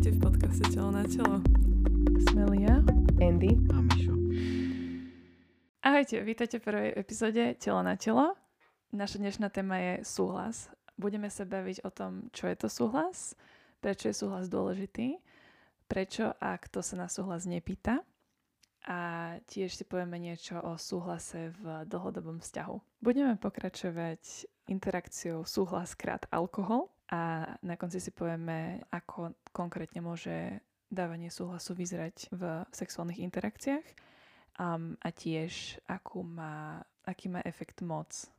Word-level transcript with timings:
Vítajte 0.00 0.16
v 0.16 0.24
podcaste 0.32 0.64
Telo 0.72 0.88
na 0.96 1.04
telo. 1.04 1.44
Sme 2.32 2.48
Lia, 2.56 2.80
Andy. 3.20 3.52
A 3.68 3.84
Mišo. 3.84 4.16
Ahojte, 5.84 6.24
vítajte 6.24 6.56
v 6.56 6.64
prvej 6.64 6.88
epizóde 6.96 7.52
Telo 7.60 7.84
na 7.84 8.00
telo. 8.00 8.32
Naša 8.96 9.20
dnešná 9.20 9.52
téma 9.52 9.76
je 9.76 9.94
súhlas. 10.08 10.72
Budeme 10.96 11.28
sa 11.28 11.44
baviť 11.44 11.84
o 11.84 11.92
tom, 11.92 12.32
čo 12.32 12.48
je 12.48 12.56
to 12.56 12.72
súhlas, 12.72 13.36
prečo 13.84 14.08
je 14.08 14.16
súhlas 14.16 14.48
dôležitý, 14.48 15.20
prečo 15.84 16.32
a 16.32 16.56
kto 16.56 16.80
sa 16.80 16.96
na 16.96 17.12
súhlas 17.12 17.44
nepýta 17.44 18.00
a 18.88 19.00
tiež 19.52 19.76
si 19.76 19.84
povieme 19.84 20.16
niečo 20.16 20.64
o 20.64 20.80
súhlase 20.80 21.52
v 21.60 21.84
dlhodobom 21.84 22.40
vzťahu. 22.40 23.04
Budeme 23.04 23.36
pokračovať 23.36 24.48
interakciou 24.64 25.44
súhlas 25.44 25.92
krát 25.92 26.24
alkohol 26.32 26.88
a 27.10 27.50
na 27.66 27.74
konci 27.74 27.98
si 27.98 28.14
povieme, 28.14 28.86
ako 28.94 29.34
konkrétne 29.50 29.98
môže 29.98 30.62
dávanie 30.86 31.30
súhlasu 31.30 31.74
vyzerať 31.74 32.30
v 32.30 32.62
sexuálnych 32.70 33.18
interakciách 33.22 33.86
um, 34.58 34.94
a 35.02 35.08
tiež 35.10 35.82
akú 35.90 36.22
má, 36.22 36.82
aký 37.02 37.26
má 37.26 37.42
efekt 37.42 37.82
moc 37.82 38.30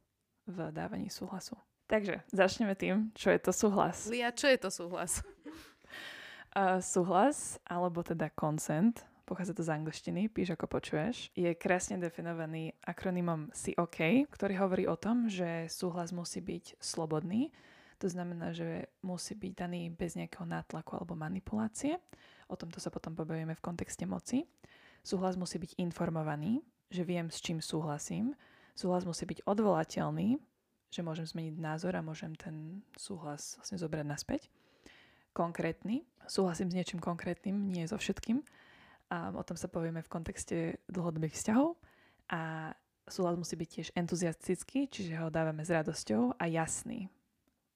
v 0.47 0.71
dávaní 0.71 1.11
súhlasu. 1.11 1.59
Takže 1.91 2.23
začneme 2.31 2.75
tým, 2.79 3.11
čo 3.11 3.35
je 3.35 3.39
to 3.43 3.51
súhlas. 3.51 4.07
Lia, 4.07 4.31
čo 4.31 4.47
je 4.47 4.59
to 4.59 4.71
súhlas? 4.71 5.19
Uh, 6.51 6.83
súhlas, 6.83 7.55
alebo 7.63 8.03
teda 8.03 8.27
consent, 8.35 9.07
pochádza 9.23 9.55
to 9.55 9.63
z 9.63 9.71
angličtiny, 9.71 10.27
píš 10.27 10.59
ako 10.59 10.67
počuješ, 10.67 11.31
je 11.31 11.47
krásne 11.55 11.95
definovaný 11.95 12.75
akronymom 12.83 13.55
COK, 13.55 14.27
ktorý 14.27 14.59
hovorí 14.59 14.83
o 14.83 14.99
tom, 14.99 15.31
že 15.31 15.71
súhlas 15.71 16.11
musí 16.11 16.43
byť 16.43 16.75
slobodný, 16.75 17.55
to 18.01 18.09
znamená, 18.09 18.49
že 18.49 18.89
musí 19.05 19.37
byť 19.37 19.53
daný 19.53 19.93
bez 19.93 20.17
nejakého 20.17 20.49
nátlaku 20.49 20.97
alebo 20.97 21.13
manipulácie. 21.13 22.01
O 22.49 22.57
tomto 22.57 22.81
sa 22.81 22.89
potom 22.89 23.13
pobavíme 23.13 23.53
v 23.53 23.61
kontexte 23.61 24.09
moci. 24.09 24.49
Súhlas 25.05 25.37
musí 25.37 25.61
byť 25.61 25.77
informovaný, 25.77 26.65
že 26.89 27.05
viem, 27.05 27.29
s 27.29 27.37
čím 27.37 27.61
súhlasím. 27.61 28.33
Súhlas 28.73 29.05
musí 29.05 29.29
byť 29.29 29.45
odvolateľný, 29.45 30.41
že 30.89 31.05
môžem 31.05 31.29
zmeniť 31.29 31.55
názor 31.61 31.93
a 31.93 32.01
môžem 32.01 32.33
ten 32.33 32.81
súhlas 32.97 33.61
vlastne 33.61 33.77
zobrať 33.77 34.05
naspäť. 34.09 34.41
Konkrétny, 35.37 36.01
súhlasím 36.25 36.73
s 36.73 36.77
niečím 36.81 36.99
konkrétnym, 36.99 37.69
nie 37.69 37.85
so 37.85 38.01
všetkým. 38.01 38.41
A 39.13 39.29
o 39.29 39.45
tom 39.45 39.55
sa 39.55 39.69
povieme 39.69 40.01
v 40.01 40.09
kontexte 40.09 40.81
dlhodobých 40.89 41.37
vzťahov. 41.37 41.77
A 42.33 42.73
súhlas 43.05 43.37
musí 43.37 43.53
byť 43.53 43.69
tiež 43.69 43.87
entuziastický, 43.93 44.89
čiže 44.89 45.21
ho 45.21 45.29
dávame 45.29 45.61
s 45.61 45.69
radosťou 45.69 46.41
a 46.41 46.43
jasný, 46.49 47.11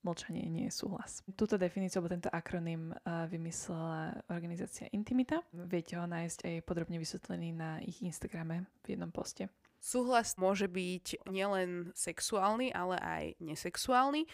mlčanie 0.06 0.46
nie 0.46 0.70
je 0.70 0.78
súhlas. 0.78 1.26
Túto 1.34 1.58
definíciu, 1.58 1.98
alebo 1.98 2.14
tento 2.14 2.30
akronym 2.30 2.94
uh, 2.94 3.26
vymyslela 3.26 4.22
organizácia 4.30 4.86
Intimita. 4.94 5.42
Viete 5.50 5.98
ho 5.98 6.06
nájsť 6.06 6.46
aj 6.46 6.54
podrobne 6.62 7.02
vysvetlený 7.02 7.50
na 7.50 7.82
ich 7.82 7.98
Instagrame 8.06 8.70
v 8.86 8.94
jednom 8.94 9.10
poste. 9.10 9.50
Súhlas 9.82 10.38
môže 10.38 10.70
byť 10.70 11.26
nielen 11.30 11.90
sexuálny, 11.94 12.70
ale 12.70 12.96
aj 13.02 13.24
nesexuálny. 13.42 14.26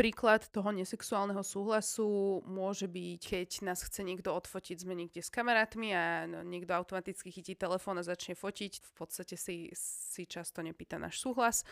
Príklad 0.00 0.48
toho 0.48 0.72
nesexuálneho 0.72 1.44
súhlasu 1.44 2.40
môže 2.48 2.88
byť, 2.88 3.20
keď 3.20 3.48
nás 3.68 3.84
chce 3.84 4.00
niekto 4.00 4.32
odfotiť, 4.32 4.80
sme 4.80 4.96
niekde 4.96 5.20
s 5.20 5.28
kamarátmi 5.28 5.92
a 5.92 6.24
no, 6.24 6.40
niekto 6.40 6.72
automaticky 6.72 7.28
chytí 7.28 7.52
telefón 7.52 8.00
a 8.00 8.06
začne 8.06 8.32
fotiť. 8.32 8.80
V 8.80 8.92
podstate 8.96 9.36
si, 9.36 9.68
si 9.76 10.24
často 10.24 10.64
nepýta 10.64 10.96
náš 10.96 11.20
súhlas 11.20 11.68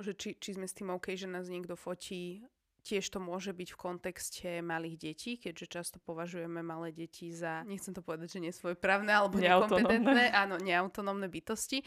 že 0.00 0.12
či, 0.14 0.36
či 0.36 0.54
sme 0.54 0.68
s 0.68 0.76
tým 0.76 0.92
OK, 0.92 1.16
že 1.16 1.30
nás 1.30 1.48
niekto 1.48 1.74
fotí. 1.74 2.44
Tiež 2.80 3.12
to 3.12 3.20
môže 3.20 3.52
byť 3.52 3.76
v 3.76 3.80
kontexte 3.80 4.50
malých 4.64 4.96
detí, 4.96 5.36
keďže 5.36 5.66
často 5.68 5.96
považujeme 6.00 6.64
malé 6.64 6.96
deti 6.96 7.28
za, 7.28 7.60
nechcem 7.68 7.92
to 7.92 8.00
povedať, 8.00 8.32
že 8.32 8.40
nie 8.40 8.52
právne 8.80 9.12
alebo 9.12 9.36
nekompetentné, 9.36 10.32
áno, 10.32 10.56
neautonómne 10.56 11.28
bytosti. 11.28 11.84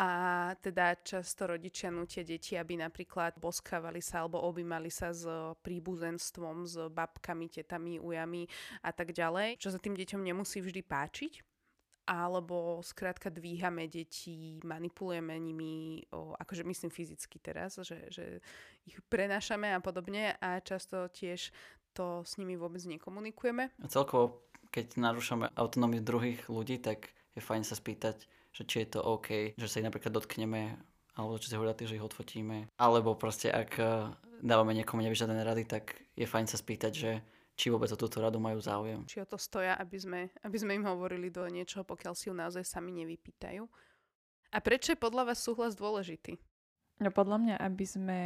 A 0.00 0.08
teda 0.64 0.96
často 1.04 1.44
rodičia 1.44 1.92
nutia 1.92 2.24
deti, 2.24 2.56
aby 2.56 2.80
napríklad 2.80 3.36
boskávali 3.36 4.00
sa 4.00 4.24
alebo 4.24 4.40
objímali 4.40 4.88
sa 4.88 5.12
s 5.12 5.28
príbuzenstvom, 5.60 6.64
s 6.64 6.88
babkami, 6.88 7.52
tetami, 7.52 8.00
ujami 8.00 8.48
a 8.80 8.96
tak 8.96 9.12
ďalej, 9.12 9.60
čo 9.60 9.68
sa 9.68 9.76
tým 9.76 9.92
deťom 9.92 10.24
nemusí 10.24 10.64
vždy 10.64 10.80
páčiť 10.80 11.49
alebo 12.10 12.82
skrátka 12.82 13.30
dvíhame 13.30 13.86
deti, 13.86 14.58
manipulujeme 14.66 15.38
nimi, 15.38 16.02
o, 16.10 16.34
akože 16.34 16.66
myslím 16.66 16.90
fyzicky 16.90 17.38
teraz, 17.38 17.78
že, 17.78 18.10
že 18.10 18.42
ich 18.82 18.98
prenášame 19.06 19.70
a 19.70 19.78
podobne 19.78 20.34
a 20.42 20.58
často 20.58 21.06
tiež 21.06 21.54
to 21.94 22.26
s 22.26 22.34
nimi 22.34 22.58
vôbec 22.58 22.82
nekomunikujeme. 22.82 23.70
A 23.70 23.86
celkovo, 23.86 24.42
keď 24.74 24.98
narúšame 24.98 25.54
autonómiu 25.54 26.02
druhých 26.02 26.50
ľudí, 26.50 26.82
tak 26.82 27.14
je 27.38 27.38
fajn 27.38 27.62
sa 27.62 27.78
spýtať, 27.78 28.26
že 28.50 28.62
či 28.66 28.82
je 28.82 28.98
to 28.98 29.00
OK, 29.06 29.54
že 29.54 29.70
sa 29.70 29.78
ich 29.78 29.86
napríklad 29.86 30.10
dotkneme, 30.10 30.74
alebo 31.14 31.38
či 31.38 31.46
si 31.46 31.54
hovorí, 31.54 31.70
že 31.78 31.94
ich 31.94 32.02
odfotíme. 32.02 32.74
Alebo 32.74 33.14
proste, 33.14 33.54
ak 33.54 33.70
eh, 33.78 34.10
dávame 34.42 34.74
niekomu 34.74 35.06
nevyžadané 35.06 35.46
rady, 35.46 35.64
tak 35.70 35.94
je 36.18 36.26
fajn 36.26 36.46
sa 36.50 36.58
spýtať, 36.58 36.92
že 36.94 37.10
či 37.60 37.68
vôbec 37.68 37.92
o 37.92 38.00
túto 38.00 38.24
radu 38.24 38.40
majú 38.40 38.56
záujem. 38.56 39.04
Či 39.04 39.20
o 39.20 39.28
to 39.28 39.36
stoja, 39.36 39.76
aby 39.76 40.00
sme, 40.00 40.20
aby 40.40 40.56
sme 40.56 40.80
im 40.80 40.88
hovorili 40.88 41.28
do 41.28 41.44
niečoho, 41.44 41.84
pokiaľ 41.84 42.16
si 42.16 42.32
ju 42.32 42.34
naozaj 42.34 42.64
sami 42.64 42.96
nevypýtajú. 43.04 43.68
A 44.50 44.58
prečo 44.64 44.96
je 44.96 44.98
podľa 44.98 45.28
vás 45.28 45.44
súhlas 45.44 45.76
dôležitý? 45.76 46.40
No 47.04 47.12
podľa 47.12 47.36
mňa, 47.36 47.54
aby 47.60 47.84
sme 47.84 48.20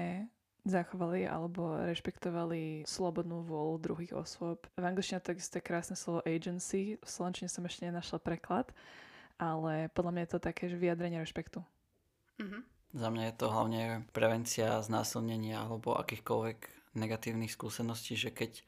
zachovali 0.64 1.28
alebo 1.28 1.76
rešpektovali 1.76 2.88
slobodnú 2.88 3.44
vôľu 3.44 3.76
druhých 3.84 4.16
osôb. 4.16 4.64
V 4.80 4.84
angličtine 4.86 5.20
to 5.20 5.36
je 5.36 5.60
krásne 5.60 5.92
slovo 5.92 6.24
agency, 6.24 6.96
v 6.96 7.04
slovenčine 7.04 7.52
som 7.52 7.68
ešte 7.68 7.84
nenašla 7.84 8.16
preklad, 8.16 8.72
ale 9.36 9.92
podľa 9.92 10.10
mňa 10.16 10.22
je 10.24 10.32
to 10.32 10.40
také, 10.40 10.72
že 10.72 10.80
vyjadrenie 10.80 11.20
rešpektu. 11.20 11.60
Mm-hmm. 12.40 12.62
Za 12.96 13.08
mňa 13.12 13.24
je 13.28 13.34
to 13.36 13.46
hlavne 13.52 13.82
prevencia 14.16 14.80
znásilnenia 14.80 15.68
alebo 15.68 16.00
akýchkoľvek 16.00 16.58
negatívnych 16.96 17.52
skúseností, 17.52 18.16
že 18.16 18.32
keď 18.32 18.64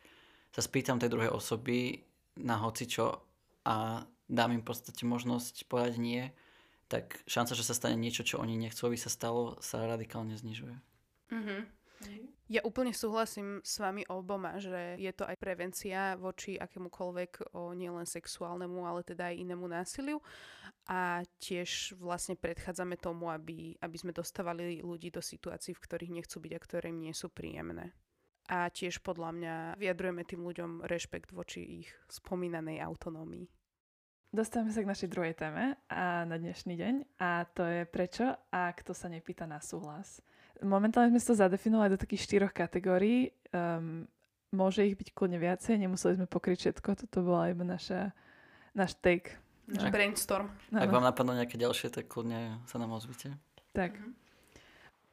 sa 0.56 0.65
spýtam 0.65 0.97
tej 0.97 1.12
druhej 1.12 1.28
osoby 1.28 2.00
na 2.41 2.56
hocičo 2.56 3.21
a 3.69 4.09
dám 4.25 4.56
im 4.56 4.65
v 4.65 4.69
podstate 4.72 5.05
možnosť 5.05 5.69
povedať 5.69 6.00
nie, 6.00 6.33
tak 6.89 7.21
šanca, 7.28 7.53
že 7.53 7.67
sa 7.67 7.77
stane 7.77 8.00
niečo, 8.00 8.25
čo 8.25 8.41
oni 8.41 8.56
nechcú, 8.56 8.89
aby 8.89 8.97
sa 8.97 9.12
stalo, 9.12 9.61
sa 9.61 9.84
radikálne 9.84 10.33
znižuje. 10.33 10.77
Mm-hmm. 11.28 11.61
Ja 12.47 12.62
úplne 12.65 12.95
súhlasím 12.95 13.61
s 13.66 13.83
vami 13.83 14.06
oboma, 14.09 14.56
že 14.56 14.97
je 14.97 15.12
to 15.12 15.28
aj 15.28 15.37
prevencia 15.37 16.15
voči 16.16 16.56
akémukoľvek 16.56 17.53
o 17.53 17.77
nielen 17.77 18.06
sexuálnemu, 18.09 18.81
ale 18.87 19.05
teda 19.05 19.34
aj 19.34 19.41
inému 19.43 19.66
násiliu 19.66 20.25
a 20.87 21.27
tiež 21.43 21.99
vlastne 22.00 22.39
predchádzame 22.39 22.97
tomu, 22.97 23.28
aby, 23.28 23.75
aby 23.83 23.97
sme 23.99 24.15
dostávali 24.15 24.81
ľudí 24.81 25.11
do 25.11 25.21
situácií, 25.21 25.75
v 25.75 25.84
ktorých 25.84 26.16
nechcú 26.22 26.39
byť 26.39 26.53
a 26.55 26.65
ktoré 26.65 26.87
im 26.95 27.03
nie 27.03 27.12
sú 27.12 27.28
príjemné 27.28 27.93
a 28.47 28.71
tiež 28.71 29.03
podľa 29.03 29.31
mňa 29.34 29.55
vyjadrujeme 29.79 30.23
tým 30.23 30.43
ľuďom 30.47 30.71
rešpekt 30.87 31.34
voči 31.34 31.83
ich 31.83 31.89
spomínanej 32.11 32.83
autonómii. 32.83 33.47
Dostávame 34.34 34.75
sa 34.75 34.83
k 34.83 34.91
našej 34.91 35.09
druhej 35.11 35.34
téme 35.39 35.79
a 35.89 36.27
na 36.27 36.37
dnešný 36.37 36.75
deň 36.77 36.95
a 37.23 37.47
to 37.47 37.62
je 37.62 37.83
prečo 37.87 38.37
a 38.53 38.71
kto 38.75 38.93
sa 38.93 39.07
nepýta 39.09 39.47
na 39.47 39.62
súhlas. 39.62 40.21
Momentálne 40.61 41.15
sme 41.15 41.23
to 41.23 41.37
zadefinovali 41.37 41.95
do 41.95 42.01
takých 42.01 42.27
štyroch 42.27 42.53
kategórií. 42.53 43.33
Um, 43.55 44.05
môže 44.53 44.84
ich 44.84 44.99
byť 44.99 45.15
kľudne 45.15 45.39
viacej, 45.41 45.81
nemuseli 45.81 46.21
sme 46.21 46.27
pokryť 46.28 46.59
všetko, 46.59 47.07
toto 47.07 47.19
bola 47.25 47.53
iba 47.53 47.65
naša, 47.65 48.13
náš 48.77 48.99
take. 48.99 49.37
Náš 49.67 49.91
brainstorm. 49.91 50.53
Ak 50.71 50.91
vám 50.91 51.07
napadnú 51.07 51.34
nejaké 51.34 51.59
ďalšie, 51.59 51.91
tak 51.91 52.07
kľudne 52.07 52.63
sa 52.71 52.77
nám 52.78 52.95
ozvite. 52.95 53.34
Tak. 53.75 53.99
Mm-hmm. 53.99 54.25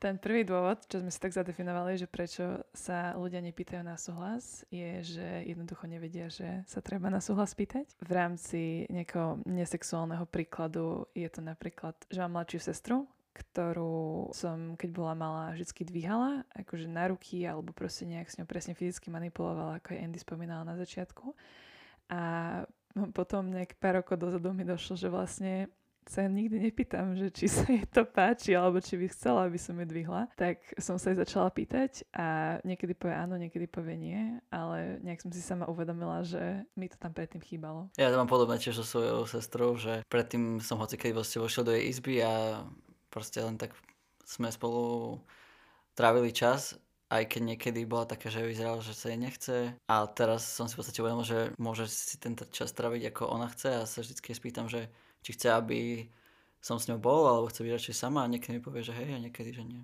Ten 0.04 0.20
prvý 0.20 0.44
dôvod, 0.44 0.84
čo 0.92 1.00
sme 1.00 1.08
si 1.08 1.16
tak 1.16 1.32
zadefinovali, 1.32 1.96
že 1.96 2.12
prečo 2.12 2.68
sa 2.76 3.16
ľudia 3.16 3.40
nepýtajú 3.40 3.88
na 3.88 3.96
súhlas, 3.96 4.68
je, 4.68 5.00
že 5.00 5.48
jednoducho 5.48 5.88
nevedia, 5.88 6.28
že 6.28 6.68
sa 6.68 6.84
treba 6.84 7.08
na 7.08 7.24
súhlas 7.24 7.56
pýtať. 7.56 7.88
V 8.04 8.12
rámci 8.12 8.84
nejakého 8.92 9.40
nesexuálneho 9.48 10.28
príkladu 10.28 11.08
je 11.16 11.24
to 11.32 11.40
napríklad, 11.40 11.96
že 12.12 12.20
mám 12.20 12.44
mladšiu 12.44 12.60
sestru, 12.60 13.08
ktorú 13.32 14.28
som, 14.36 14.76
keď 14.76 14.90
bola 14.92 15.16
malá, 15.16 15.56
vždy 15.56 15.88
dvíhala, 15.88 16.44
akože 16.52 16.92
na 16.92 17.08
ruky, 17.08 17.48
alebo 17.48 17.72
proste 17.72 18.04
nejak 18.04 18.28
s 18.28 18.36
ňou 18.44 18.48
presne 18.52 18.76
fyzicky 18.76 19.08
manipulovala, 19.08 19.80
ako 19.80 19.96
aj 19.96 20.04
Andy 20.04 20.20
spomínala 20.20 20.68
na 20.68 20.76
začiatku. 20.76 21.32
A 22.12 22.22
potom 23.16 23.56
nejak 23.56 23.80
pár 23.80 24.04
rokov 24.04 24.20
dozadu 24.20 24.52
mi 24.52 24.68
došlo, 24.68 25.00
že 25.00 25.08
vlastne 25.08 25.72
sa 26.10 26.28
nikdy 26.28 26.70
nepýtam, 26.70 27.16
že 27.16 27.30
či 27.32 27.46
sa 27.52 27.64
jej 27.68 27.86
to 27.90 28.04
páči, 28.08 28.56
alebo 28.56 28.80
či 28.80 29.00
by 29.00 29.08
chcela, 29.12 29.48
aby 29.48 29.60
som 29.60 29.78
ju 29.78 29.86
dvihla, 29.86 30.32
tak 30.36 30.64
som 30.80 30.96
sa 30.96 31.12
jej 31.12 31.20
začala 31.20 31.50
pýtať 31.52 32.08
a 32.16 32.58
niekedy 32.68 32.96
povie 32.96 33.16
áno, 33.16 33.36
niekedy 33.36 33.66
povie 33.68 33.96
nie, 33.96 34.22
ale 34.50 35.00
nejak 35.04 35.24
som 35.24 35.32
si 35.32 35.42
sama 35.44 35.70
uvedomila, 35.70 36.24
že 36.24 36.64
mi 36.76 36.88
to 36.88 36.98
tam 37.00 37.12
predtým 37.12 37.42
chýbalo. 37.44 37.92
Ja 38.00 38.10
to 38.10 38.20
mám 38.20 38.32
podobné 38.32 38.60
tiež 38.60 38.80
so 38.80 38.86
svojou 38.86 39.28
sestrou, 39.28 39.76
že 39.76 40.04
predtým 40.08 40.64
som 40.64 40.80
hoci 40.80 40.96
kedy 41.00 41.14
vlastne 41.16 41.44
vošiel 41.44 41.64
do 41.68 41.74
jej 41.76 41.90
izby 41.90 42.24
a 42.24 42.64
proste 43.14 43.44
len 43.44 43.60
tak 43.60 43.76
sme 44.24 44.50
spolu 44.50 45.20
trávili 45.94 46.34
čas 46.34 46.80
aj 47.14 47.30
keď 47.30 47.42
niekedy 47.54 47.86
bola 47.86 48.10
taká, 48.10 48.34
že 48.34 48.42
vyzeralo, 48.42 48.82
že 48.82 48.98
sa 48.98 49.14
jej 49.14 49.22
nechce. 49.22 49.78
A 49.86 49.96
teraz 50.10 50.50
som 50.50 50.66
si 50.66 50.74
v 50.74 50.82
podstate 50.82 50.98
uvedomil, 51.06 51.22
že 51.22 51.40
môže 51.62 51.86
si 51.86 52.18
ten 52.18 52.34
čas 52.50 52.74
traviť 52.74 53.14
ako 53.14 53.30
ona 53.30 53.46
chce 53.54 53.70
a 53.70 53.86
sa 53.86 54.02
vždy 54.02 54.18
spýtam, 54.18 54.66
že 54.66 54.90
či 55.24 55.32
chce, 55.34 55.48
aby 55.50 56.06
som 56.60 56.76
s 56.76 56.88
ňou 56.92 57.00
bol, 57.00 57.24
alebo 57.28 57.48
chce 57.48 57.64
byť 57.64 57.74
radšej 57.76 57.96
sama 57.96 58.24
a 58.24 58.32
niekedy 58.32 58.60
mi 58.60 58.64
povie, 58.64 58.84
že 58.84 58.96
hej 58.96 59.16
a 59.16 59.20
niekedy, 59.20 59.56
že 59.56 59.64
nie. 59.64 59.84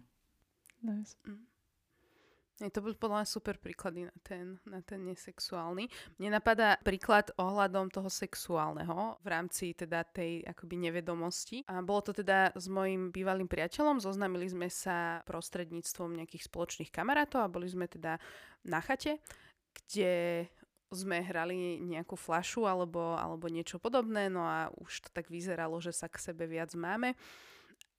Nice. 0.83 1.15
Mm. 1.27 1.47
To 2.59 2.83
bol 2.83 2.91
podľa 2.91 3.23
mňa 3.23 3.27
super 3.31 3.55
príklady 3.55 4.03
na 4.03 4.15
ten, 4.19 4.59
na 4.67 4.83
ten 4.83 4.99
nesexuálny. 5.07 5.87
Mne 6.19 6.35
napadá 6.35 6.75
príklad 6.83 7.31
ohľadom 7.39 7.87
toho 7.87 8.11
sexuálneho 8.11 9.15
v 9.23 9.27
rámci 9.31 9.71
teda 9.71 10.03
tej 10.03 10.43
akoby 10.43 10.75
nevedomosti. 10.75 11.63
A 11.71 11.79
bolo 11.79 12.03
to 12.03 12.11
teda 12.11 12.51
s 12.51 12.67
mojim 12.67 13.15
bývalým 13.15 13.47
priateľom. 13.47 14.03
Zoznamili 14.03 14.51
sme 14.51 14.67
sa 14.67 15.23
prostredníctvom 15.23 16.19
nejakých 16.19 16.51
spoločných 16.51 16.91
kamarátov 16.91 17.47
a 17.47 17.51
boli 17.51 17.71
sme 17.71 17.87
teda 17.87 18.19
na 18.67 18.83
chate, 18.83 19.23
kde 19.71 20.43
sme 20.89 21.21
hrali 21.21 21.77
nejakú 21.79 22.17
flašu 22.17 22.65
alebo, 22.65 23.15
alebo 23.17 23.45
niečo 23.47 23.77
podobné, 23.77 24.27
no 24.27 24.41
a 24.43 24.73
už 24.81 25.05
to 25.05 25.09
tak 25.13 25.29
vyzeralo, 25.29 25.77
že 25.77 25.93
sa 25.93 26.09
k 26.09 26.21
sebe 26.21 26.49
viac 26.49 26.73
máme. 26.73 27.13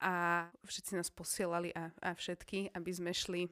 A 0.01 0.49
všetci 0.65 0.97
nás 0.97 1.13
posielali 1.13 1.71
a, 1.77 1.93
a 2.01 2.17
všetky, 2.17 2.73
aby 2.73 2.91
sme 2.91 3.13
šli 3.13 3.47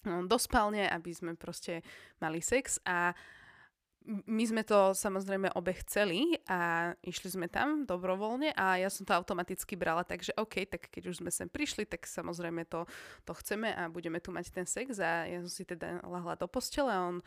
No, 0.00 0.24
do 0.24 0.40
spálne, 0.40 0.88
aby 0.88 1.12
sme 1.12 1.36
proste 1.36 1.84
mali 2.24 2.40
sex. 2.40 2.80
A 2.88 3.12
my 4.08 4.44
sme 4.48 4.64
to 4.64 4.96
samozrejme 4.96 5.52
obe 5.52 5.76
chceli 5.84 6.40
a 6.48 6.92
išli 7.04 7.36
sme 7.36 7.52
tam 7.52 7.84
dobrovoľne 7.84 8.56
a 8.56 8.80
ja 8.80 8.88
som 8.88 9.04
to 9.04 9.12
automaticky 9.12 9.76
brala, 9.76 10.08
takže 10.08 10.32
OK, 10.40 10.64
tak 10.64 10.88
keď 10.88 11.12
už 11.12 11.20
sme 11.20 11.28
sem 11.28 11.52
prišli, 11.52 11.84
tak 11.84 12.08
samozrejme 12.08 12.64
to, 12.64 12.88
to 13.28 13.32
chceme 13.44 13.68
a 13.68 13.92
budeme 13.92 14.16
tu 14.16 14.32
mať 14.32 14.48
ten 14.56 14.64
sex. 14.64 14.96
A 15.04 15.28
ja 15.28 15.44
som 15.44 15.52
si 15.52 15.68
teda 15.68 16.00
lahla 16.08 16.32
do 16.32 16.48
postele 16.48 16.88
a 16.88 17.12
on 17.12 17.20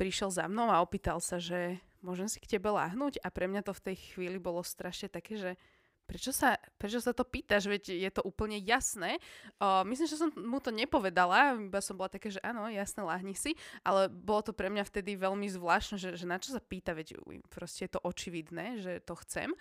prišiel 0.00 0.32
za 0.32 0.48
mnou 0.48 0.72
a 0.72 0.80
opýtal 0.80 1.20
sa, 1.20 1.36
že 1.36 1.76
môžem 2.00 2.24
si 2.24 2.40
k 2.40 2.56
tebe 2.56 2.72
láhnuť? 2.72 3.20
A 3.20 3.28
pre 3.28 3.44
mňa 3.44 3.68
to 3.68 3.76
v 3.76 3.92
tej 3.92 3.96
chvíli 4.00 4.40
bolo 4.40 4.64
strašne 4.64 5.12
také, 5.12 5.36
že 5.36 5.60
prečo 6.08 6.32
sa, 6.32 6.56
prečo 6.80 6.98
sa 6.98 7.12
to 7.12 7.22
pýtaš, 7.22 7.68
veď 7.68 7.94
je 7.94 8.10
to 8.10 8.24
úplne 8.24 8.58
jasné. 8.64 9.22
Uh, 9.62 9.86
myslím, 9.86 10.08
že 10.08 10.18
som 10.18 10.32
mu 10.34 10.58
to 10.58 10.74
nepovedala, 10.74 11.54
iba 11.54 11.78
som 11.78 11.94
bola 11.94 12.10
také, 12.10 12.32
že 12.32 12.42
áno, 12.42 12.66
jasné, 12.66 13.04
láhni 13.04 13.36
si, 13.36 13.54
ale 13.86 14.10
bolo 14.10 14.50
to 14.50 14.52
pre 14.56 14.72
mňa 14.72 14.88
vtedy 14.88 15.14
veľmi 15.14 15.46
zvláštne, 15.52 16.00
že, 16.00 16.10
že 16.18 16.26
na 16.26 16.42
čo 16.42 16.50
sa 16.50 16.58
pýta, 16.58 16.96
veď 16.96 17.20
proste 17.52 17.86
je 17.86 17.94
to 17.94 18.02
očividné, 18.02 18.82
že 18.82 18.98
to 19.06 19.14
chcem. 19.22 19.54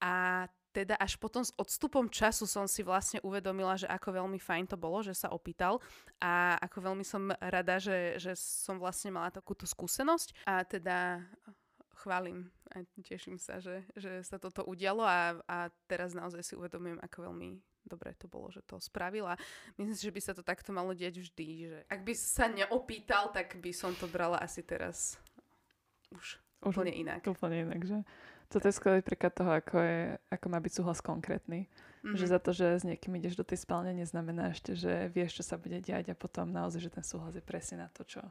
A 0.00 0.46
teda 0.74 0.98
až 0.98 1.14
potom 1.14 1.46
s 1.46 1.54
odstupom 1.54 2.10
času 2.10 2.50
som 2.50 2.66
si 2.66 2.82
vlastne 2.82 3.22
uvedomila, 3.22 3.78
že 3.78 3.86
ako 3.86 4.18
veľmi 4.18 4.42
fajn 4.42 4.74
to 4.74 4.76
bolo, 4.76 5.06
že 5.06 5.14
sa 5.14 5.30
opýtal 5.30 5.78
a 6.18 6.58
ako 6.58 6.90
veľmi 6.90 7.06
som 7.06 7.30
rada, 7.38 7.78
že, 7.78 8.18
že 8.18 8.34
som 8.34 8.82
vlastne 8.82 9.14
mala 9.14 9.30
takúto 9.30 9.62
skúsenosť 9.70 10.42
a 10.50 10.66
teda 10.66 11.22
chválim 12.02 12.50
a 12.74 12.82
teším 13.06 13.38
sa, 13.38 13.62
že, 13.62 13.86
že 13.94 14.26
sa 14.26 14.42
toto 14.42 14.66
udialo 14.66 15.06
a, 15.06 15.38
a 15.46 15.70
teraz 15.86 16.10
naozaj 16.10 16.42
si 16.42 16.58
uvedomujem, 16.58 16.98
ako 16.98 17.30
veľmi 17.30 17.62
dobre 17.86 18.16
to 18.18 18.26
bolo, 18.26 18.50
že 18.50 18.64
to 18.66 18.80
spravila. 18.80 19.36
Myslím 19.76 19.94
si, 19.94 20.02
že 20.08 20.14
by 20.16 20.20
sa 20.20 20.32
to 20.34 20.42
takto 20.42 20.72
malo 20.74 20.96
diať 20.96 21.20
vždy, 21.20 21.48
že 21.70 21.78
ak 21.86 22.00
by 22.02 22.14
sa 22.16 22.50
neopýtal, 22.50 23.30
tak 23.30 23.60
by 23.60 23.70
som 23.70 23.92
to 23.94 24.08
brala 24.10 24.40
asi 24.40 24.64
teraz 24.64 25.20
už, 26.10 26.40
už 26.64 26.74
úplne 26.74 26.92
inak. 26.96 27.22
Úplne 27.22 27.56
inak, 27.68 27.80
že? 27.84 27.98
Toto 28.54 28.70
je 28.70 28.78
skvelý 28.78 29.02
príklad 29.02 29.34
toho, 29.34 29.50
ako, 29.50 29.82
je, 29.82 30.14
ako 30.30 30.46
má 30.46 30.62
byť 30.62 30.72
súhlas 30.78 31.02
konkrétny. 31.02 31.66
Mm-hmm. 32.06 32.14
Že 32.14 32.26
za 32.30 32.38
to, 32.38 32.50
že 32.54 32.66
s 32.78 32.84
niekým 32.86 33.18
ideš 33.18 33.34
do 33.34 33.42
tej 33.42 33.66
spálne, 33.66 33.90
neznamená 33.90 34.54
ešte, 34.54 34.78
že 34.78 35.10
vieš, 35.10 35.42
čo 35.42 35.44
sa 35.50 35.58
bude 35.58 35.82
diať 35.82 36.14
a 36.14 36.14
potom 36.14 36.54
naozaj, 36.54 36.86
že 36.86 36.94
ten 36.94 37.02
súhlas 37.02 37.34
je 37.34 37.42
presne 37.42 37.82
na 37.82 37.90
to, 37.90 38.06
čo, 38.06 38.22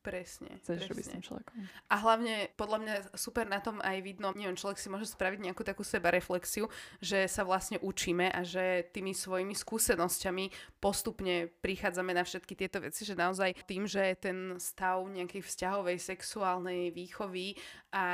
Presne. 0.00 0.48
Chceš 0.64 0.80
presne. 0.80 0.90
robiť 0.96 1.04
s 1.04 1.12
tým 1.12 1.24
človekom. 1.28 1.54
A 1.92 1.94
hlavne, 2.00 2.48
podľa 2.56 2.78
mňa 2.80 2.94
super 3.20 3.44
na 3.44 3.60
tom 3.60 3.84
aj 3.84 4.00
vidno, 4.00 4.32
neviem, 4.32 4.56
človek 4.56 4.80
si 4.80 4.88
môže 4.88 5.04
spraviť 5.12 5.44
nejakú 5.44 5.60
takú 5.60 5.84
sebareflexiu, 5.84 6.72
že 7.04 7.28
sa 7.28 7.44
vlastne 7.44 7.76
učíme 7.84 8.32
a 8.32 8.40
že 8.40 8.88
tými 8.96 9.12
svojimi 9.12 9.52
skúsenosťami 9.52 10.80
postupne 10.80 11.52
prichádzame 11.60 12.16
na 12.16 12.24
všetky 12.24 12.56
tieto 12.56 12.80
veci, 12.80 13.04
že 13.04 13.12
naozaj 13.12 13.68
tým, 13.68 13.84
že 13.84 14.16
ten 14.16 14.56
stav 14.56 15.04
nejakej 15.04 15.44
vzťahovej, 15.44 15.96
sexuálnej 16.00 16.96
výchovy 16.96 17.60
a 17.92 18.04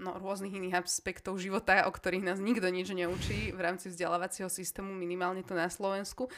no, 0.00 0.16
rôznych 0.16 0.56
iných 0.56 0.80
aspektov 0.80 1.36
života, 1.36 1.84
o 1.84 1.92
ktorých 1.92 2.24
nás 2.24 2.40
nikto 2.40 2.66
nič 2.72 2.88
neučí 2.96 3.52
v 3.52 3.60
rámci 3.60 3.92
vzdelávacieho 3.92 4.48
systému, 4.48 4.88
minimálne 4.96 5.44
tu 5.44 5.52
na 5.52 5.68
Slovensku, 5.68 6.32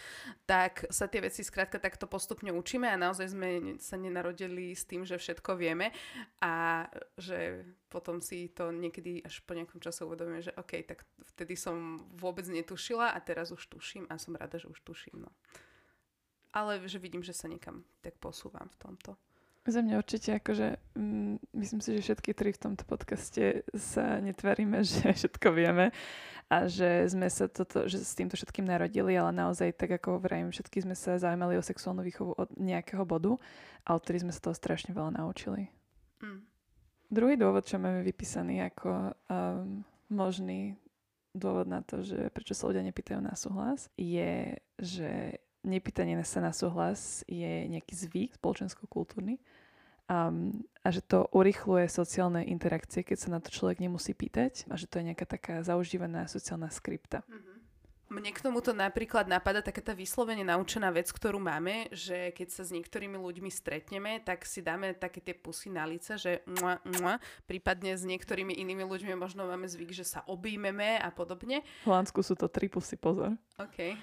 tak 0.45 0.91
sa 0.91 1.07
tie 1.07 1.23
veci 1.23 1.47
skrátka 1.47 1.79
takto 1.79 2.11
postupne 2.11 2.51
učíme 2.51 2.91
a 2.91 2.99
naozaj 2.99 3.31
sme 3.31 3.79
sa 3.79 3.95
nenarodili 3.95 4.75
s 4.75 4.83
tým, 4.83 5.07
že 5.07 5.17
všetko 5.17 5.55
vieme 5.55 5.95
a 6.43 6.85
že 7.15 7.63
potom 7.87 8.19
si 8.19 8.51
to 8.51 8.75
niekedy 8.75 9.23
až 9.23 9.45
po 9.47 9.55
nejakom 9.55 9.79
čase 9.79 10.03
uvedomíme, 10.03 10.43
že 10.43 10.57
OK, 10.59 10.83
tak 10.83 11.07
vtedy 11.37 11.55
som 11.55 12.03
vôbec 12.19 12.45
netušila 12.51 13.15
a 13.15 13.19
teraz 13.23 13.55
už 13.55 13.63
tuším 13.71 14.11
a 14.11 14.19
som 14.19 14.35
rada, 14.35 14.59
že 14.59 14.67
už 14.67 14.83
tuším. 14.83 15.23
No. 15.23 15.31
Ale 16.53 16.85
že 16.85 17.01
vidím, 17.01 17.25
že 17.25 17.33
sa 17.33 17.49
niekam 17.49 17.87
tak 18.03 18.19
posúvam 18.19 18.69
v 18.69 18.81
tomto. 18.81 19.17
Za 19.63 19.79
mňa 19.79 19.95
určite 19.95 20.43
akože 20.43 20.75
mm, 20.99 21.55
myslím 21.55 21.81
si, 21.81 21.95
že 21.95 22.03
všetky 22.03 22.35
tri 22.35 22.51
v 22.51 22.63
tomto 22.67 22.83
podcaste 22.83 23.63
sa 23.79 24.19
netvaríme, 24.19 24.83
že 24.87 25.15
všetko 25.15 25.55
vieme 25.55 25.95
a 26.51 26.67
že 26.67 27.07
sme 27.07 27.31
sa 27.31 27.47
toto, 27.47 27.87
že 27.87 28.03
s 28.03 28.19
týmto 28.19 28.35
všetkým 28.35 28.67
narodili, 28.67 29.15
ale 29.15 29.31
naozaj 29.33 29.79
tak 29.79 30.03
ako 30.03 30.19
hovorím, 30.19 30.51
všetky 30.51 30.83
sme 30.83 30.99
sa 30.99 31.17
zaujímali 31.17 31.57
o 31.57 31.65
sexuálnu 31.65 32.03
výchovu 32.03 32.35
od 32.35 32.51
nejakého 32.59 33.07
bodu 33.07 33.39
a 33.87 33.95
odtedy 33.95 34.27
sme 34.27 34.35
sa 34.35 34.51
toho 34.51 34.57
strašne 34.59 34.91
veľa 34.93 35.17
naučili. 35.23 35.71
Mm. 36.21 36.43
Druhý 37.09 37.35
dôvod, 37.39 37.63
čo 37.63 37.79
máme 37.79 38.03
vypísaný 38.03 38.67
ako 38.69 39.15
um, 39.31 39.87
možný 40.11 40.75
dôvod 41.33 41.71
na 41.71 41.81
to, 41.81 42.05
že 42.05 42.29
prečo 42.35 42.53
sa 42.53 42.69
ľudia 42.69 42.85
nepýtajú 42.85 43.21
na 43.23 43.33
súhlas, 43.33 43.89
je, 43.97 44.61
že 44.77 45.41
nepýtanie 45.63 46.19
sa 46.27 46.43
na 46.43 46.51
súhlas 46.55 47.23
je 47.31 47.67
nejaký 47.71 47.95
zvyk 47.95 48.31
spoločensko-kultúrny 48.39 49.39
um, 50.11 50.51
a 50.83 50.89
že 50.91 51.03
to 51.03 51.31
urychluje 51.31 51.87
sociálne 51.87 52.43
interakcie, 52.45 53.07
keď 53.07 53.19
sa 53.19 53.29
na 53.31 53.41
to 53.41 53.55
človek 53.55 53.79
nemusí 53.79 54.13
pýtať 54.13 54.67
a 54.69 54.75
že 54.75 54.91
to 54.91 54.99
je 54.99 55.09
nejaká 55.13 55.27
taká 55.27 55.63
zaužívaná 55.63 56.27
sociálna 56.27 56.69
skripta. 56.69 57.23
Mm-hmm. 57.27 57.53
Mne 58.13 58.29
k 58.29 58.45
tomuto 58.45 58.77
napríklad 58.77 59.25
napadá 59.25 59.65
taká 59.65 59.81
tá 59.81 59.97
vyslovene 59.97 60.45
naučená 60.45 60.93
vec, 60.93 61.09
ktorú 61.09 61.41
máme, 61.41 61.89
že 61.97 62.29
keď 62.37 62.49
sa 62.53 62.63
s 62.69 62.75
niektorými 62.77 63.17
ľuďmi 63.17 63.49
stretneme, 63.49 64.21
tak 64.21 64.45
si 64.45 64.61
dáme 64.61 64.93
také 64.93 65.25
tie 65.25 65.33
pusy 65.33 65.73
na 65.73 65.89
lice, 65.89 66.21
že 66.21 66.45
mua, 66.45 66.77
mua, 67.01 67.17
prípadne 67.49 67.97
s 67.97 68.05
niektorými 68.05 68.53
inými 68.53 68.85
ľuďmi 68.85 69.17
možno 69.17 69.49
máme 69.49 69.65
zvyk, 69.65 69.97
že 69.97 70.05
sa 70.05 70.21
objímeme 70.29 71.01
a 71.01 71.09
podobne. 71.09 71.65
V 71.65 71.89
Holandsku 71.89 72.21
sú 72.21 72.37
to 72.37 72.53
tri 72.53 72.69
pusy, 72.69 73.01
pozor. 73.01 73.33
OK. 73.57 73.97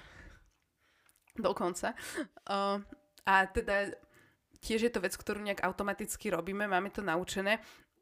Dokonca. 1.40 1.96
Uh, 2.44 2.78
a 3.24 3.48
teda 3.48 3.96
tiež 4.60 4.88
je 4.88 4.92
to 4.92 5.00
vec, 5.00 5.16
ktorú 5.16 5.40
nejak 5.40 5.64
automaticky 5.64 6.28
robíme, 6.28 6.68
máme 6.68 6.92
to 6.92 7.00
naučené 7.00 7.58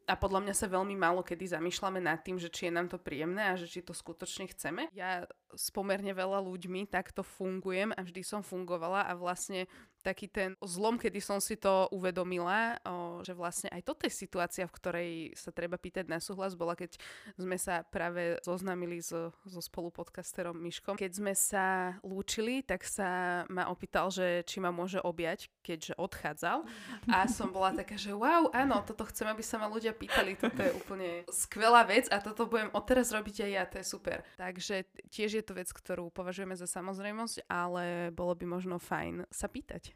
a 0.09 0.17
podľa 0.17 0.49
mňa 0.49 0.55
sa 0.57 0.65
veľmi 0.65 0.97
málo 0.97 1.21
kedy 1.21 1.53
zamýšľame 1.53 2.01
nad 2.01 2.19
tým, 2.25 2.41
že 2.41 2.49
či 2.49 2.67
je 2.67 2.73
nám 2.73 2.89
to 2.89 2.97
príjemné 2.97 3.53
a 3.53 3.53
že 3.53 3.69
či 3.69 3.85
to 3.85 3.93
skutočne 3.93 4.49
chceme. 4.49 4.89
Ja 4.97 5.29
s 5.53 5.73
pomerne 5.73 6.13
veľa 6.13 6.41
ľuďmi 6.45 6.89
takto 6.89 7.25
fungujem 7.25 7.93
a 7.95 8.01
vždy 8.01 8.21
som 8.21 8.41
fungovala 8.45 9.05
a 9.05 9.13
vlastne 9.17 9.65
taký 9.99 10.31
ten 10.31 10.55
zlom, 10.63 10.95
kedy 10.95 11.19
som 11.19 11.43
si 11.43 11.59
to 11.59 11.91
uvedomila, 11.91 12.79
o, 12.87 13.19
že 13.19 13.35
vlastne 13.35 13.67
aj 13.67 13.83
toto 13.83 14.07
je 14.07 14.13
situácia, 14.13 14.63
v 14.63 14.75
ktorej 14.79 15.09
sa 15.35 15.51
treba 15.51 15.75
pýtať 15.75 16.07
na 16.07 16.23
súhlas, 16.23 16.55
bola 16.55 16.75
keď 16.75 16.95
sme 17.35 17.59
sa 17.59 17.83
práve 17.83 18.39
zoznámili 18.47 19.03
so, 19.03 19.35
so 19.43 19.59
spolupodcasterom 19.59 20.55
Myškom. 20.55 20.95
Keď 20.95 21.11
sme 21.11 21.35
sa 21.35 21.99
lúčili, 21.99 22.63
tak 22.63 22.87
sa 22.87 23.43
ma 23.51 23.67
opýtal, 23.67 24.07
že 24.07 24.47
či 24.47 24.63
ma 24.63 24.71
môže 24.71 25.03
objať, 25.03 25.51
keďže 25.67 25.99
odchádzal. 25.99 26.63
A 27.11 27.27
som 27.27 27.51
bola 27.51 27.75
taká, 27.75 27.99
že 27.99 28.15
wow, 28.15 28.47
áno, 28.55 28.79
toto 28.87 29.03
chcem, 29.11 29.27
aby 29.27 29.43
sa 29.43 29.59
ma 29.59 29.67
ľudia 29.67 29.91
pýtali, 29.91 30.39
toto 30.39 30.63
je 30.63 30.71
úplne 30.79 31.27
skvelá 31.27 31.83
vec 31.83 32.07
a 32.07 32.23
toto 32.23 32.47
budem 32.47 32.71
odteraz 32.71 33.11
robiť 33.11 33.35
aj 33.43 33.51
ja, 33.51 33.63
to 33.67 33.75
je 33.83 33.85
super. 33.85 34.23
Takže 34.39 34.87
tiež 35.11 35.31
je 35.38 35.38
to 35.45 35.53
vec, 35.57 35.69
ktorú 35.69 36.09
považujeme 36.13 36.53
za 36.55 36.67
samozrejmosť, 36.69 37.47
ale 37.49 38.13
bolo 38.15 38.33
by 38.35 38.45
možno 38.45 38.77
fajn 38.77 39.27
sa 39.29 39.47
pýtať. 39.47 39.93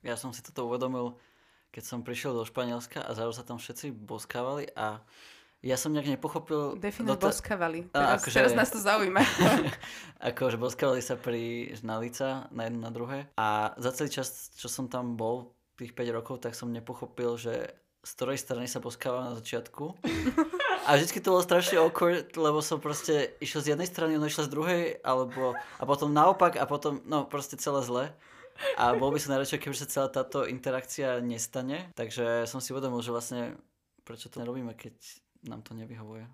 Ja 0.00 0.16
som 0.16 0.32
si 0.32 0.40
toto 0.40 0.64
uvedomil, 0.64 1.20
keď 1.70 1.82
som 1.84 2.00
prišiel 2.00 2.32
do 2.32 2.44
Španielska 2.44 3.04
a 3.04 3.10
zároveň 3.12 3.36
sa 3.36 3.44
tam 3.46 3.58
všetci 3.60 3.92
boskávali 3.92 4.72
a 4.72 5.04
ja 5.60 5.76
som 5.76 5.92
nejak 5.92 6.16
nepochopil... 6.16 6.80
Definuj 6.80 7.20
dota- 7.20 7.28
boskávali. 7.28 7.84
Teraz, 7.92 8.24
akože, 8.24 8.36
teraz 8.40 8.52
nás 8.56 8.72
to 8.72 8.80
zaujíma. 8.80 9.20
akože 10.32 10.56
boskávali 10.56 11.04
sa 11.04 11.20
pri 11.20 11.76
žnalica 11.76 12.48
na 12.48 12.64
jedno 12.64 12.80
na 12.80 12.90
druhé. 12.92 13.28
A 13.36 13.76
za 13.76 13.92
celý 13.92 14.08
čas, 14.08 14.56
čo 14.56 14.72
som 14.72 14.88
tam 14.88 15.20
bol, 15.20 15.52
tých 15.76 15.92
5 15.96 16.16
rokov, 16.16 16.44
tak 16.44 16.56
som 16.56 16.72
nepochopil, 16.72 17.40
že 17.40 17.72
z 18.00 18.10
ktorej 18.16 18.40
strany 18.40 18.64
sa 18.68 18.80
boskáva 18.80 19.28
na 19.28 19.32
začiatku. 19.36 19.84
A 20.90 20.98
vždycky 20.98 21.22
to 21.22 21.30
bolo 21.30 21.46
strašne 21.46 21.78
awkward, 21.78 22.34
lebo 22.34 22.58
som 22.58 22.82
proste 22.82 23.38
išiel 23.38 23.62
z 23.62 23.70
jednej 23.78 23.86
strany, 23.86 24.18
ono 24.18 24.26
išla 24.26 24.50
z 24.50 24.50
druhej, 24.50 24.82
alebo 25.06 25.54
a 25.54 25.82
potom 25.86 26.10
naopak 26.10 26.58
a 26.58 26.66
potom, 26.66 26.98
no 27.06 27.30
proste 27.30 27.54
celé 27.54 27.86
zle. 27.86 28.04
A 28.74 28.98
bol 28.98 29.14
by 29.14 29.22
som 29.22 29.38
najradšej, 29.38 29.62
keby 29.62 29.76
sa 29.78 29.86
celá 29.86 30.10
táto 30.10 30.42
interakcia 30.50 31.22
nestane. 31.22 31.94
Takže 31.94 32.50
som 32.50 32.58
si 32.58 32.74
uvedomil, 32.74 33.06
že 33.06 33.14
vlastne 33.14 33.40
prečo 34.02 34.26
to 34.26 34.42
nerobíme, 34.42 34.74
keď 34.74 34.98
nám 35.46 35.62
to 35.62 35.78
nevyhovuje 35.78 36.26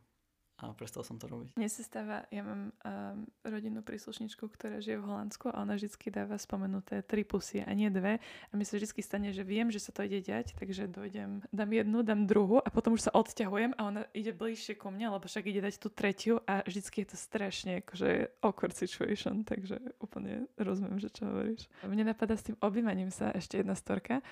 a 0.56 0.72
prestal 0.72 1.04
som 1.04 1.20
to 1.20 1.28
robiť. 1.28 1.52
Mne 1.60 1.68
sa 1.68 1.84
stáva, 1.84 2.24
ja 2.32 2.40
mám 2.40 2.72
um, 2.72 3.28
rodinnú 3.44 3.84
príslušničku, 3.84 4.48
ktorá 4.48 4.80
žije 4.80 5.04
v 5.04 5.04
Holandsku 5.04 5.52
a 5.52 5.60
ona 5.60 5.76
vždy 5.76 5.92
dáva 6.08 6.40
spomenuté 6.40 7.04
tri 7.04 7.28
pusy 7.28 7.60
a 7.60 7.68
nie 7.76 7.92
dve. 7.92 8.16
A 8.24 8.52
mi 8.56 8.64
sa 8.64 8.80
vždy 8.80 8.88
stane, 9.04 9.28
že 9.36 9.44
viem, 9.44 9.68
že 9.68 9.84
sa 9.84 9.92
to 9.92 10.08
ide 10.08 10.24
diať, 10.24 10.56
takže 10.56 10.88
dojdem, 10.88 11.44
dám 11.52 11.70
jednu, 11.76 12.00
dám 12.00 12.24
druhú 12.24 12.64
a 12.64 12.68
potom 12.72 12.96
už 12.96 13.08
sa 13.08 13.12
odťahujem 13.12 13.76
a 13.76 13.80
ona 13.84 14.02
ide 14.16 14.32
bližšie 14.32 14.80
ku 14.80 14.88
mne, 14.88 15.12
lebo 15.12 15.28
však 15.28 15.44
ide 15.44 15.60
dať 15.60 15.76
tú 15.76 15.92
tretiu 15.92 16.40
a 16.48 16.64
vždycky 16.64 17.04
je 17.04 17.12
to 17.12 17.16
strašne 17.20 17.84
akože 17.84 18.32
awkward 18.40 18.72
situation, 18.72 19.44
takže 19.44 19.76
úplne 20.00 20.48
rozumiem, 20.56 20.96
že 20.96 21.12
čo 21.12 21.28
hovoríš. 21.28 21.68
Mne 21.84 22.16
napadá 22.16 22.32
s 22.32 22.48
tým 22.48 22.56
objímaním 22.64 23.12
sa 23.12 23.28
ešte 23.36 23.60
jedna 23.60 23.76
storka. 23.76 24.24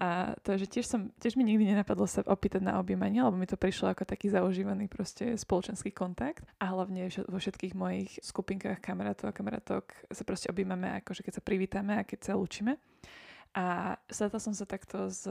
A 0.00 0.32
to 0.40 0.56
že 0.56 0.64
tiež, 0.64 0.88
som, 0.88 1.12
tiež 1.20 1.36
mi 1.36 1.44
nikdy 1.44 1.76
nenapadlo 1.76 2.08
sa 2.08 2.24
opýtať 2.24 2.64
na 2.64 2.80
objímanie, 2.80 3.20
lebo 3.20 3.36
mi 3.36 3.44
to 3.44 3.60
prišlo 3.60 3.92
ako 3.92 4.08
taký 4.08 4.32
zaužívaný 4.32 4.88
proste 4.88 5.36
spoločenský 5.36 5.92
kontakt. 5.92 6.48
A 6.56 6.72
hlavne 6.72 7.12
vo 7.28 7.36
všetkých 7.36 7.76
mojich 7.76 8.16
skupinkách 8.24 8.80
kamarátov 8.80 9.28
a 9.28 9.36
kamarátok 9.36 9.92
sa 10.08 10.24
proste 10.24 10.48
objímame, 10.48 10.88
akože 11.04 11.20
keď 11.20 11.32
sa 11.36 11.44
privítame 11.44 12.00
a 12.00 12.08
keď 12.08 12.32
sa 12.32 12.32
lúčime. 12.32 12.80
A 13.52 13.92
stretla 14.08 14.40
som 14.40 14.56
sa 14.56 14.64
takto 14.64 15.12
s 15.12 15.28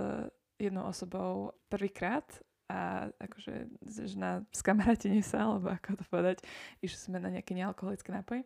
jednou 0.62 0.86
osobou 0.86 1.58
prvýkrát 1.66 2.30
a 2.70 3.10
akože 3.18 3.74
na 4.22 4.46
skamarátenie 4.54 5.26
sa, 5.26 5.50
alebo 5.50 5.74
ako 5.74 5.98
to 5.98 6.06
povedať, 6.06 6.46
išli 6.86 7.10
sme 7.10 7.18
na 7.18 7.34
nejaké 7.34 7.58
nealkoholické 7.58 8.14
nápoje. 8.14 8.46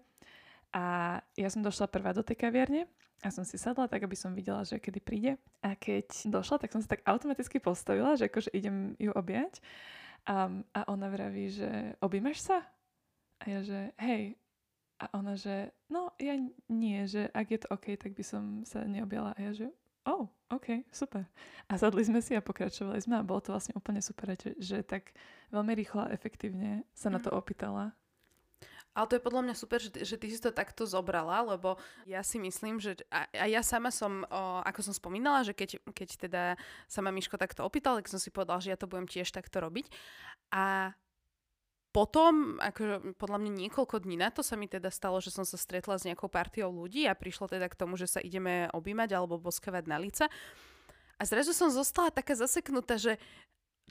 A 0.73 1.17
ja 1.37 1.49
som 1.53 1.61
došla 1.61 1.85
prvá 1.85 2.17
do 2.17 2.25
tej 2.25 2.33
kaviarne 2.41 2.89
a 3.21 3.29
som 3.29 3.45
si 3.45 3.61
sadla 3.61 3.85
tak, 3.87 4.03
aby 4.03 4.17
som 4.17 4.33
videla, 4.33 4.65
že 4.65 4.81
kedy 4.81 4.99
príde. 4.99 5.37
A 5.61 5.77
keď 5.77 6.27
došla, 6.27 6.59
tak 6.59 6.73
som 6.73 6.81
sa 6.81 6.97
tak 6.97 7.05
automaticky 7.05 7.61
postavila, 7.61 8.17
že 8.17 8.27
akože 8.27 8.51
idem 8.51 8.97
ju 8.97 9.13
objať. 9.15 9.61
Um, 10.27 10.65
a 10.75 10.83
ona 10.89 11.07
vraví, 11.07 11.53
že 11.53 11.95
objímaš 12.01 12.43
sa? 12.43 12.57
A 13.39 13.43
ja, 13.47 13.59
že 13.61 13.95
hej. 14.01 14.35
A 14.97 15.13
ona, 15.13 15.37
že 15.37 15.71
no, 15.87 16.11
ja 16.17 16.35
nie, 16.67 16.99
že 17.05 17.29
ak 17.31 17.47
je 17.53 17.59
to 17.63 17.67
OK, 17.71 17.95
tak 17.95 18.11
by 18.17 18.23
som 18.23 18.65
sa 18.67 18.83
neobjala. 18.83 19.35
A 19.35 19.39
ja, 19.39 19.51
že 19.53 19.67
oh, 20.09 20.27
OK, 20.51 20.83
super. 20.91 21.23
A 21.71 21.79
sadli 21.79 22.03
sme 22.03 22.19
si 22.19 22.35
a 22.35 22.43
pokračovali 22.43 22.99
sme 22.99 23.19
a 23.19 23.27
bolo 23.27 23.39
to 23.39 23.55
vlastne 23.55 23.75
úplne 23.75 24.03
super, 24.03 24.35
že, 24.35 24.55
že 24.59 24.79
tak 24.83 25.15
veľmi 25.53 25.71
rýchlo 25.75 26.07
a 26.07 26.13
efektívne 26.13 26.83
sa 26.91 27.07
na 27.07 27.23
to 27.23 27.31
mhm. 27.31 27.37
opýtala 27.39 27.85
ale 28.93 29.09
to 29.09 29.17
je 29.17 29.25
podľa 29.25 29.41
mňa 29.49 29.55
super, 29.57 29.81
že, 29.81 29.89
že 30.05 30.15
ty 30.21 30.29
si 30.29 30.37
to 30.37 30.53
takto 30.53 30.85
zobrala, 30.85 31.41
lebo 31.41 31.81
ja 32.05 32.21
si 32.21 32.37
myslím, 32.37 32.77
že 32.77 33.01
a, 33.09 33.25
a 33.33 33.45
ja 33.49 33.65
sama 33.65 33.89
som, 33.89 34.21
o, 34.29 34.61
ako 34.61 34.85
som 34.85 34.93
spomínala, 34.93 35.41
že 35.41 35.57
keď, 35.57 35.81
keď 35.97 36.09
teda 36.29 36.43
sa 36.85 36.99
ma 37.01 37.09
Miško 37.09 37.41
takto 37.41 37.65
opýtal, 37.65 37.97
tak 37.97 38.09
som 38.09 38.21
si 38.21 38.29
povedala, 38.29 38.61
že 38.61 38.69
ja 38.69 38.77
to 38.77 38.85
budem 38.85 39.09
tiež 39.09 39.33
takto 39.33 39.65
robiť. 39.65 39.89
A 40.53 40.93
potom, 41.93 42.57
akože 42.57 43.17
podľa 43.21 43.37
mňa 43.37 43.51
niekoľko 43.65 44.01
dní 44.01 44.17
na 44.17 44.33
to 44.33 44.41
sa 44.41 44.57
mi 44.57 44.65
teda 44.65 44.89
stalo, 44.89 45.21
že 45.21 45.29
som 45.29 45.45
sa 45.45 45.61
stretla 45.61 45.97
s 45.97 46.05
nejakou 46.09 46.25
partiou 46.25 46.73
ľudí 46.73 47.05
a 47.05 47.13
prišlo 47.13 47.49
teda 47.49 47.69
k 47.69 47.77
tomu, 47.77 47.97
že 47.97 48.09
sa 48.09 48.17
ideme 48.17 48.65
objímať 48.73 49.13
alebo 49.13 49.37
boskavať 49.37 49.85
na 49.85 50.01
lica. 50.01 50.25
A 51.21 51.23
zrazu 51.29 51.53
som 51.53 51.69
zostala 51.69 52.09
taká 52.09 52.33
zaseknutá, 52.33 52.97
že 52.97 53.21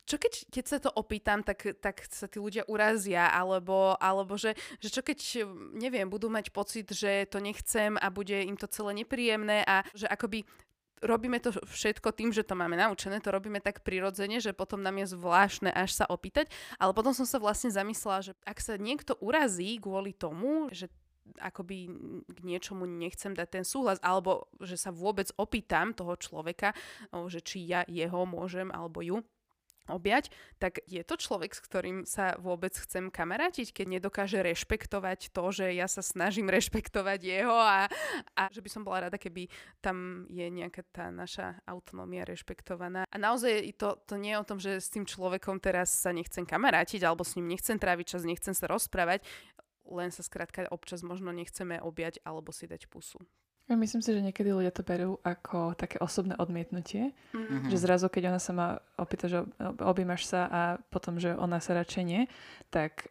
čo 0.03 0.19
keď, 0.19 0.33
keď 0.51 0.65
sa 0.67 0.79
to 0.83 0.91
opýtam, 0.93 1.47
tak, 1.47 1.79
tak 1.79 2.03
sa 2.11 2.27
tí 2.27 2.43
ľudia 2.43 2.67
urazia, 2.67 3.31
alebo, 3.31 3.95
alebo 3.97 4.35
že, 4.35 4.59
že 4.83 4.91
čo 4.91 5.01
keď, 5.01 5.47
neviem, 5.79 6.11
budú 6.11 6.27
mať 6.27 6.51
pocit, 6.51 6.91
že 6.91 7.29
to 7.31 7.39
nechcem 7.39 7.95
a 7.97 8.11
bude 8.11 8.35
im 8.35 8.59
to 8.59 8.67
celé 8.67 9.05
nepríjemné 9.05 9.63
a 9.63 9.87
že 9.95 10.11
akoby 10.11 10.43
robíme 11.03 11.39
to 11.43 11.51
všetko 11.67 12.15
tým, 12.15 12.31
že 12.31 12.47
to 12.47 12.55
máme 12.55 12.79
naučené, 12.79 13.19
to 13.19 13.35
robíme 13.35 13.59
tak 13.59 13.83
prirodzene, 13.83 14.39
že 14.39 14.55
potom 14.55 14.81
nám 14.83 15.03
je 15.03 15.19
zvláštne 15.19 15.71
až 15.75 15.91
sa 15.99 16.05
opýtať, 16.07 16.49
ale 16.79 16.95
potom 16.95 17.11
som 17.11 17.27
sa 17.27 17.43
vlastne 17.43 17.75
zamyslela, 17.75 18.23
že 18.23 18.33
ak 18.47 18.59
sa 18.63 18.79
niekto 18.79 19.19
urazí 19.19 19.83
kvôli 19.83 20.15
tomu, 20.15 20.71
že 20.71 20.87
akoby 21.39 21.87
k 22.27 22.39
niečomu 22.43 22.83
nechcem 22.87 23.35
dať 23.35 23.49
ten 23.61 23.65
súhlas, 23.67 24.03
alebo 24.03 24.51
že 24.59 24.75
sa 24.75 24.91
vôbec 24.91 25.31
opýtam 25.39 25.95
toho 25.95 26.19
človeka, 26.19 26.75
že 27.31 27.39
či 27.43 27.63
ja 27.63 27.87
jeho 27.87 28.27
môžem 28.27 28.71
alebo 28.75 29.03
ju, 29.03 29.23
objať, 29.91 30.31
tak 30.63 30.79
je 30.87 31.03
to 31.03 31.19
človek, 31.19 31.55
s 31.55 31.65
ktorým 31.65 32.07
sa 32.07 32.39
vôbec 32.39 32.71
chcem 32.75 33.11
kamarátiť, 33.11 33.75
keď 33.75 33.87
nedokáže 33.99 34.39
rešpektovať 34.43 35.35
to, 35.35 35.45
že 35.51 35.67
ja 35.75 35.91
sa 35.91 36.05
snažím 36.05 36.47
rešpektovať 36.57 37.21
jeho 37.23 37.57
a, 37.57 37.91
a 38.39 38.43
že 38.53 38.63
by 38.63 38.71
som 38.71 38.83
bola 38.87 39.09
rada, 39.09 39.19
keby 39.19 39.51
tam 39.83 40.29
je 40.31 40.47
nejaká 40.47 40.83
tá 40.93 41.11
naša 41.11 41.59
autonómia 41.67 42.23
rešpektovaná. 42.23 43.09
A 43.11 43.17
naozaj 43.19 43.75
to, 43.75 43.99
to 44.07 44.15
nie 44.21 44.35
je 44.35 44.41
o 44.41 44.49
tom, 44.49 44.59
že 44.63 44.79
s 44.79 44.93
tým 44.93 45.09
človekom 45.09 45.59
teraz 45.59 45.91
sa 45.91 46.15
nechcem 46.15 46.47
kamarátiť 46.47 47.03
alebo 47.03 47.27
s 47.27 47.35
ním 47.35 47.51
nechcem 47.51 47.79
tráviť 47.79 48.07
čas, 48.19 48.23
nechcem 48.23 48.55
sa 48.55 48.71
rozprávať, 48.71 49.27
len 49.89 50.15
sa 50.15 50.23
skrátka 50.23 50.71
občas 50.71 51.03
možno 51.03 51.35
nechceme 51.35 51.83
objať 51.83 52.23
alebo 52.23 52.55
si 52.55 52.71
dať 52.71 52.87
pusu. 52.87 53.19
Myslím 53.71 54.03
si, 54.03 54.11
že 54.11 54.21
niekedy 54.21 54.51
ľudia 54.51 54.75
to 54.75 54.83
berú 54.83 55.23
ako 55.23 55.79
také 55.79 55.97
osobné 56.03 56.35
odmietnutie. 56.37 57.15
Mm-hmm. 57.33 57.71
Že 57.71 57.79
zrazu, 57.79 58.07
keď 58.11 58.35
ona 58.35 58.41
sa 58.43 58.53
ma 58.53 58.67
opýta, 58.99 59.31
že 59.31 59.47
objímaš 59.79 60.29
sa 60.29 60.41
a 60.51 60.61
potom, 60.91 61.17
že 61.23 61.33
ona 61.39 61.63
sa 61.63 61.79
radšej 61.79 62.03
nie, 62.05 62.27
tak 62.75 63.09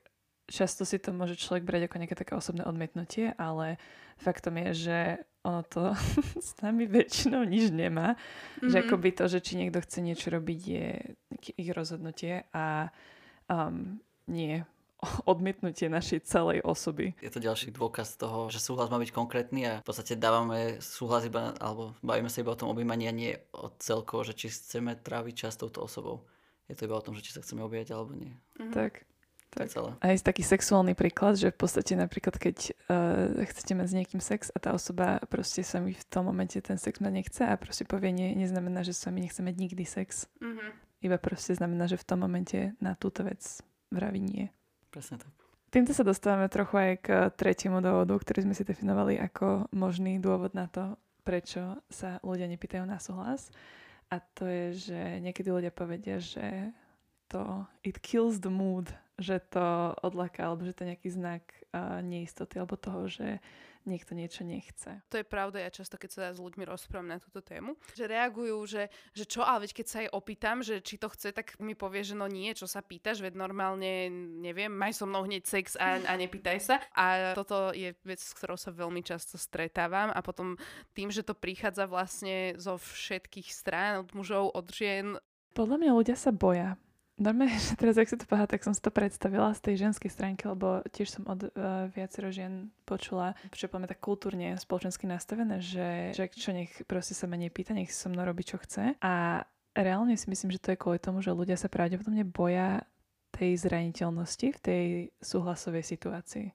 často 0.51 0.83
si 0.83 0.99
to 0.99 1.15
môže 1.15 1.39
človek 1.39 1.63
brať 1.63 1.81
ako 1.87 1.95
nejaké 2.03 2.15
také 2.19 2.33
osobné 2.35 2.67
odmietnutie, 2.67 3.31
ale 3.39 3.79
faktom 4.19 4.59
je, 4.59 4.69
že 4.75 4.99
ono 5.41 5.63
to 5.65 5.95
s 6.47 6.51
nami 6.59 6.85
väčšinou 6.85 7.47
nič 7.47 7.71
nemá. 7.71 8.13
Mm-hmm. 8.13 8.69
Že 8.69 8.77
akoby 8.85 9.09
to, 9.15 9.25
že 9.31 9.39
či 9.39 9.55
niekto 9.55 9.79
chce 9.81 10.03
niečo 10.03 10.27
robiť, 10.29 10.59
je 10.67 10.87
ich 11.57 11.69
rozhodnutie 11.71 12.45
a 12.51 12.91
um, 13.47 13.97
nie 14.27 14.67
odmietnutie 15.31 15.89
našej 15.89 16.25
celej 16.29 16.61
osoby. 16.61 17.17
Je 17.19 17.33
to 17.33 17.41
ďalší 17.41 17.73
dôkaz 17.73 18.15
toho, 18.17 18.47
že 18.53 18.61
súhlas 18.61 18.89
má 18.93 19.01
byť 19.01 19.11
konkrétny 19.11 19.61
a 19.67 19.73
v 19.81 19.87
podstate 19.87 20.17
dávame 20.17 20.77
súhlas 20.79 21.25
iba, 21.25 21.57
alebo 21.57 21.97
bavíme 22.05 22.29
sa 22.29 22.41
iba 22.45 22.53
o 22.53 22.59
tom 22.59 22.69
objímaní 22.69 23.09
a 23.09 23.13
nie 23.13 23.33
o 23.53 23.73
celko, 23.81 24.21
že 24.21 24.37
či 24.37 24.53
chceme 24.53 24.93
tráviť 24.97 25.33
čas 25.47 25.57
touto 25.57 25.81
osobou. 25.81 26.25
Je 26.69 26.77
to 26.77 26.85
iba 26.87 26.95
o 26.95 27.03
tom, 27.03 27.17
že 27.17 27.25
či 27.25 27.35
sa 27.35 27.43
chceme 27.43 27.65
objať 27.65 27.91
alebo 27.91 28.13
nie. 28.15 28.31
Mm-hmm. 28.57 28.73
Tak. 28.73 28.93
Tak. 29.51 29.67
Aj 29.99 30.15
taký 30.23 30.47
sexuálny 30.47 30.95
príklad, 30.95 31.35
že 31.35 31.51
v 31.51 31.59
podstate 31.59 31.99
napríklad 31.99 32.39
keď 32.39 32.71
uh, 32.87 33.35
chcete 33.51 33.75
mať 33.75 33.87
s 33.91 33.97
niekým 33.99 34.21
sex 34.23 34.47
a 34.47 34.63
tá 34.63 34.71
osoba 34.71 35.19
proste 35.27 35.59
sa 35.59 35.83
mi 35.83 35.91
v 35.91 36.05
tom 36.07 36.31
momente 36.31 36.55
ten 36.63 36.79
sex 36.79 37.03
mať 37.03 37.11
nechce 37.11 37.43
a 37.43 37.59
proste 37.59 37.83
povie 37.83 38.15
nie, 38.15 38.31
neznamená, 38.31 38.87
že 38.87 38.95
sa 38.95 39.11
mi 39.11 39.19
nechce 39.19 39.43
mať 39.43 39.55
nikdy 39.59 39.83
sex. 39.83 40.31
Mm-hmm. 40.39 40.69
Iba 41.03 41.19
proste 41.19 41.51
znamená, 41.51 41.83
že 41.91 41.99
v 41.99 42.07
tom 42.07 42.23
momente 42.23 42.71
na 42.79 42.95
túto 42.95 43.27
vec 43.27 43.43
vraví 43.91 44.23
nie. 44.23 44.47
Presne 44.91 45.23
tak. 45.23 45.31
Týmto 45.71 45.95
sa 45.95 46.03
dostávame 46.03 46.51
trochu 46.51 46.75
aj 46.75 46.91
k 46.99 47.07
tretiemu 47.31 47.79
dôvodu, 47.79 48.11
ktorý 48.19 48.43
sme 48.43 48.51
si 48.51 48.67
definovali 48.67 49.15
ako 49.15 49.71
možný 49.71 50.19
dôvod 50.19 50.51
na 50.51 50.67
to, 50.67 50.99
prečo 51.23 51.79
sa 51.87 52.19
ľudia 52.27 52.51
nepýtajú 52.51 52.83
na 52.83 52.99
súhlas. 52.99 53.47
A 54.11 54.19
to 54.19 54.43
je, 54.43 54.91
že 54.91 54.99
niekedy 55.23 55.47
ľudia 55.47 55.71
povedia, 55.71 56.19
že 56.19 56.75
to 57.31 57.63
it 57.87 58.03
kills 58.03 58.43
the 58.43 58.51
mood, 58.51 58.91
že 59.21 59.39
to 59.53 59.95
odlaká, 60.01 60.49
alebo 60.49 60.65
že 60.65 60.73
to 60.73 60.83
je 60.83 60.89
nejaký 60.97 61.09
znak 61.13 61.43
uh, 61.71 62.01
neistoty, 62.01 62.57
alebo 62.57 62.75
toho, 62.75 63.07
že 63.07 63.39
niekto 63.85 64.13
niečo 64.13 64.45
nechce. 64.45 65.01
To 65.09 65.17
je 65.17 65.25
pravda, 65.25 65.61
ja 65.61 65.73
často, 65.73 65.97
keď 65.97 66.09
sa 66.11 66.23
s 66.33 66.39
ľuďmi 66.39 66.65
rozprávam 66.69 67.09
na 67.09 67.17
túto 67.17 67.41
tému, 67.41 67.73
že 67.97 68.05
reagujú, 68.05 68.57
že, 68.69 68.83
že 69.13 69.25
čo, 69.25 69.41
ale 69.41 69.65
veď 69.65 69.71
keď 69.73 69.85
sa 69.87 69.97
jej 70.05 70.11
opýtam, 70.13 70.61
že 70.61 70.85
či 70.85 71.01
to 71.01 71.09
chce, 71.09 71.33
tak 71.33 71.57
mi 71.57 71.73
povie, 71.73 72.05
že 72.05 72.13
no 72.13 72.29
nie, 72.29 72.53
čo 72.53 72.69
sa 72.69 72.85
pýtaš, 72.85 73.25
veď 73.25 73.33
normálne, 73.33 74.09
neviem, 74.41 74.69
maj 74.69 74.93
so 74.93 75.09
mnou 75.09 75.25
hneď 75.25 75.43
sex 75.49 75.73
a, 75.81 75.97
a 75.97 76.13
nepýtaj 76.13 76.57
sa. 76.61 76.75
A 76.93 77.33
toto 77.33 77.73
je 77.73 77.97
vec, 78.05 78.21
s 78.21 78.37
ktorou 78.37 78.57
sa 78.57 78.69
veľmi 78.69 79.01
často 79.01 79.41
stretávam 79.41 80.13
a 80.13 80.19
potom 80.21 80.57
tým, 80.93 81.09
že 81.09 81.25
to 81.25 81.33
prichádza 81.33 81.89
vlastne 81.89 82.53
zo 82.61 82.77
všetkých 82.77 83.49
strán, 83.49 84.05
od 84.05 84.09
mužov, 84.13 84.53
od 84.53 84.67
žien. 84.69 85.17
Podľa 85.57 85.77
mňa 85.81 85.91
ľudia 85.97 86.17
sa 86.17 86.29
boja 86.29 86.77
Normálne, 87.21 87.53
že 87.61 87.77
teraz, 87.77 88.01
ak 88.01 88.09
si 88.09 88.17
to 88.17 88.25
povedala, 88.25 88.49
tak 88.49 88.65
som 88.65 88.73
si 88.73 88.81
to 88.81 88.89
predstavila 88.89 89.53
z 89.53 89.61
tej 89.61 89.75
ženskej 89.87 90.09
stránky, 90.09 90.49
lebo 90.49 90.81
tiež 90.89 91.07
som 91.13 91.23
od 91.29 91.53
uh, 91.53 91.85
viacero 91.93 92.33
žien 92.33 92.73
počula, 92.89 93.37
čo 93.53 93.69
poďme 93.69 93.85
tak 93.85 94.01
kultúrne, 94.01 94.57
spoločensky 94.57 95.05
nastavené, 95.05 95.61
že, 95.61 96.17
že 96.17 96.25
čo 96.33 96.49
nech 96.49 96.73
proste 96.89 97.13
sa 97.13 97.29
menej 97.29 97.53
pýta, 97.53 97.77
nech 97.77 97.93
si 97.93 98.01
so 98.01 98.09
mnou 98.09 98.25
robí, 98.25 98.41
čo 98.41 98.57
chce. 98.57 98.97
A 99.05 99.45
reálne 99.77 100.17
si 100.17 100.25
myslím, 100.27 100.49
že 100.49 100.59
to 100.59 100.73
je 100.73 100.81
kvôli 100.81 100.97
tomu, 100.97 101.21
že 101.21 101.29
ľudia 101.29 101.55
sa 101.55 101.69
pravdepodobne 101.69 102.25
boja 102.25 102.81
tej 103.31 103.55
zraniteľnosti 103.61 104.47
v 104.51 104.59
tej 104.59 104.85
súhlasovej 105.23 105.85
situácii. 105.87 106.51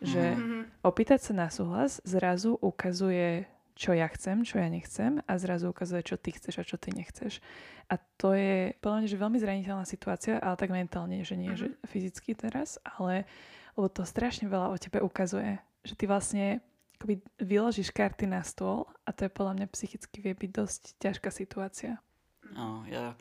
Že 0.00 0.24
mm-hmm. 0.34 0.62
opýtať 0.82 1.20
sa 1.20 1.32
na 1.36 1.48
súhlas 1.52 2.00
zrazu 2.02 2.56
ukazuje 2.58 3.44
čo 3.74 3.90
ja 3.90 4.06
chcem, 4.06 4.46
čo 4.46 4.62
ja 4.62 4.70
nechcem 4.70 5.18
a 5.26 5.32
zrazu 5.34 5.74
ukazuje, 5.74 6.06
čo 6.06 6.14
ty 6.14 6.30
chceš 6.30 6.62
a 6.62 6.64
čo 6.66 6.78
ty 6.78 6.94
nechceš. 6.94 7.42
A 7.90 7.98
to 8.18 8.32
je 8.32 8.72
podľa 8.78 9.02
mňa, 9.02 9.08
že 9.10 9.22
veľmi 9.22 9.38
zraniteľná 9.42 9.84
situácia, 9.84 10.38
ale 10.38 10.54
tak 10.54 10.70
mentálne, 10.70 11.26
že 11.26 11.34
nie, 11.34 11.52
mm-hmm. 11.52 11.78
že 11.82 11.88
fyzicky 11.90 12.38
teraz, 12.38 12.78
ale 12.86 13.26
lebo 13.74 13.90
to 13.90 14.06
strašne 14.06 14.46
veľa 14.46 14.70
o 14.70 14.78
tebe 14.78 15.02
ukazuje. 15.02 15.58
Že 15.82 15.94
ty 15.98 16.04
vlastne 16.06 16.44
akoby 16.96 17.20
vyložíš 17.42 17.90
karty 17.90 18.30
na 18.30 18.46
stôl 18.46 18.86
a 19.04 19.10
to 19.10 19.26
je 19.26 19.34
podľa 19.34 19.60
mňa 19.60 19.66
psychicky 19.74 20.22
vie 20.22 20.32
byť 20.32 20.50
dosť 20.54 20.82
ťažká 21.02 21.28
situácia. 21.34 21.98
No, 22.54 22.86
ja 22.86 23.18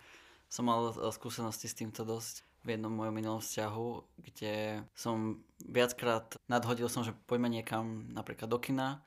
som 0.48 0.69
mal 0.69 0.93
skúsenosti 1.10 1.65
s 1.65 1.75
týmto 1.75 2.05
dosť 2.05 2.45
v 2.63 2.77
jednom 2.77 2.93
mojom 2.93 3.12
minulom 3.17 3.41
vzťahu, 3.43 3.89
kde 4.24 4.86
som 4.95 5.43
viackrát 5.60 6.38
nadhodil 6.48 6.88
som, 6.88 7.03
že 7.03 7.12
poďme 7.27 7.51
niekam 7.51 8.07
napríklad 8.13 8.48
do 8.48 8.62
kina 8.62 9.03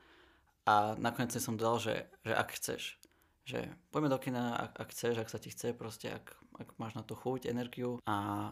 a 0.67 0.99
nakoniec 0.99 1.31
som 1.39 1.55
dal, 1.55 1.79
že, 1.79 2.11
že 2.27 2.33
ak 2.35 2.49
chceš. 2.59 2.99
Že 3.47 3.71
poďme 3.95 4.11
do 4.11 4.19
kina, 4.19 4.67
ak, 4.67 4.71
ak 4.83 4.87
chceš, 4.91 5.15
ak 5.23 5.31
sa 5.31 5.39
ti 5.39 5.47
chce, 5.55 5.71
proste 5.71 6.11
ak, 6.11 6.35
ak 6.59 6.75
máš 6.75 6.99
na 6.99 7.07
to 7.07 7.15
chuť, 7.15 7.47
energiu 7.47 8.03
a 8.03 8.51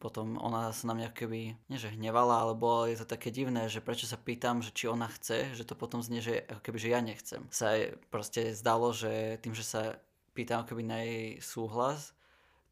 potom 0.00 0.40
ona 0.40 0.72
sa 0.72 0.88
na 0.88 0.96
mňa 0.96 1.12
keby, 1.12 1.40
nie 1.68 1.76
že 1.76 1.92
hnevala, 1.92 2.48
alebo 2.48 2.88
je 2.88 2.96
to 2.96 3.04
také 3.04 3.28
divné, 3.28 3.68
že 3.68 3.84
prečo 3.84 4.08
sa 4.08 4.16
pýtam, 4.16 4.64
že 4.64 4.72
či 4.72 4.88
ona 4.88 5.04
chce, 5.12 5.52
že 5.52 5.68
to 5.68 5.76
potom 5.76 6.00
znie, 6.00 6.24
že 6.24 6.40
ako 6.48 6.64
keby, 6.64 6.78
že 6.80 6.88
ja 6.88 7.04
nechcem. 7.04 7.44
Sa 7.52 7.76
jej 7.76 7.92
proste 8.08 8.56
zdalo, 8.56 8.96
že 8.96 9.36
tým, 9.44 9.52
že 9.52 9.60
sa 9.60 10.00
pýtam 10.32 10.64
keby 10.64 10.82
na 10.88 11.04
jej 11.04 11.36
súhlas, 11.44 12.16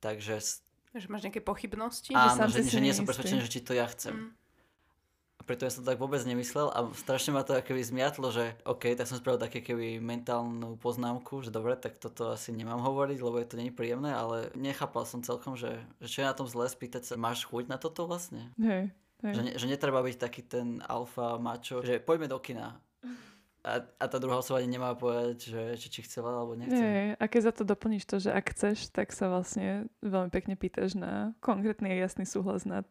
takže... 0.01 0.41
Že 0.97 1.13
máš 1.13 1.29
nejaké 1.29 1.45
pochybnosti? 1.45 2.17
Áno, 2.17 2.49
že, 2.49 2.65
že, 2.65 2.81
že 2.81 2.81
nie 2.81 2.97
som 2.97 3.05
presvedčený, 3.05 3.45
že 3.45 3.53
či 3.53 3.61
to 3.61 3.77
ja 3.77 3.85
chcem. 3.93 4.33
Mm 4.33 4.38
preto 5.47 5.65
ja 5.65 5.73
som 5.73 5.87
to 5.87 5.91
tak 5.95 6.03
vôbec 6.03 6.21
nemyslel 6.27 6.69
a 6.75 6.91
strašne 6.99 7.33
ma 7.33 7.47
to 7.47 7.57
keby 7.59 7.81
zmiatlo, 7.81 8.35
že 8.35 8.59
OK, 8.67 8.93
tak 8.99 9.07
som 9.07 9.17
spravil 9.17 9.41
také 9.41 9.63
keby 9.63 10.03
mentálnu 10.03 10.77
poznámku, 10.77 11.41
že 11.47 11.55
dobre, 11.55 11.79
tak 11.79 11.97
toto 11.97 12.35
asi 12.35 12.51
nemám 12.51 12.83
hovoriť, 12.83 13.19
lebo 13.23 13.37
je 13.39 13.49
to 13.49 13.59
není 13.59 13.73
príjemné, 13.73 14.13
ale 14.13 14.51
nechápal 14.59 15.07
som 15.07 15.25
celkom, 15.25 15.55
že, 15.55 15.79
že 16.03 16.09
čo 16.11 16.19
je 16.23 16.31
na 16.31 16.37
tom 16.37 16.51
zle, 16.51 16.67
spýtať 16.67 17.07
sa, 17.07 17.15
máš 17.15 17.47
chuť 17.47 17.71
na 17.71 17.79
toto 17.79 18.05
vlastne? 18.05 18.51
Hej, 18.59 18.91
hej. 19.25 19.35
Že, 19.35 19.43
že 19.57 19.67
netreba 19.71 20.03
byť 20.05 20.17
taký 20.19 20.43
ten 20.45 20.83
alfa 20.85 21.39
mačo, 21.41 21.81
že 21.81 22.03
poďme 22.03 22.29
do 22.29 22.39
kina. 22.43 22.77
A, 23.69 23.83
a 23.83 24.05
tá 24.07 24.17
druhá 24.23 24.39
osoba 24.39 24.63
nemá 24.63 24.95
povedať, 24.95 25.51
že 25.51 25.63
či, 25.83 25.89
či 25.91 26.01
chcela 26.07 26.31
alebo 26.31 26.55
nechce. 26.55 26.79
Nie, 26.79 27.19
a 27.19 27.25
keď 27.27 27.41
za 27.51 27.53
to 27.53 27.63
doplníš 27.67 28.05
to, 28.07 28.17
že 28.23 28.31
ak 28.31 28.55
chceš, 28.55 28.89
tak 28.95 29.11
sa 29.11 29.29
vlastne 29.29 29.91
veľmi 30.01 30.31
pekne 30.31 30.55
pýtaš 30.55 30.95
na 30.95 31.37
konkrétny 31.43 31.91
a 31.93 32.01
jasný 32.01 32.25
súhlas 32.25 32.63
nad 32.63 32.87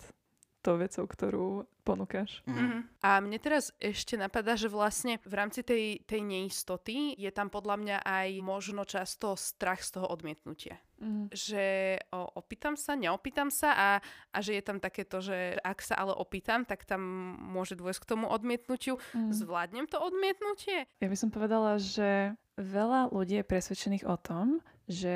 tou 0.67 0.75
vecou, 0.75 1.07
ktorú 1.07 1.47
ponúkaš. 1.87 2.43
Mm-hmm. 2.43 2.99
A 2.99 3.23
mne 3.23 3.39
teraz 3.39 3.71
ešte 3.79 4.19
napadá, 4.19 4.59
že 4.59 4.67
vlastne 4.67 5.23
v 5.23 5.33
rámci 5.39 5.63
tej, 5.63 6.03
tej 6.03 6.19
neistoty 6.27 7.15
je 7.15 7.31
tam 7.31 7.47
podľa 7.47 7.79
mňa 7.79 7.97
aj 8.03 8.29
možno 8.43 8.83
často 8.83 9.39
strach 9.39 9.79
z 9.79 9.95
toho 9.95 10.11
odmietnutia. 10.11 10.83
Mm. 10.99 11.31
Že 11.31 11.65
o, 12.11 12.43
opýtam 12.43 12.75
sa, 12.75 12.99
neopýtam 12.99 13.47
sa 13.47 13.71
a, 13.71 13.89
a 14.35 14.37
že 14.43 14.59
je 14.59 14.63
tam 14.65 14.83
takéto, 14.83 15.23
že 15.23 15.55
ak 15.63 15.79
sa 15.79 15.95
ale 15.95 16.11
opýtam, 16.11 16.67
tak 16.67 16.83
tam 16.83 16.99
môže 17.39 17.79
dôjsť 17.79 18.03
k 18.03 18.09
tomu 18.11 18.27
odmietnutiu. 18.27 18.99
Mm. 19.15 19.31
Zvládnem 19.31 19.87
to 19.87 20.03
odmietnutie? 20.03 20.91
Ja 20.99 21.07
by 21.07 21.15
som 21.15 21.31
povedala, 21.31 21.79
že 21.79 22.35
veľa 22.59 23.15
ľudí 23.15 23.39
je 23.39 23.47
presvedčených 23.47 24.03
o 24.03 24.19
tom, 24.19 24.59
že 24.91 25.15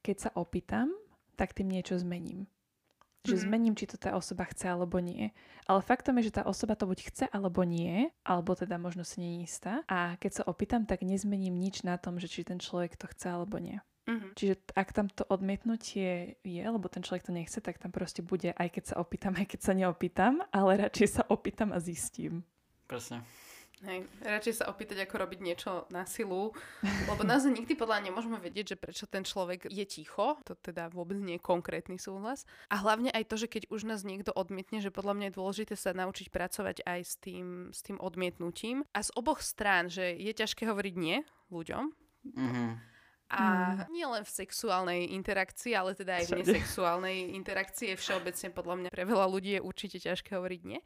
keď 0.00 0.16
sa 0.16 0.30
opýtam, 0.32 0.96
tak 1.36 1.52
tým 1.52 1.68
niečo 1.68 2.00
zmením 2.00 2.48
že 3.26 3.36
mm-hmm. 3.36 3.50
zmením, 3.50 3.74
či 3.74 3.90
to 3.90 3.98
tá 3.98 4.14
osoba 4.14 4.46
chce 4.46 4.70
alebo 4.70 5.02
nie. 5.02 5.34
Ale 5.66 5.82
faktom 5.82 6.16
je, 6.22 6.30
že 6.30 6.40
tá 6.40 6.42
osoba 6.46 6.78
to 6.78 6.86
buď 6.86 6.98
chce 7.10 7.24
alebo 7.28 7.66
nie, 7.66 8.14
alebo 8.22 8.54
teda 8.54 8.78
možno 8.78 9.02
si 9.02 9.18
nie 9.18 9.42
istá. 9.42 9.82
A 9.90 10.14
keď 10.22 10.42
sa 10.42 10.42
opýtam, 10.46 10.86
tak 10.86 11.02
nezmením 11.02 11.58
nič 11.58 11.82
na 11.82 11.98
tom, 11.98 12.22
že 12.22 12.30
či 12.30 12.46
ten 12.46 12.62
človek 12.62 12.94
to 12.94 13.10
chce 13.10 13.26
alebo 13.34 13.58
nie. 13.58 13.82
Mm-hmm. 14.06 14.32
Čiže 14.38 14.54
ak 14.78 14.88
tam 14.94 15.10
to 15.10 15.26
odmietnutie 15.26 16.38
je, 16.46 16.62
lebo 16.62 16.86
ten 16.86 17.02
človek 17.02 17.26
to 17.26 17.34
nechce, 17.34 17.58
tak 17.58 17.82
tam 17.82 17.90
proste 17.90 18.22
bude, 18.22 18.54
aj 18.54 18.68
keď 18.70 18.84
sa 18.94 19.02
opýtam, 19.02 19.34
aj 19.34 19.46
keď 19.50 19.60
sa 19.66 19.72
neopýtam, 19.74 20.46
ale 20.54 20.86
radšej 20.86 21.08
sa 21.10 21.22
opýtam 21.26 21.74
a 21.74 21.82
zistím. 21.82 22.46
Presne. 22.86 23.26
Hej, 23.84 24.08
radšej 24.24 24.64
sa 24.64 24.72
opýtať, 24.72 25.04
ako 25.04 25.28
robiť 25.28 25.40
niečo 25.44 25.84
na 25.92 26.08
silu, 26.08 26.56
lebo 26.80 27.22
nás 27.28 27.44
nikdy 27.44 27.76
podľa 27.76 28.08
nemôžeme 28.08 28.40
vedieť, 28.40 28.72
že 28.72 28.80
prečo 28.80 29.04
ten 29.04 29.20
človek 29.20 29.68
je 29.68 29.84
ticho, 29.84 30.40
to 30.48 30.56
teda 30.56 30.88
vôbec 30.88 31.20
nie 31.20 31.36
je 31.36 31.44
konkrétny 31.44 32.00
súhlas. 32.00 32.48
A 32.72 32.80
hlavne 32.80 33.12
aj 33.12 33.28
to, 33.28 33.36
že 33.36 33.52
keď 33.52 33.68
už 33.68 33.84
nás 33.84 34.00
niekto 34.00 34.32
odmietne, 34.32 34.80
že 34.80 34.88
podľa 34.88 35.20
mňa 35.20 35.26
je 35.28 35.36
dôležité 35.36 35.74
sa 35.76 35.92
naučiť 35.92 36.32
pracovať 36.32 36.88
aj 36.88 37.00
s 37.04 37.14
tým, 37.20 37.68
s 37.68 37.84
tým 37.84 38.00
odmietnutím. 38.00 38.80
A 38.96 39.04
z 39.04 39.12
oboch 39.12 39.44
strán, 39.44 39.92
že 39.92 40.16
je 40.16 40.32
ťažké 40.32 40.64
hovoriť 40.64 40.94
nie 40.96 41.20
ľuďom, 41.52 41.84
mm-hmm 42.32 42.95
a 43.26 43.42
mm. 43.42 43.90
nie 43.90 44.06
len 44.06 44.22
v 44.22 44.30
sexuálnej 44.30 45.10
interakcii, 45.18 45.74
ale 45.74 45.98
teda 45.98 46.22
aj 46.22 46.30
v 46.30 46.46
nesexuálnej 46.46 47.34
interakcii 47.34 47.94
je 47.94 47.96
všeobecne 47.98 48.54
podľa 48.54 48.74
mňa 48.78 48.90
pre 48.94 49.02
veľa 49.02 49.26
ľudí 49.26 49.58
je 49.58 49.66
určite 49.66 49.98
ťažké 49.98 50.38
hovoriť 50.38 50.60
nie. 50.62 50.78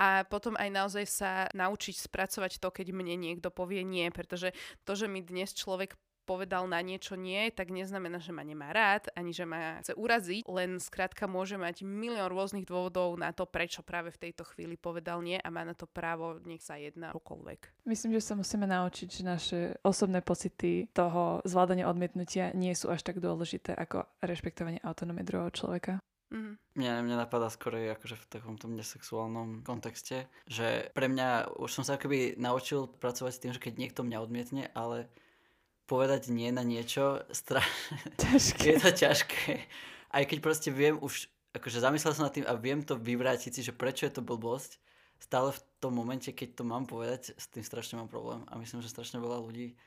A 0.00 0.24
potom 0.24 0.56
aj 0.56 0.72
naozaj 0.72 1.04
sa 1.04 1.30
naučiť 1.52 2.00
spracovať 2.00 2.64
to, 2.64 2.68
keď 2.72 2.96
mne 2.96 3.20
niekto 3.20 3.52
povie 3.52 3.84
nie, 3.84 4.08
pretože 4.08 4.56
to, 4.88 4.96
že 4.96 5.04
mi 5.04 5.20
dnes 5.20 5.52
človek 5.52 6.00
povedal 6.26 6.66
na 6.66 6.82
niečo 6.82 7.14
nie, 7.14 7.54
tak 7.54 7.70
neznamená, 7.70 8.18
že 8.18 8.34
ma 8.34 8.42
nemá 8.42 8.74
rád, 8.74 9.06
ani 9.14 9.30
že 9.30 9.46
ma 9.46 9.78
chce 9.78 9.94
uraziť, 9.94 10.42
len 10.50 10.82
skrátka 10.82 11.30
môže 11.30 11.54
mať 11.54 11.86
milión 11.86 12.26
rôznych 12.26 12.66
dôvodov 12.66 13.14
na 13.14 13.30
to, 13.30 13.46
prečo 13.46 13.86
práve 13.86 14.10
v 14.10 14.28
tejto 14.28 14.42
chvíli 14.50 14.74
povedal 14.74 15.22
nie 15.22 15.38
a 15.38 15.48
má 15.54 15.62
na 15.62 15.78
to 15.78 15.86
právo, 15.86 16.42
nech 16.42 16.66
sa 16.66 16.74
jedná 16.74 17.14
okoľvek. 17.14 17.86
Myslím, 17.86 18.18
že 18.18 18.26
sa 18.26 18.34
musíme 18.34 18.66
naučiť, 18.66 19.08
že 19.08 19.22
naše 19.22 19.58
osobné 19.86 20.18
pocity 20.20 20.90
toho 20.90 21.38
zvládania 21.46 21.86
odmietnutia 21.86 22.50
nie 22.58 22.74
sú 22.74 22.90
až 22.90 23.06
tak 23.06 23.22
dôležité 23.22 23.78
ako 23.78 24.10
rešpektovanie 24.26 24.82
autonómie 24.82 25.22
druhého 25.22 25.54
človeka. 25.54 26.02
Mm-hmm. 26.26 26.54
Mňa, 26.74 26.92
mňa 27.06 27.16
napadá 27.22 27.46
skôr 27.46 27.78
akože 27.78 28.18
v 28.18 28.26
takom 28.26 28.58
tom 28.58 28.74
nesexuálnom 28.74 29.62
kontexte, 29.62 30.26
že 30.50 30.90
pre 30.90 31.06
mňa 31.06 31.54
už 31.54 31.70
som 31.70 31.84
sa 31.86 31.94
akoby 31.94 32.34
naučil 32.34 32.90
pracovať 32.90 33.32
s 33.32 33.40
tým, 33.46 33.52
že 33.54 33.62
keď 33.62 33.78
niekto 33.78 34.02
mňa 34.02 34.18
odmietne, 34.18 34.64
ale 34.74 35.06
povedať 35.86 36.28
nie 36.34 36.50
na 36.50 36.66
niečo, 36.66 37.22
stra... 37.30 37.62
ťažké. 38.22 38.76
je 38.76 38.78
to 38.82 38.90
ťažké. 38.90 39.52
Aj 40.10 40.22
keď 40.26 40.38
proste 40.42 40.68
viem 40.74 40.98
už, 40.98 41.30
akože 41.54 41.82
zamyslel 41.82 42.12
som 42.14 42.26
nad 42.26 42.34
tým 42.34 42.46
a 42.46 42.58
viem 42.58 42.82
to 42.82 42.98
vyvrátiť 42.98 43.50
si, 43.54 43.60
že 43.62 43.74
prečo 43.74 44.06
je 44.06 44.14
to 44.18 44.22
blbosť, 44.22 44.82
stále 45.16 45.54
v 45.54 45.60
tom 45.80 45.96
momente, 45.96 46.28
keď 46.28 46.60
to 46.60 46.62
mám 46.66 46.84
povedať, 46.84 47.32
s 47.38 47.46
tým 47.48 47.64
strašne 47.64 47.96
mám 47.96 48.10
problém. 48.10 48.44
A 48.50 48.58
myslím, 48.60 48.84
že 48.84 48.92
strašne 48.92 49.22
veľa 49.22 49.40
ľudí 49.40 49.78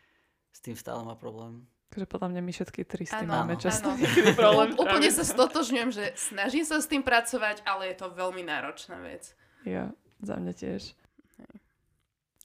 s 0.50 0.60
tým 0.60 0.74
stále 0.74 1.06
má 1.06 1.14
problém. 1.14 1.68
Takže 1.90 2.06
podľa 2.06 2.30
mňa 2.38 2.42
my 2.46 2.52
všetky 2.54 2.82
tri 2.86 3.04
s 3.06 3.14
tým 3.14 3.30
ano, 3.34 3.42
máme 3.46 3.56
často 3.58 3.90
problém. 4.38 4.78
Úplne 4.78 5.10
sa 5.10 5.26
stotožňujem, 5.26 5.90
že 5.90 6.06
snažím 6.14 6.66
sa 6.66 6.78
s 6.78 6.86
tým 6.86 7.02
pracovať, 7.02 7.66
ale 7.66 7.94
je 7.94 7.96
to 7.98 8.14
veľmi 8.14 8.46
náročná 8.46 9.02
vec. 9.02 9.34
Jo, 9.66 9.90
za 10.22 10.38
mňa 10.38 10.54
tiež. 10.54 10.94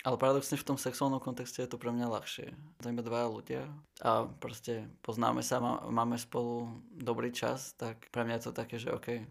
Ale 0.04 0.20
paradoxne 0.20 0.60
v 0.60 0.68
tom 0.68 0.76
sexuálnom 0.76 1.16
kontexte 1.16 1.64
je 1.64 1.70
to 1.72 1.80
pre 1.80 1.88
mňa 1.88 2.12
ľahšie. 2.12 2.52
To 2.84 2.92
iba 2.92 3.00
dvaja 3.00 3.28
ľudia 3.32 3.62
a 4.04 4.28
proste 4.28 4.84
poznáme 5.00 5.40
sa, 5.40 5.64
má, 5.64 5.80
máme 5.88 6.20
spolu 6.20 6.68
dobrý 6.92 7.32
čas, 7.32 7.72
tak 7.80 8.12
pre 8.12 8.20
mňa 8.28 8.36
je 8.36 8.44
to 8.44 8.52
také, 8.52 8.76
že 8.76 8.92
OK, 8.92 9.24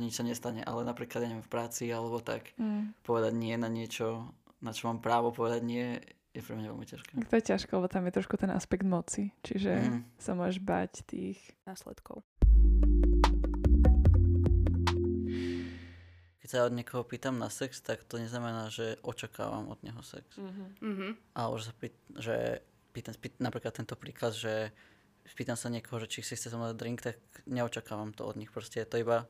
nič 0.00 0.16
sa 0.16 0.24
nestane, 0.24 0.64
ale 0.64 0.88
napríklad 0.88 1.28
neviem, 1.28 1.44
v 1.44 1.52
práci 1.52 1.92
alebo 1.92 2.24
tak 2.24 2.56
mm. 2.56 3.04
povedať 3.04 3.36
nie 3.36 3.52
na 3.60 3.68
niečo, 3.68 4.32
na 4.64 4.72
čo 4.72 4.88
mám 4.88 5.04
právo 5.04 5.28
povedať 5.28 5.60
nie, 5.60 6.00
je 6.32 6.40
pre 6.40 6.56
mňa 6.56 6.68
veľmi 6.72 6.86
ťažké. 6.88 7.10
To 7.28 7.36
je 7.36 7.44
ťažké, 7.44 7.70
lebo 7.76 7.88
tam 7.92 8.08
je 8.08 8.16
trošku 8.16 8.40
ten 8.40 8.52
aspekt 8.52 8.88
moci, 8.88 9.36
čiže 9.44 9.72
mm. 9.76 10.00
sa 10.16 10.32
môžeš 10.32 10.58
bať 10.64 10.92
tých 11.04 11.36
následkov. 11.68 12.24
Keď 16.48 16.64
sa 16.64 16.64
od 16.64 16.80
niekoho 16.80 17.04
pýtam 17.04 17.36
na 17.36 17.52
sex, 17.52 17.84
tak 17.84 18.08
to 18.08 18.16
neznamená, 18.16 18.72
že 18.72 18.96
očakávam 19.04 19.68
od 19.68 19.84
neho 19.84 20.00
sex. 20.00 20.24
Mm-hmm. 20.40 21.36
A 21.36 21.52
už 21.52 21.68
sa 21.68 21.72
pýt, 21.76 21.92
že 22.16 22.64
pýtam, 22.96 23.12
pýt, 23.20 23.36
napríklad 23.36 23.76
tento 23.76 23.92
príklad, 24.00 24.32
že 24.32 24.72
pýtam 25.36 25.60
sa 25.60 25.68
niekoho, 25.68 26.00
že 26.00 26.08
či 26.08 26.24
si 26.24 26.40
chce 26.40 26.48
so 26.48 26.56
mnou 26.56 26.72
drink, 26.72 27.04
tak 27.04 27.20
neočakávam 27.44 28.16
to 28.16 28.24
od 28.24 28.40
nich. 28.40 28.48
Proste 28.48 28.80
je 28.80 28.88
to 28.88 28.96
iba 28.96 29.28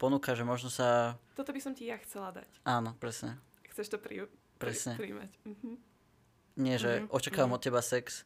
ponuka, 0.00 0.32
že 0.32 0.48
možno 0.48 0.72
sa... 0.72 1.20
Toto 1.36 1.52
by 1.52 1.60
som 1.60 1.76
ti 1.76 1.92
ja 1.92 2.00
chcela 2.00 2.32
dať. 2.32 2.48
Áno, 2.64 2.96
presne. 2.96 3.36
Chceš 3.76 3.92
to 3.92 4.00
pri, 4.00 4.24
presne. 4.56 4.96
Pri, 4.96 5.12
príjmať. 5.12 5.32
Mm-hmm. 5.44 5.74
Nie, 6.56 6.80
že 6.80 7.04
mm-hmm. 7.04 7.12
očakávam 7.12 7.52
mm-hmm. 7.52 7.60
od 7.60 7.66
teba 7.68 7.84
sex, 7.84 8.24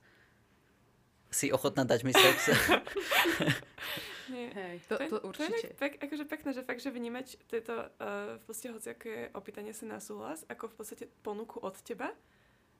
si 1.34 1.50
ochotná 1.50 1.82
dať 1.82 2.06
mi 2.06 2.14
sex. 2.14 2.46
Nie. 4.30 4.48
Hej, 4.54 4.76
to, 4.86 4.94
to, 4.96 5.06
to 5.10 5.18
určite. 5.26 5.50
To 5.50 5.66
je 5.66 5.74
pek, 5.74 5.94
akože 5.98 6.24
pekné, 6.30 6.50
že 6.54 6.62
fakt, 6.62 6.80
že 6.80 6.94
vnímať 6.94 7.26
tieto 7.50 7.90
uh, 7.90 8.38
v 8.38 8.42
podstate 8.46 8.70
hociaké 8.70 9.12
opýtanie 9.34 9.74
sa 9.74 9.90
na 9.90 9.98
súhlas, 9.98 10.46
ako 10.46 10.70
v 10.70 10.74
podstate 10.78 11.04
ponuku 11.26 11.58
od 11.58 11.74
teba, 11.82 12.14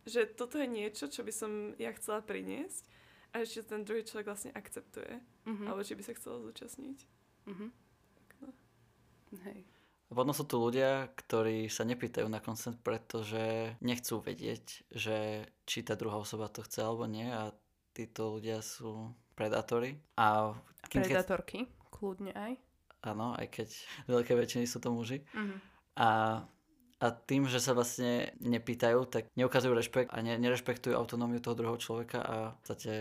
že 0.06 0.24
toto 0.30 0.56
je 0.56 0.70
niečo, 0.70 1.10
čo 1.10 1.26
by 1.26 1.32
som 1.34 1.74
ja 1.76 1.90
chcela 1.92 2.22
priniesť 2.22 2.86
a 3.34 3.42
ešte 3.42 3.66
ten 3.74 3.82
druhý 3.82 4.06
človek 4.06 4.26
vlastne 4.30 4.54
akceptuje. 4.54 5.20
Uh-huh. 5.46 5.66
Alebo 5.66 5.82
či 5.82 5.98
by 5.98 6.02
sa 6.06 6.16
chcel 6.16 6.40
zúčastniť. 6.40 6.98
Uh-huh. 7.50 7.68
Tak 8.16 8.28
no. 8.42 8.50
Hej. 9.50 9.66
Potom 10.10 10.34
sú 10.34 10.42
tu 10.42 10.58
ľudia, 10.58 11.06
ktorí 11.14 11.70
sa 11.70 11.86
nepýtajú 11.86 12.26
na 12.26 12.42
consent, 12.42 12.74
pretože 12.82 13.78
nechcú 13.78 14.18
vedieť, 14.18 14.82
že 14.90 15.46
či 15.70 15.86
tá 15.86 15.94
druhá 15.94 16.18
osoba 16.18 16.50
to 16.50 16.66
chce 16.66 16.82
alebo 16.82 17.06
nie 17.06 17.30
a 17.30 17.54
títo 17.94 18.34
ľudia 18.34 18.58
sú 18.58 19.14
predátory. 19.40 19.96
A 20.20 20.52
Predátorky, 20.92 21.64
keď... 21.64 21.88
kľudne 21.88 22.36
aj. 22.36 22.60
Áno, 23.08 23.32
aj 23.32 23.48
keď 23.48 23.68
veľké 24.04 24.36
väčšiny 24.36 24.68
sú 24.68 24.76
to 24.84 24.92
muži. 24.92 25.24
Uh-huh. 25.32 25.56
A 25.96 26.08
A 27.00 27.16
tým, 27.16 27.48
že 27.48 27.64
sa 27.64 27.72
vlastne 27.72 28.28
nepýtajú, 28.44 29.08
tak 29.08 29.32
neukazujú 29.32 29.72
rešpekt 29.72 30.12
a 30.12 30.20
ne, 30.20 30.36
nerešpektujú 30.36 30.92
autonómiu 30.92 31.40
toho 31.40 31.56
druhého 31.56 31.80
človeka 31.80 32.20
a 32.20 32.36
v 32.52 32.56
podstate 32.60 32.92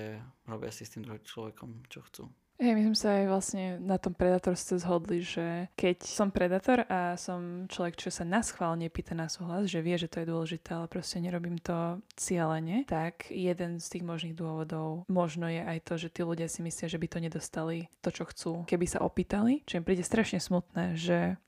robia 0.47 0.71
si 0.71 0.87
s 0.87 0.95
tým 0.95 1.03
druhým 1.03 1.19
človekom, 1.19 1.83
čo 1.91 1.99
chcú. 2.07 2.23
Hej, 2.59 2.75
my 2.75 2.91
sme 2.91 2.97
sa 2.99 3.09
aj 3.15 3.25
vlastne 3.31 3.63
na 3.79 3.95
tom 3.95 4.11
predatorstve 4.11 4.83
zhodli, 4.83 5.23
že 5.23 5.71
keď 5.79 6.03
som 6.03 6.27
predator 6.27 6.83
a 6.91 7.15
som 7.15 7.63
človek, 7.71 7.95
čo 7.95 8.11
sa 8.11 8.27
na 8.27 8.43
schvál 8.43 8.75
nepýta 8.75 9.15
na 9.15 9.31
súhlas, 9.31 9.71
že 9.71 9.79
vie, 9.79 9.95
že 9.95 10.11
to 10.11 10.19
je 10.19 10.27
dôležité, 10.27 10.75
ale 10.75 10.91
proste 10.91 11.23
nerobím 11.23 11.55
to 11.55 12.03
cieľene, 12.19 12.83
tak 12.83 13.31
jeden 13.31 13.79
z 13.79 13.87
tých 13.87 14.03
možných 14.03 14.35
dôvodov 14.35 15.07
možno 15.07 15.47
je 15.47 15.63
aj 15.63 15.79
to, 15.87 15.93
že 15.95 16.11
tí 16.11 16.19
ľudia 16.19 16.51
si 16.51 16.59
myslia, 16.59 16.91
že 16.91 16.99
by 16.99 17.07
to 17.07 17.23
nedostali 17.23 17.87
to, 18.03 18.11
čo 18.11 18.27
chcú, 18.27 18.51
keby 18.67 18.91
sa 18.91 19.07
opýtali. 19.07 19.63
Čiže 19.63 19.79
im 19.79 19.87
príde 19.87 20.03
strašne 20.03 20.43
smutné, 20.43 20.99
že 20.99 21.39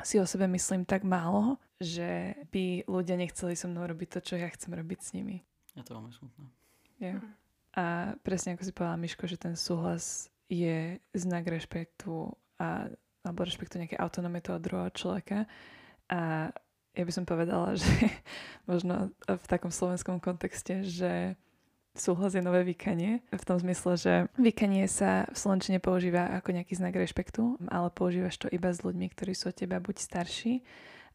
si 0.00 0.16
o 0.16 0.24
sebe 0.24 0.48
myslím 0.48 0.88
tak 0.88 1.04
málo, 1.04 1.60
že 1.76 2.40
by 2.48 2.88
ľudia 2.88 3.20
nechceli 3.20 3.52
so 3.52 3.68
mnou 3.68 3.84
robiť 3.84 4.08
to, 4.16 4.32
čo 4.32 4.34
ja 4.40 4.48
chcem 4.48 4.72
robiť 4.72 4.98
s 5.04 5.12
nimi. 5.12 5.44
Ja 5.76 5.84
to 5.84 5.92
veľmi 5.92 6.08
smutné. 6.08 6.44
Yeah. 7.04 7.20
A 7.72 8.16
presne 8.20 8.54
ako 8.54 8.68
si 8.68 8.72
povedala 8.76 9.00
Miško, 9.00 9.24
že 9.24 9.40
ten 9.40 9.56
súhlas 9.56 10.28
je 10.52 11.00
znak 11.16 11.48
rešpektu 11.48 12.28
a, 12.60 12.92
alebo 13.24 13.48
rešpektu 13.48 13.80
nejakej 13.80 14.00
autonómie 14.00 14.44
toho 14.44 14.60
druhého 14.60 14.92
človeka. 14.92 15.48
A 16.12 16.52
ja 16.92 17.02
by 17.08 17.12
som 17.12 17.24
povedala, 17.24 17.72
že 17.80 17.88
možno 18.68 19.10
v 19.24 19.46
takom 19.48 19.72
slovenskom 19.72 20.20
kontexte, 20.20 20.84
že 20.84 21.40
súhlas 21.96 22.36
je 22.36 22.44
nové 22.44 22.64
vykanie. 22.64 23.24
V 23.32 23.44
tom 23.44 23.56
zmysle, 23.60 23.96
že 23.96 24.14
vykanie 24.36 24.88
sa 24.88 25.28
v 25.32 25.36
slovenčine 25.36 25.80
používa 25.80 26.28
ako 26.36 26.52
nejaký 26.56 26.76
znak 26.76 26.96
rešpektu, 26.96 27.60
ale 27.68 27.88
používaš 27.92 28.36
to 28.40 28.48
iba 28.52 28.72
s 28.72 28.84
ľuďmi, 28.84 29.06
ktorí 29.12 29.32
sú 29.32 29.52
od 29.52 29.56
teba 29.56 29.80
buď 29.80 29.96
starší, 30.00 30.60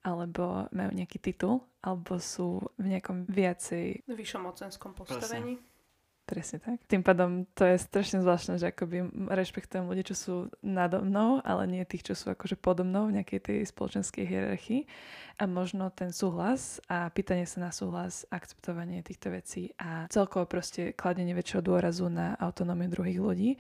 alebo 0.06 0.70
majú 0.70 0.92
nejaký 0.94 1.18
titul, 1.18 1.66
alebo 1.82 2.22
sú 2.22 2.62
v 2.78 2.98
nejakom 2.98 3.26
viacej... 3.26 4.06
Vyššom 4.06 4.42
mocenskom 4.46 4.94
postavení. 4.94 5.58
Presne. 5.58 5.77
Presne 6.28 6.60
tak. 6.60 6.84
Tým 6.92 7.08
pádom 7.08 7.48
to 7.56 7.64
je 7.64 7.80
strašne 7.80 8.20
zvláštne, 8.20 8.60
že 8.60 8.76
akoby 8.76 9.32
rešpektujem 9.32 9.88
ľudí, 9.88 10.12
čo 10.12 10.16
sú 10.20 10.36
nado 10.60 11.00
mnou, 11.00 11.40
ale 11.40 11.64
nie 11.72 11.88
tých, 11.88 12.12
čo 12.12 12.20
sú 12.20 12.36
akože 12.36 12.60
podo 12.60 12.84
mnou 12.84 13.08
v 13.08 13.24
nejakej 13.24 13.40
tej 13.40 13.60
spoločenskej 13.64 14.28
hierarchii. 14.28 14.84
A 15.40 15.48
možno 15.48 15.88
ten 15.88 16.12
súhlas 16.12 16.84
a 16.92 17.08
pýtanie 17.16 17.48
sa 17.48 17.64
na 17.64 17.72
súhlas, 17.72 18.28
akceptovanie 18.28 19.08
týchto 19.08 19.32
vecí 19.32 19.72
a 19.80 20.12
celkovo 20.12 20.44
proste 20.52 20.92
kladenie 20.92 21.32
väčšieho 21.32 21.64
dôrazu 21.64 22.12
na 22.12 22.36
autonómiu 22.36 22.92
druhých 22.92 23.24
ľudí 23.24 23.52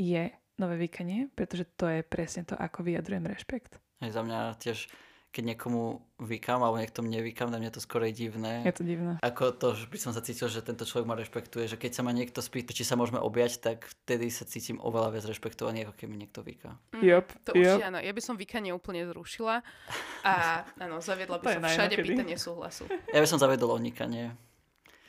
je 0.00 0.32
nové 0.56 0.80
vykanie, 0.80 1.28
pretože 1.36 1.68
to 1.76 1.92
je 1.92 2.00
presne 2.00 2.48
to, 2.48 2.56
ako 2.56 2.88
vyjadrujem 2.88 3.28
rešpekt. 3.28 3.76
Aj 4.00 4.08
za 4.08 4.24
mňa 4.24 4.56
tiež 4.64 4.88
keď 5.34 5.58
niekomu 5.58 5.98
vykam 6.22 6.62
alebo 6.62 6.78
niekto 6.78 7.02
mne 7.02 7.26
vykam, 7.26 7.50
na 7.50 7.58
mňa 7.58 7.74
to 7.74 7.82
skoro 7.82 8.06
je 8.06 8.14
divné. 8.14 8.62
Je 8.62 8.70
to 8.70 8.86
divné. 8.86 9.18
Ako 9.18 9.50
to, 9.50 9.74
že 9.74 9.90
by 9.90 9.98
som 9.98 10.14
sa 10.14 10.22
cítil, 10.22 10.46
že 10.46 10.62
tento 10.62 10.86
človek 10.86 11.10
ma 11.10 11.18
rešpektuje, 11.18 11.66
že 11.66 11.74
keď 11.74 11.90
sa 11.90 12.06
ma 12.06 12.14
niekto 12.14 12.38
spýta, 12.38 12.70
či 12.70 12.86
sa 12.86 12.94
môžeme 12.94 13.18
objať, 13.18 13.58
tak 13.58 13.90
vtedy 13.90 14.30
sa 14.30 14.46
cítim 14.46 14.78
oveľa 14.78 15.10
viac 15.10 15.26
rešpektovaný, 15.26 15.90
ako 15.90 15.98
keď 15.98 16.06
mi 16.06 16.16
niekto 16.22 16.46
vyká. 16.46 16.78
Mm, 16.94 17.02
yep, 17.02 17.26
to 17.42 17.50
yep. 17.58 17.66
určite 17.66 17.86
áno. 17.90 17.98
Ja 17.98 18.12
by 18.14 18.22
som 18.22 18.38
vykanie 18.38 18.70
úplne 18.70 19.02
zrušila 19.10 19.66
a 20.22 20.34
áno, 20.86 21.02
zaviedla 21.02 21.42
by 21.42 21.58
som 21.58 21.66
všade 21.66 21.98
kedy. 21.98 22.06
pýtanie 22.14 22.38
súhlasu. 22.38 22.86
Ja 23.10 23.18
by 23.18 23.26
som 23.26 23.42
zaviedol 23.42 23.74
onikanie. 23.74 24.38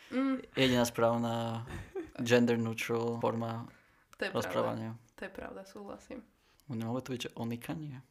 Mm. 0.10 0.42
Jediná 0.58 0.90
správna 0.90 1.70
gender 2.18 2.58
neutral 2.58 3.22
forma 3.22 3.70
to 4.18 4.26
je 4.26 4.30
rozprávania. 4.34 4.96
Pravda. 4.96 5.14
To 5.16 5.22
je 5.22 5.32
pravda, 5.32 5.62
súhlasím. 5.70 6.20
Nemohlo 6.66 7.04
to 7.04 7.14
byť, 7.14 7.22
že 7.30 7.32
onikanie? 7.38 8.02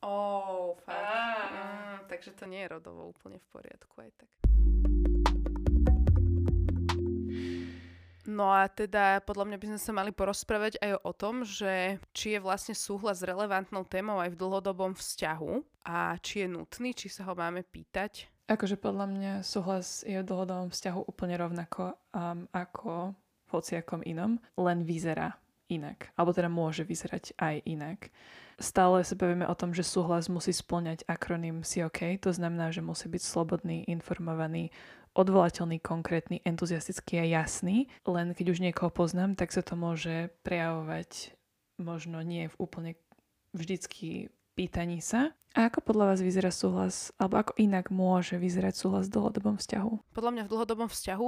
Oh, 0.00 0.76
fakt. 0.80 1.52
Mm, 1.52 2.08
takže 2.08 2.30
to 2.32 2.48
nie 2.48 2.64
je 2.64 2.72
rodovo 2.72 3.12
úplne 3.12 3.36
v 3.36 3.46
poriadku 3.52 3.94
aj 4.00 4.10
tak. 4.16 4.30
No 8.30 8.52
a 8.54 8.70
teda 8.70 9.20
podľa 9.26 9.44
mňa 9.50 9.58
by 9.58 9.66
sme 9.74 9.80
sa 9.80 9.92
mali 9.92 10.10
porozprávať 10.14 10.78
aj 10.78 11.02
o 11.02 11.12
tom, 11.12 11.42
že 11.42 11.98
či 12.14 12.36
je 12.36 12.40
vlastne 12.40 12.78
súhlas 12.78 13.26
relevantnou 13.26 13.82
témou 13.84 14.22
aj 14.22 14.32
v 14.32 14.40
dlhodobom 14.40 14.94
vzťahu 14.94 15.84
a 15.88 16.14
či 16.22 16.46
je 16.46 16.48
nutný, 16.48 16.94
či 16.94 17.10
sa 17.10 17.26
ho 17.26 17.34
máme 17.34 17.66
pýtať. 17.66 18.30
Akože 18.46 18.78
podľa 18.78 19.06
mňa 19.10 19.32
súhlas 19.42 20.06
je 20.06 20.20
v 20.20 20.26
dlhodobom 20.26 20.70
vzťahu 20.70 21.10
úplne 21.10 21.36
rovnako 21.42 21.98
um, 22.14 22.46
ako 22.54 23.12
v 23.18 23.48
hociakom 23.50 24.00
inom, 24.06 24.38
len 24.54 24.86
vyzerá 24.86 25.34
inak. 25.70 26.10
Alebo 26.18 26.34
teda 26.34 26.50
môže 26.50 26.82
vyzerať 26.82 27.38
aj 27.38 27.54
inak 27.64 28.10
stále 28.60 29.02
sa 29.02 29.16
bavíme 29.16 29.48
o 29.48 29.56
tom, 29.56 29.72
že 29.72 29.82
súhlas 29.82 30.28
musí 30.28 30.52
splňať 30.52 31.08
akronym 31.08 31.64
COK, 31.64 32.20
to 32.20 32.30
znamená, 32.30 32.70
že 32.70 32.84
musí 32.84 33.08
byť 33.08 33.22
slobodný, 33.24 33.88
informovaný, 33.88 34.68
odvolateľný, 35.16 35.82
konkrétny, 35.82 36.44
entuziastický 36.46 37.24
a 37.24 37.26
jasný. 37.26 37.90
Len 38.06 38.36
keď 38.36 38.46
už 38.54 38.62
niekoho 38.62 38.92
poznám, 38.92 39.34
tak 39.34 39.50
sa 39.50 39.64
to 39.64 39.74
môže 39.74 40.30
prejavovať 40.46 41.34
možno 41.80 42.20
nie 42.22 42.46
v 42.46 42.58
úplne 42.60 42.92
vždycky 43.56 44.30
pýtaní 44.54 45.00
sa. 45.02 45.34
A 45.50 45.66
ako 45.66 45.82
podľa 45.82 46.14
vás 46.14 46.20
vyzerá 46.22 46.54
súhlas, 46.54 47.10
alebo 47.18 47.42
ako 47.42 47.58
inak 47.58 47.90
môže 47.90 48.38
vyzerať 48.38 48.78
súhlas 48.78 49.10
v 49.10 49.18
dlhodobom 49.18 49.58
vzťahu? 49.58 50.14
Podľa 50.14 50.30
mňa 50.30 50.42
v 50.46 50.52
dlhodobom 50.52 50.86
vzťahu 50.86 51.26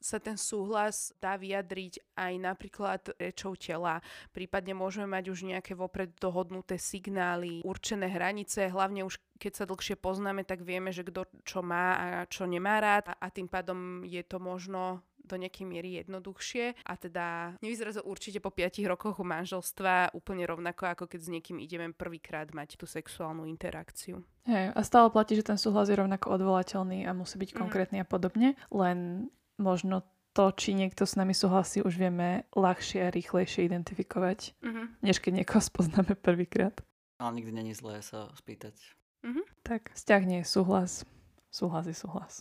sa 0.00 0.18
ten 0.18 0.34
súhlas 0.40 1.12
dá 1.20 1.36
vyjadriť 1.36 2.16
aj 2.16 2.32
napríklad 2.40 3.02
rečou 3.20 3.54
tela. 3.54 4.00
Prípadne 4.32 4.72
môžeme 4.72 5.06
mať 5.12 5.28
už 5.28 5.46
nejaké 5.46 5.76
vopred 5.76 6.16
dohodnuté 6.16 6.80
signály, 6.80 7.60
určené 7.62 8.08
hranice, 8.08 8.72
hlavne 8.72 9.04
už 9.04 9.20
keď 9.40 9.52
sa 9.56 9.64
dlhšie 9.64 9.96
poznáme, 9.96 10.44
tak 10.44 10.60
vieme, 10.60 10.92
že 10.92 11.00
kto 11.00 11.24
čo 11.48 11.64
má 11.64 11.96
a 11.96 12.06
čo 12.28 12.44
nemá 12.44 12.76
rád 12.80 13.12
a, 13.12 13.14
a 13.16 13.26
tým 13.32 13.48
pádom 13.48 14.04
je 14.04 14.20
to 14.20 14.36
možno 14.36 15.00
do 15.30 15.38
nejakej 15.38 15.62
miery 15.62 16.02
jednoduchšie 16.02 16.74
a 16.82 16.92
teda 16.98 17.54
nevyzerá 17.62 17.94
to 17.94 18.02
určite 18.02 18.42
po 18.42 18.50
5 18.50 18.82
rokoch 18.90 19.22
manželstva 19.22 20.10
úplne 20.18 20.42
rovnako, 20.42 20.90
ako 20.90 21.04
keď 21.06 21.20
s 21.22 21.32
niekým 21.32 21.62
ideme 21.62 21.94
prvýkrát 21.94 22.50
mať 22.50 22.74
tú 22.74 22.90
sexuálnu 22.90 23.46
interakciu. 23.46 24.26
Hej, 24.50 24.74
a 24.74 24.80
stále 24.82 25.06
platí, 25.14 25.38
že 25.38 25.46
ten 25.46 25.60
súhlas 25.60 25.86
je 25.86 25.94
rovnako 25.94 26.34
odvolateľný 26.34 27.06
a 27.06 27.14
musí 27.14 27.38
byť 27.38 27.54
mm. 27.54 27.58
konkrétny 27.62 27.96
a 28.02 28.06
podobne, 28.08 28.58
len 28.74 29.30
možno 29.60 30.02
to, 30.32 30.50
či 30.56 30.72
niekto 30.72 31.04
s 31.04 31.18
nami 31.18 31.36
súhlasí, 31.36 31.84
už 31.84 32.00
vieme 32.00 32.48
ľahšie 32.54 33.04
a 33.04 33.12
rýchlejšie 33.12 33.66
identifikovať, 33.68 34.56
mm-hmm. 34.62 34.86
než 35.04 35.20
keď 35.20 35.44
niekoho 35.44 35.62
spoznáme 35.70 36.16
prvýkrát. 36.16 36.80
Ale 37.20 37.36
nikdy 37.36 37.52
není 37.52 37.72
zlé 37.76 38.00
sa 38.00 38.32
spýtať. 38.32 38.74
Mm-hmm. 39.20 39.44
Tak, 39.60 39.92
vzťah 39.92 40.22
nie 40.24 40.40
je 40.40 40.48
súhlas. 40.48 41.04
Súhlas 41.52 41.84
je 41.84 41.92
súhlas. 41.92 42.40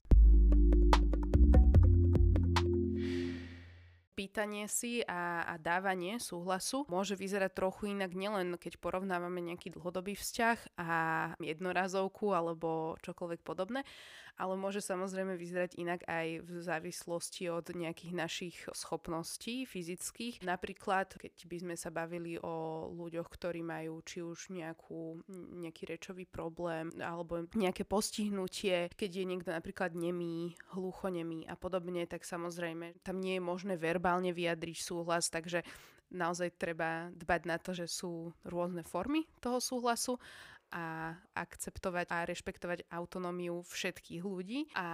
pýtanie 4.19 4.67
si 4.67 4.99
a, 5.07 5.47
a 5.47 5.55
dávanie 5.55 6.19
súhlasu 6.19 6.83
môže 6.91 7.15
vyzerať 7.15 7.55
trochu 7.55 7.95
inak, 7.95 8.11
nielen 8.11 8.59
keď 8.59 8.75
porovnávame 8.75 9.39
nejaký 9.39 9.71
dlhodobý 9.71 10.19
vzťah 10.19 10.75
a 10.75 10.89
jednorazovku 11.39 12.35
alebo 12.35 12.99
čokoľvek 12.99 13.39
podobné, 13.47 13.87
ale 14.39 14.55
môže 14.55 14.79
samozrejme 14.79 15.35
vyzerať 15.35 15.75
inak 15.75 16.07
aj 16.07 16.47
v 16.47 16.51
závislosti 16.63 17.51
od 17.51 17.75
nejakých 17.75 18.13
našich 18.15 18.55
schopností 18.71 19.67
fyzických. 19.67 20.47
Napríklad, 20.47 21.19
keď 21.19 21.35
by 21.43 21.57
sme 21.59 21.75
sa 21.75 21.91
bavili 21.91 22.39
o 22.39 22.87
ľuďoch, 22.95 23.27
ktorí 23.27 23.59
majú 23.59 23.99
či 24.07 24.23
už 24.23 24.55
nejakú, 24.55 25.19
nejaký 25.59 25.91
rečový 25.91 26.23
problém 26.23 26.87
alebo 27.03 27.43
nejaké 27.51 27.83
postihnutie, 27.83 28.87
keď 28.95 29.11
je 29.11 29.25
niekto 29.27 29.51
napríklad 29.51 29.91
nemý, 29.91 30.55
hluchonemý 30.71 31.43
a 31.51 31.59
podobne, 31.59 32.07
tak 32.07 32.23
samozrejme 32.23 33.03
tam 33.03 33.19
nie 33.19 33.35
je 33.35 33.43
možné 33.43 33.75
verbálne 33.75 34.31
vyjadriť 34.31 34.77
súhlas, 34.79 35.27
takže 35.27 35.67
naozaj 36.09 36.57
treba 36.57 37.11
dbať 37.13 37.41
na 37.45 37.57
to, 37.61 37.75
že 37.75 37.85
sú 37.85 38.33
rôzne 38.47 38.81
formy 38.87 39.29
toho 39.43 39.61
súhlasu 39.61 40.17
a 40.69 41.17
akceptovať 41.33 42.05
a 42.13 42.25
rešpektovať 42.29 42.85
autonómiu 42.93 43.65
všetkých 43.65 44.21
ľudí 44.21 44.69
a 44.77 44.85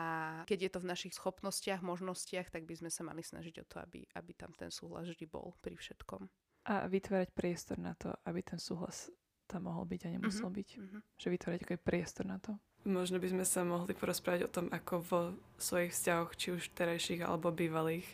keď 0.48 0.60
je 0.68 0.72
to 0.72 0.80
v 0.80 0.90
našich 0.90 1.14
schopnostiach, 1.14 1.84
možnostiach, 1.84 2.48
tak 2.48 2.64
by 2.64 2.80
sme 2.80 2.90
sa 2.92 3.04
mali 3.04 3.20
snažiť 3.22 3.56
o 3.62 3.66
to, 3.68 3.84
aby, 3.84 4.08
aby 4.16 4.32
tam 4.32 4.56
ten 4.56 4.72
súhlas 4.72 5.12
vždy 5.12 5.28
bol 5.28 5.56
pri 5.60 5.76
všetkom. 5.76 6.28
A 6.66 6.90
vytvárať 6.90 7.30
priestor 7.36 7.78
na 7.78 7.94
to, 7.94 8.16
aby 8.26 8.42
ten 8.42 8.58
súhlas 8.58 9.14
tam 9.46 9.70
mohol 9.70 9.86
byť 9.86 10.02
a 10.06 10.10
nemusel 10.18 10.50
mm-hmm. 10.50 10.58
byť. 10.58 10.70
Mm-hmm. 10.82 11.02
Že 11.22 11.28
vytvárať 11.30 11.60
taký 11.62 11.78
priestor 11.78 12.26
na 12.26 12.42
to. 12.42 12.58
Možno 12.86 13.18
by 13.18 13.28
sme 13.30 13.46
sa 13.46 13.62
mohli 13.66 13.94
porozprávať 13.98 14.42
o 14.46 14.54
tom, 14.54 14.70
ako 14.70 14.94
vo 15.02 15.22
svojich 15.58 15.94
vzťahoch, 15.94 16.32
či 16.38 16.48
už 16.54 16.74
terajších 16.74 17.22
alebo 17.26 17.54
bývalých, 17.54 18.06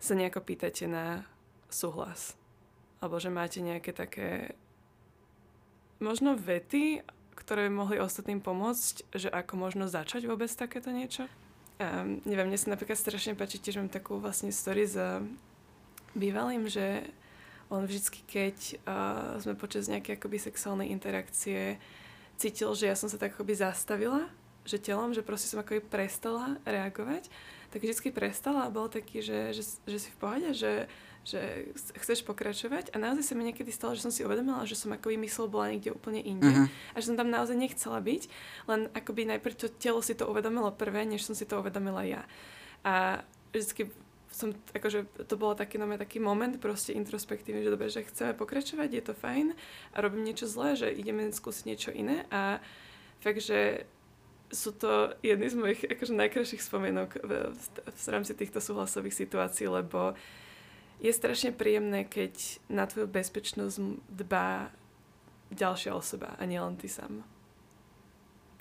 sa 0.00 0.16
nejako 0.16 0.40
pýtate 0.44 0.88
na 0.88 1.24
súhlas. 1.68 2.36
Alebo 3.00 3.16
že 3.20 3.32
máte 3.32 3.64
nejaké 3.64 3.92
také 3.96 4.56
možno 6.00 6.34
vety, 6.34 7.04
ktoré 7.36 7.68
by 7.68 7.72
mohli 7.72 7.96
ostatným 8.00 8.40
pomôcť, 8.40 9.16
že 9.16 9.28
ako 9.28 9.56
možno 9.56 9.88
začať 9.88 10.28
vôbec 10.28 10.48
takéto 10.52 10.92
niečo. 10.92 11.28
Um, 11.80 12.20
neviem, 12.28 12.52
mne 12.52 12.60
sa 12.60 12.72
napríklad 12.72 13.00
strašne 13.00 13.32
páči, 13.32 13.56
tiež 13.56 13.80
mám 13.80 13.88
takú 13.88 14.20
vlastne 14.20 14.52
story 14.52 14.84
s 14.84 15.00
bývalým, 16.12 16.68
že 16.68 17.08
on 17.72 17.86
vždycky, 17.86 18.20
keď 18.26 18.56
uh, 18.84 19.38
sme 19.40 19.54
počas 19.56 19.88
nejakej 19.88 20.18
akoby 20.18 20.36
sexuálnej 20.42 20.90
interakcie 20.90 21.78
cítil, 22.36 22.74
že 22.74 22.90
ja 22.90 22.96
som 22.98 23.06
sa 23.08 23.16
tak 23.16 23.32
akoby 23.32 23.56
zastavila, 23.56 24.26
že 24.66 24.82
telom, 24.82 25.16
že 25.16 25.24
proste 25.24 25.48
som 25.48 25.62
akoby 25.62 25.80
prestala 25.80 26.60
reagovať, 26.68 27.32
tak 27.70 27.80
vždycky 27.80 28.10
prestala 28.10 28.66
a 28.66 28.74
bol 28.74 28.90
taký, 28.90 29.22
že, 29.22 29.54
že, 29.56 29.62
že 29.86 29.98
si 30.02 30.08
v 30.10 30.18
pohode, 30.20 30.50
že, 30.52 30.90
že 31.20 31.68
chceš 32.00 32.24
pokračovať 32.24 32.90
a 32.92 32.96
naozaj 32.96 33.22
sa 33.22 33.34
mi 33.36 33.44
niekedy 33.44 33.68
stalo, 33.68 33.92
že 33.92 34.08
som 34.08 34.12
si 34.12 34.24
uvedomila, 34.24 34.64
že 34.64 34.72
som 34.72 34.96
akoby 34.96 35.20
mysl 35.28 35.52
bola 35.52 35.68
niekde 35.68 35.92
úplne 35.92 36.24
inde 36.24 36.48
uh-huh. 36.48 36.66
a 36.66 36.96
že 36.96 37.12
som 37.12 37.16
tam 37.20 37.28
naozaj 37.28 37.60
nechcela 37.60 38.00
byť, 38.00 38.22
len 38.66 38.88
akoby 38.96 39.28
najprv 39.36 39.54
to 39.54 39.68
telo 39.68 40.00
si 40.00 40.16
to 40.16 40.24
uvedomilo 40.24 40.72
prvé, 40.72 41.04
než 41.04 41.28
som 41.28 41.36
si 41.36 41.44
to 41.44 41.60
uvedomila 41.60 42.00
ja. 42.08 42.24
A 42.88 43.20
vždycky 43.52 43.92
som, 44.32 44.56
akože 44.72 45.26
to 45.28 45.34
bolo 45.36 45.52
taký, 45.52 45.76
no, 45.76 45.90
taký 45.98 46.22
moment 46.22 46.56
proste 46.56 46.96
introspektívny, 46.96 47.66
že 47.66 47.74
dobre, 47.74 47.92
že 47.92 48.06
chceme 48.06 48.32
pokračovať, 48.32 48.88
je 48.88 49.02
to 49.04 49.12
fajn 49.12 49.52
a 49.92 49.96
robím 50.00 50.24
niečo 50.24 50.48
zlé, 50.48 50.78
že 50.78 50.88
ideme 50.88 51.28
skúsiť 51.28 51.64
niečo 51.66 51.90
iné 51.92 52.24
a 52.32 52.64
fakt, 53.20 53.44
že 53.44 53.84
sú 54.50 54.74
to 54.74 55.14
jedny 55.22 55.46
z 55.46 55.56
mojich 55.58 55.80
akože 55.86 56.14
najkrajších 56.14 56.62
spomienok 56.62 57.22
v, 57.22 57.30
v, 57.54 57.62
v 57.86 58.06
rámci 58.10 58.34
týchto 58.34 58.58
súhlasových 58.58 59.14
situácií, 59.14 59.70
lebo 59.70 60.18
je 61.00 61.12
strašne 61.16 61.56
príjemné, 61.56 62.04
keď 62.04 62.60
na 62.68 62.84
tvoju 62.84 63.08
bezpečnosť 63.08 63.76
dbá 64.12 64.68
ďalšia 65.50 65.96
osoba 65.96 66.36
a 66.36 66.42
nielen 66.44 66.76
ty 66.76 66.86
sám. 66.86 67.24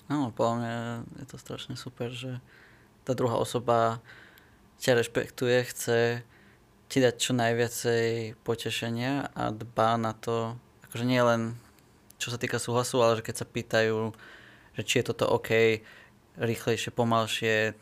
Áno, 0.09 0.33
podľa 0.33 0.55
mňa 0.57 0.75
je 1.21 1.27
to 1.29 1.37
strašne 1.37 1.75
super, 1.77 2.09
že 2.09 2.41
tá 3.05 3.13
druhá 3.13 3.37
osoba 3.37 4.01
ťa 4.81 5.03
rešpektuje, 5.03 5.57
chce 5.69 5.99
ti 6.89 6.97
dať 6.97 7.15
čo 7.21 7.37
najviacej 7.37 8.33
potešenia 8.41 9.29
a 9.37 9.53
dbá 9.53 10.01
na 10.01 10.17
to, 10.17 10.57
akože 10.89 11.05
nie 11.05 11.21
len 11.21 11.53
čo 12.17 12.33
sa 12.33 12.41
týka 12.41 12.57
súhlasu, 12.57 12.99
ale 12.99 13.21
že 13.21 13.25
keď 13.29 13.35
sa 13.37 13.47
pýtajú, 13.47 13.97
že 14.75 14.81
či 14.81 14.99
je 14.99 15.07
toto 15.13 15.29
OK, 15.29 15.79
rýchlejšie, 16.39 16.91
pomalšie, 16.91 17.77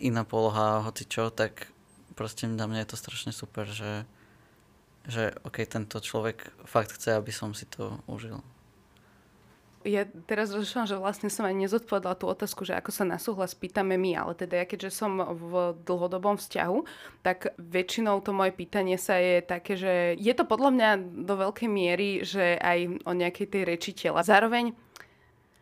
iná 0.00 0.22
poloha, 0.24 0.82
hoci 0.86 1.04
čo, 1.04 1.28
tak 1.28 1.68
proste 2.20 2.44
na 2.44 2.68
mňa 2.68 2.84
je 2.84 2.90
to 2.92 3.00
strašne 3.00 3.32
super, 3.32 3.64
že, 3.64 4.04
že 5.08 5.32
OK, 5.48 5.64
tento 5.64 5.96
človek 6.04 6.52
fakt 6.68 6.92
chce, 6.92 7.16
aby 7.16 7.32
som 7.32 7.56
si 7.56 7.64
to 7.64 7.96
užil. 8.04 8.44
Ja 9.80 10.04
teraz 10.28 10.52
rozšľam, 10.52 10.84
že 10.84 11.00
vlastne 11.00 11.32
som 11.32 11.48
aj 11.48 11.56
nezodpovedala 11.56 12.12
tú 12.12 12.28
otázku, 12.28 12.68
že 12.68 12.76
ako 12.76 12.92
sa 12.92 13.08
na 13.08 13.16
súhlas 13.16 13.56
pýtame 13.56 13.96
my, 13.96 14.12
ale 14.12 14.36
teda 14.36 14.60
ja 14.60 14.68
keďže 14.68 14.92
som 14.92 15.16
v 15.16 15.72
dlhodobom 15.88 16.36
vzťahu, 16.36 16.84
tak 17.24 17.56
väčšinou 17.56 18.20
to 18.20 18.36
moje 18.36 18.52
pýtanie 18.52 19.00
sa 19.00 19.16
je 19.16 19.40
také, 19.40 19.80
že 19.80 20.20
je 20.20 20.32
to 20.36 20.44
podľa 20.44 20.70
mňa 20.76 20.90
do 21.24 21.34
veľkej 21.40 21.68
miery, 21.72 22.20
že 22.20 22.60
aj 22.60 23.08
o 23.08 23.12
nejakej 23.16 23.46
tej 23.48 23.62
reči 23.64 23.96
tela. 23.96 24.20
Zároveň 24.20 24.76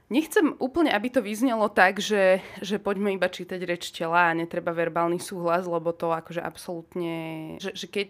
Nechcem 0.08 0.56
úplne, 0.56 0.88
aby 0.88 1.12
to 1.12 1.20
vyznelo 1.20 1.68
tak, 1.68 2.00
že, 2.00 2.40
že 2.64 2.80
poďme 2.80 3.12
iba 3.12 3.28
čítať 3.28 3.60
reč 3.68 3.92
tela 3.92 4.32
a 4.32 4.36
netreba 4.36 4.72
verbálny 4.72 5.20
súhlas, 5.20 5.68
lebo 5.68 5.92
to 5.92 6.08
akože 6.08 6.40
absolútne... 6.40 7.16
Že, 7.60 7.70
že 7.76 7.86
keď 7.92 8.08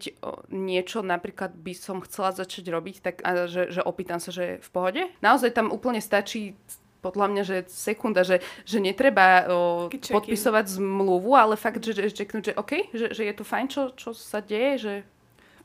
niečo 0.55 1.03
napríklad 1.03 1.59
by 1.59 1.75
som 1.75 1.99
chcela 2.07 2.31
začať 2.31 2.71
robiť, 2.71 2.97
tak 3.03 3.15
a 3.27 3.51
že, 3.51 3.75
že 3.75 3.83
opýtam 3.83 4.23
sa, 4.23 4.31
že 4.31 4.63
v 4.63 4.69
pohode. 4.71 5.03
Naozaj 5.27 5.51
tam 5.59 5.75
úplne 5.75 5.99
stačí 5.99 6.55
podľa 7.03 7.27
mňa, 7.35 7.43
že 7.43 7.57
sekunda, 7.67 8.23
že, 8.23 8.43
že 8.63 8.79
netreba 8.79 9.47
o, 9.51 9.91
podpisovať 9.91 10.79
zmluvu, 10.79 11.35
ale 11.35 11.55
fakt, 11.59 11.83
že, 11.83 11.99
že 11.99 12.15
čeknúť, 12.15 12.43
že 12.43 12.55
OK, 12.59 12.73
že, 12.95 13.07
že 13.11 13.23
je 13.27 13.35
to 13.35 13.43
fajn, 13.47 13.67
čo, 13.71 13.83
čo 13.95 14.15
sa 14.15 14.39
deje, 14.39 14.73
že 14.79 14.95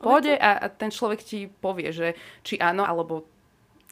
pohode 0.04 0.34
a, 0.36 0.60
a 0.60 0.68
ten 0.70 0.92
človek 0.92 1.22
ti 1.24 1.48
povie, 1.48 1.90
že 1.96 2.14
či 2.44 2.60
áno, 2.60 2.84
alebo 2.86 3.26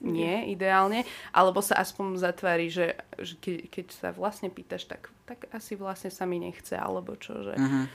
nie 0.02 0.52
ideálne, 0.52 1.06
alebo 1.32 1.62
sa 1.62 1.78
aspoň 1.78 2.18
zatvári, 2.18 2.68
že, 2.74 2.98
že 3.22 3.38
keď, 3.38 3.56
keď 3.70 3.86
sa 3.94 4.08
vlastne 4.12 4.50
pýtaš, 4.50 4.90
tak, 4.90 5.14
tak 5.30 5.46
asi 5.54 5.78
vlastne 5.78 6.10
sa 6.10 6.26
mi 6.26 6.42
nechce, 6.42 6.74
alebo 6.74 7.16
čo, 7.16 7.46
že... 7.46 7.54
Uh-huh. 7.56 7.86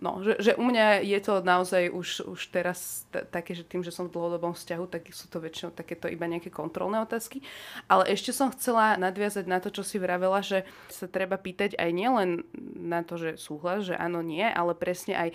No, 0.00 0.24
že, 0.24 0.40
že 0.40 0.52
u 0.56 0.64
mňa 0.64 1.04
je 1.04 1.20
to 1.20 1.44
naozaj 1.44 1.92
už, 1.92 2.24
už 2.24 2.40
teraz 2.48 3.04
t- 3.12 3.20
také, 3.28 3.52
že 3.52 3.68
tým, 3.68 3.84
že 3.84 3.92
som 3.92 4.08
v 4.08 4.16
dlhodobom 4.16 4.56
vzťahu, 4.56 4.88
tak 4.88 5.12
sú 5.12 5.28
to 5.28 5.44
väčšinou 5.44 5.76
takéto 5.76 6.08
iba 6.08 6.24
nejaké 6.24 6.48
kontrolné 6.48 7.04
otázky. 7.04 7.44
Ale 7.84 8.08
ešte 8.08 8.32
som 8.32 8.48
chcela 8.48 8.96
nadviazať 8.96 9.44
na 9.44 9.60
to, 9.60 9.68
čo 9.68 9.84
si 9.84 10.00
vravela, 10.00 10.40
že 10.40 10.64
sa 10.88 11.04
treba 11.04 11.36
pýtať 11.36 11.76
aj 11.76 11.90
nielen 11.92 12.48
na 12.80 13.04
to, 13.04 13.20
že 13.20 13.36
súhlas, 13.36 13.84
že 13.84 13.92
áno, 13.92 14.24
nie, 14.24 14.44
ale 14.44 14.72
presne 14.72 15.20
aj 15.20 15.28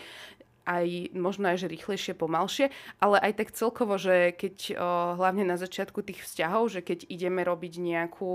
aj 0.65 1.13
možno 1.13 1.53
aj, 1.53 1.65
že 1.65 1.71
rýchlejšie, 1.71 2.13
pomalšie, 2.17 2.73
ale 2.97 3.21
aj 3.21 3.33
tak 3.37 3.49
celkovo, 3.53 3.95
že 4.01 4.33
keď 4.33 4.55
o, 4.73 4.73
hlavne 5.21 5.45
na 5.45 5.55
začiatku 5.61 6.01
tých 6.01 6.25
vzťahov, 6.25 6.73
že 6.73 6.81
keď 6.81 7.05
ideme 7.07 7.45
robiť 7.45 7.73
nejakú 7.77 8.33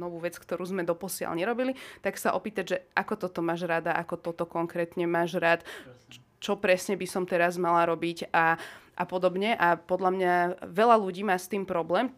novú 0.00 0.18
vec, 0.18 0.34
ktorú 0.40 0.64
sme 0.64 0.88
doposiaľ 0.88 1.36
nerobili, 1.36 1.76
tak 2.00 2.16
sa 2.16 2.32
opýtať, 2.32 2.64
že 2.64 2.76
ako 2.96 3.28
toto 3.28 3.40
máš 3.44 3.68
rada, 3.68 3.92
ako 3.94 4.16
toto 4.32 4.44
konkrétne 4.48 5.04
máš 5.04 5.36
rád, 5.36 5.60
čo 6.40 6.56
presne 6.56 6.96
by 6.96 7.06
som 7.06 7.28
teraz 7.28 7.60
mala 7.60 7.84
robiť 7.84 8.32
a, 8.32 8.56
a 8.96 9.04
podobne. 9.04 9.52
A 9.56 9.76
podľa 9.76 10.10
mňa 10.12 10.32
veľa 10.64 10.96
ľudí 10.96 11.22
má 11.22 11.36
s 11.36 11.48
tým 11.48 11.68
problém, 11.68 12.08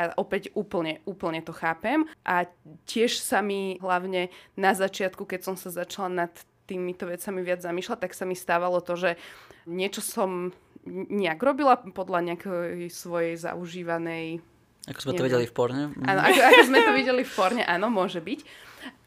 a 0.00 0.16
opäť 0.16 0.48
úplne, 0.56 1.04
úplne 1.04 1.44
to 1.44 1.52
chápem. 1.52 2.08
A 2.24 2.48
tiež 2.88 3.20
sa 3.20 3.44
mi 3.44 3.76
hlavne 3.84 4.32
na 4.56 4.72
začiatku, 4.72 5.28
keď 5.28 5.52
som 5.52 5.56
sa 5.60 5.68
začala 5.68 6.24
nad 6.24 6.32
týmito 6.70 7.10
vecami 7.10 7.42
viac 7.42 7.60
zamýšľať, 7.66 7.98
tak 8.06 8.12
sa 8.14 8.22
mi 8.22 8.38
stávalo 8.38 8.78
to, 8.78 8.94
že 8.94 9.18
niečo 9.66 9.98
som 9.98 10.54
nejak 10.86 11.42
robila 11.42 11.76
podľa 11.76 12.32
nejakej 12.32 12.88
svojej 12.88 13.34
zaužívanej... 13.36 14.38
Ako 14.88 14.98
sme 15.02 15.12
neviem. 15.12 15.20
to 15.20 15.28
videli 15.28 15.46
v 15.50 15.54
porne. 15.54 15.82
Áno, 16.06 16.20
ako, 16.24 16.40
ako 16.40 16.62
sme 16.64 16.78
to 16.80 16.92
videli 16.96 17.22
v 17.26 17.32
porne, 17.36 17.62
áno, 17.66 17.86
môže 17.92 18.22
byť. 18.22 18.40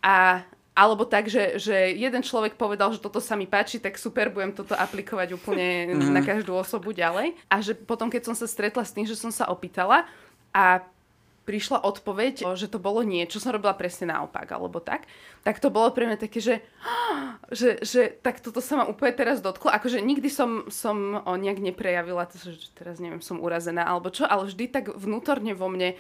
A 0.06 0.46
alebo 0.74 1.06
tak, 1.06 1.30
že, 1.30 1.62
že 1.62 1.94
jeden 1.94 2.26
človek 2.26 2.58
povedal, 2.58 2.90
že 2.90 2.98
toto 2.98 3.22
sa 3.22 3.38
mi 3.38 3.46
páči, 3.46 3.78
tak 3.78 3.94
super, 3.94 4.34
budem 4.34 4.58
toto 4.58 4.74
aplikovať 4.74 5.38
úplne 5.38 5.94
mm. 5.94 6.10
na 6.10 6.22
každú 6.26 6.58
osobu 6.58 6.90
ďalej. 6.90 7.38
A 7.46 7.62
že 7.62 7.78
potom, 7.78 8.10
keď 8.10 8.34
som 8.34 8.36
sa 8.36 8.50
stretla 8.50 8.82
s 8.82 8.90
tým, 8.90 9.06
že 9.06 9.14
som 9.14 9.30
sa 9.30 9.46
opýtala 9.54 10.10
a 10.50 10.82
prišla 11.44 11.84
odpoveď, 11.84 12.56
že 12.56 12.72
to 12.72 12.80
bolo 12.80 13.04
nie, 13.04 13.28
čo 13.28 13.44
som 13.44 13.52
robila 13.52 13.76
presne 13.76 14.08
naopak, 14.16 14.48
alebo 14.48 14.80
tak, 14.80 15.04
tak 15.44 15.60
to 15.60 15.68
bolo 15.68 15.92
pre 15.92 16.08
mňa 16.08 16.18
také, 16.18 16.40
že, 16.40 16.56
že, 17.60 17.84
že 17.84 18.08
tak 18.24 18.40
toto 18.40 18.64
sa 18.64 18.80
ma 18.80 18.86
úplne 18.88 19.12
teraz 19.12 19.44
dotklo. 19.44 19.68
Akože 19.72 20.00
nikdy 20.00 20.32
som, 20.32 20.72
som 20.72 21.20
o 21.20 21.34
nejak 21.36 21.60
neprejavila, 21.60 22.32
to, 22.32 22.40
že 22.40 22.72
teraz 22.72 23.04
neviem, 23.04 23.20
som 23.20 23.44
urazená 23.44 23.84
alebo 23.84 24.08
čo, 24.08 24.24
ale 24.24 24.48
vždy 24.48 24.66
tak 24.72 24.86
vnútorne 24.96 25.52
vo 25.52 25.68
mne 25.68 26.00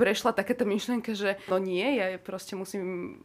prešla 0.00 0.32
takáto 0.32 0.64
myšlienka, 0.64 1.12
že 1.12 1.36
no 1.52 1.60
nie, 1.60 2.00
ja 2.00 2.16
proste 2.16 2.56
musím 2.56 3.20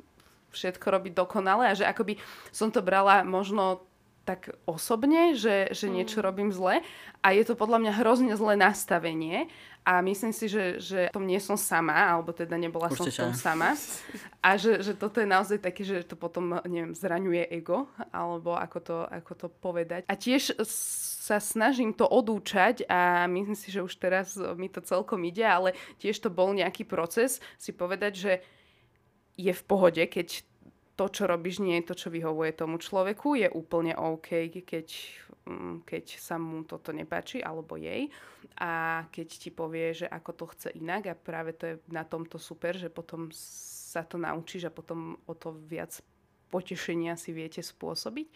všetko 0.54 0.86
robiť 0.86 1.14
dokonale 1.18 1.74
a 1.74 1.74
že 1.74 1.88
akoby 1.88 2.22
som 2.54 2.70
to 2.70 2.86
brala 2.86 3.26
možno 3.26 3.82
tak 4.24 4.56
osobne, 4.64 5.36
že, 5.36 5.72
že 5.76 5.92
niečo 5.92 6.24
mm. 6.24 6.26
robím 6.26 6.50
zle 6.56 6.80
a 7.20 7.28
je 7.36 7.44
to 7.44 7.60
podľa 7.60 7.84
mňa 7.84 7.94
hrozne 8.00 8.34
zlé 8.40 8.56
nastavenie 8.56 9.52
a 9.84 10.00
myslím 10.00 10.32
si, 10.32 10.48
že, 10.48 10.80
že 10.80 11.12
tom 11.12 11.28
nie 11.28 11.40
som 11.44 11.60
sama, 11.60 11.92
alebo 11.92 12.32
teda 12.32 12.56
nebola 12.56 12.88
Určite. 12.88 13.12
som 13.12 13.12
v 13.12 13.20
tom 13.20 13.34
sama. 13.36 13.76
A 14.40 14.56
že, 14.56 14.80
že 14.80 14.96
toto 14.96 15.20
je 15.20 15.28
naozaj 15.28 15.60
také, 15.60 15.84
že 15.84 16.08
to 16.08 16.16
potom, 16.16 16.56
neviem, 16.64 16.96
zraňuje 16.96 17.52
ego, 17.52 17.92
alebo 18.16 18.56
ako 18.56 18.80
to, 18.80 18.98
ako 19.12 19.32
to 19.36 19.48
povedať. 19.52 20.08
A 20.08 20.16
tiež 20.16 20.56
sa 20.64 21.44
snažím 21.44 21.92
to 21.92 22.08
odúčať 22.08 22.88
a 22.88 23.28
myslím 23.28 23.60
si, 23.60 23.76
že 23.76 23.84
už 23.84 23.92
teraz 24.00 24.40
mi 24.56 24.72
to 24.72 24.80
celkom 24.80 25.20
ide, 25.28 25.44
ale 25.44 25.76
tiež 26.00 26.16
to 26.24 26.32
bol 26.32 26.56
nejaký 26.56 26.88
proces 26.88 27.44
si 27.60 27.76
povedať, 27.76 28.14
že 28.16 28.34
je 29.36 29.52
v 29.52 29.64
pohode, 29.68 30.04
keď 30.08 30.48
to, 30.94 31.10
čo 31.10 31.26
robíš, 31.26 31.58
nie 31.58 31.82
je 31.82 31.90
to, 31.90 31.96
čo 31.98 32.14
vyhovuje 32.14 32.54
tomu 32.54 32.78
človeku. 32.78 33.34
Je 33.34 33.50
úplne 33.50 33.98
OK, 33.98 34.54
keď, 34.62 34.88
mm, 35.50 35.90
keď 35.90 36.06
sa 36.22 36.38
mu 36.38 36.62
toto 36.70 36.94
nepáči, 36.94 37.42
alebo 37.42 37.82
jej. 37.82 38.14
A 38.62 39.04
keď 39.10 39.28
ti 39.34 39.50
povie, 39.50 39.98
že 39.98 40.06
ako 40.06 40.32
to 40.38 40.46
chce 40.54 40.70
inak 40.78 41.10
a 41.10 41.18
práve 41.18 41.58
to 41.58 41.64
je 41.66 41.76
na 41.90 42.06
tomto 42.06 42.38
super, 42.38 42.78
že 42.78 42.94
potom 42.94 43.34
sa 43.34 44.06
to 44.06 44.22
naučíš 44.22 44.70
a 44.70 44.76
potom 44.76 45.18
o 45.26 45.34
to 45.34 45.58
viac 45.66 45.98
potešenia 46.54 47.18
si 47.18 47.34
viete 47.34 47.66
spôsobiť. 47.66 48.30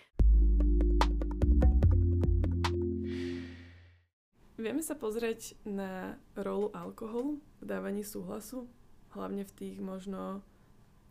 Vieme 4.58 4.82
sa 4.82 4.98
pozrieť 4.98 5.54
na 5.70 6.18
rolu 6.34 6.74
alkoholu 6.74 7.38
v 7.62 7.64
dávaní 7.70 8.02
súhlasu, 8.02 8.66
hlavne 9.14 9.46
v 9.46 9.54
tých 9.54 9.78
možno 9.78 10.42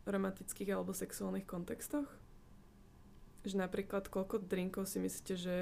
romantických 0.06 0.72
alebo 0.72 0.94
sexuálnych 0.94 1.44
kontextoch? 1.44 2.06
Že 3.46 3.54
napríklad 3.62 4.08
koľko 4.10 4.42
drinkov 4.42 4.86
si 4.86 5.02
myslíte, 5.02 5.34
že 5.34 5.56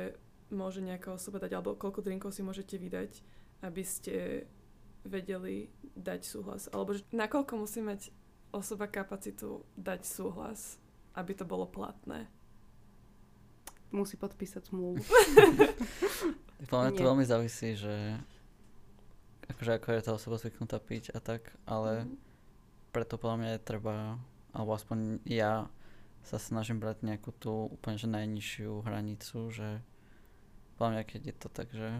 môže 0.52 0.84
nejaká 0.84 1.12
osoba 1.12 1.40
dať, 1.40 1.56
alebo 1.56 1.76
koľko 1.76 2.04
drinkov 2.04 2.36
si 2.36 2.44
môžete 2.44 2.76
vydať, 2.76 3.24
aby 3.64 3.82
ste 3.82 4.46
vedeli 5.04 5.68
dať 5.96 6.20
súhlas? 6.24 6.68
Alebo 6.72 6.96
že 6.96 7.04
nakoľko 7.12 7.52
musí 7.60 7.80
mať 7.84 8.12
osoba 8.54 8.88
kapacitu 8.88 9.66
dať 9.74 10.06
súhlas, 10.06 10.78
aby 11.18 11.32
to 11.36 11.44
bolo 11.44 11.68
platné? 11.68 12.30
Musí 13.94 14.18
podpísať 14.18 14.74
zmluvu. 14.74 14.98
Podľa 16.70 16.96
to 16.96 17.02
veľmi 17.04 17.26
závisí, 17.28 17.76
že, 17.76 18.16
akože 19.52 19.70
ako 19.76 19.88
je 19.92 20.00
tá 20.02 20.12
osoba 20.16 20.40
zvyknutá 20.40 20.80
piť 20.80 21.12
a 21.12 21.20
tak, 21.20 21.52
ale 21.68 22.08
mm. 22.08 22.16
preto 22.94 23.20
podľa 23.20 23.36
mňa 23.36 23.50
je 23.54 23.60
treba, 23.60 23.94
alebo 24.54 24.72
aspoň 24.72 25.20
ja 25.26 25.66
sa 26.24 26.40
snažím 26.40 26.80
brať 26.80 27.04
nejakú 27.04 27.34
tú 27.36 27.68
úplne 27.68 28.00
že 28.00 28.08
najnižšiu 28.08 28.86
hranicu, 28.86 29.52
že 29.52 29.84
podľa 30.78 30.90
mňa 30.90 31.02
keď 31.04 31.20
je 31.20 31.34
to 31.36 31.48
tak, 31.52 31.68
že 31.74 31.90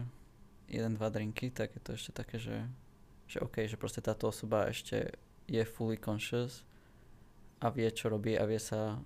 jeden, 0.65 0.97
dva 0.97 1.13
drinky, 1.13 1.53
tak 1.53 1.77
je 1.77 1.81
to 1.83 1.93
ešte 1.93 2.11
také, 2.15 2.41
že, 2.41 2.65
že 3.29 3.37
OK, 3.43 3.69
že 3.69 3.77
proste 3.77 4.01
táto 4.01 4.33
osoba 4.33 4.65
ešte 4.65 5.13
je 5.45 5.61
fully 5.61 5.99
conscious 5.99 6.65
a 7.61 7.69
vie, 7.69 7.85
čo 7.93 8.09
robí 8.09 8.33
a 8.33 8.49
vie 8.49 8.57
sa 8.57 8.97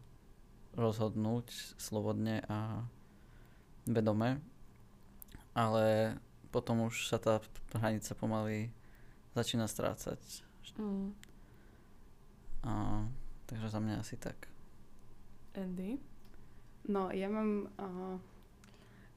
rozhodnúť 0.79 1.75
slobodne 1.75 2.45
a 2.47 2.87
vedome. 3.83 4.39
Ale 5.51 6.15
potom 6.49 6.87
už 6.87 7.11
sa 7.11 7.19
tá 7.19 7.43
hranica 7.75 8.15
pomaly 8.15 8.71
začína 9.35 9.67
strácať. 9.67 10.19
Mm. 10.79 11.11
A, 12.63 12.71
takže 13.49 13.67
za 13.73 13.79
mňa 13.81 13.95
asi 13.97 14.15
tak. 14.21 14.45
Andy? 15.57 15.97
No, 16.85 17.09
ja 17.09 17.27
mám 17.27 17.67
uh, 17.81 18.15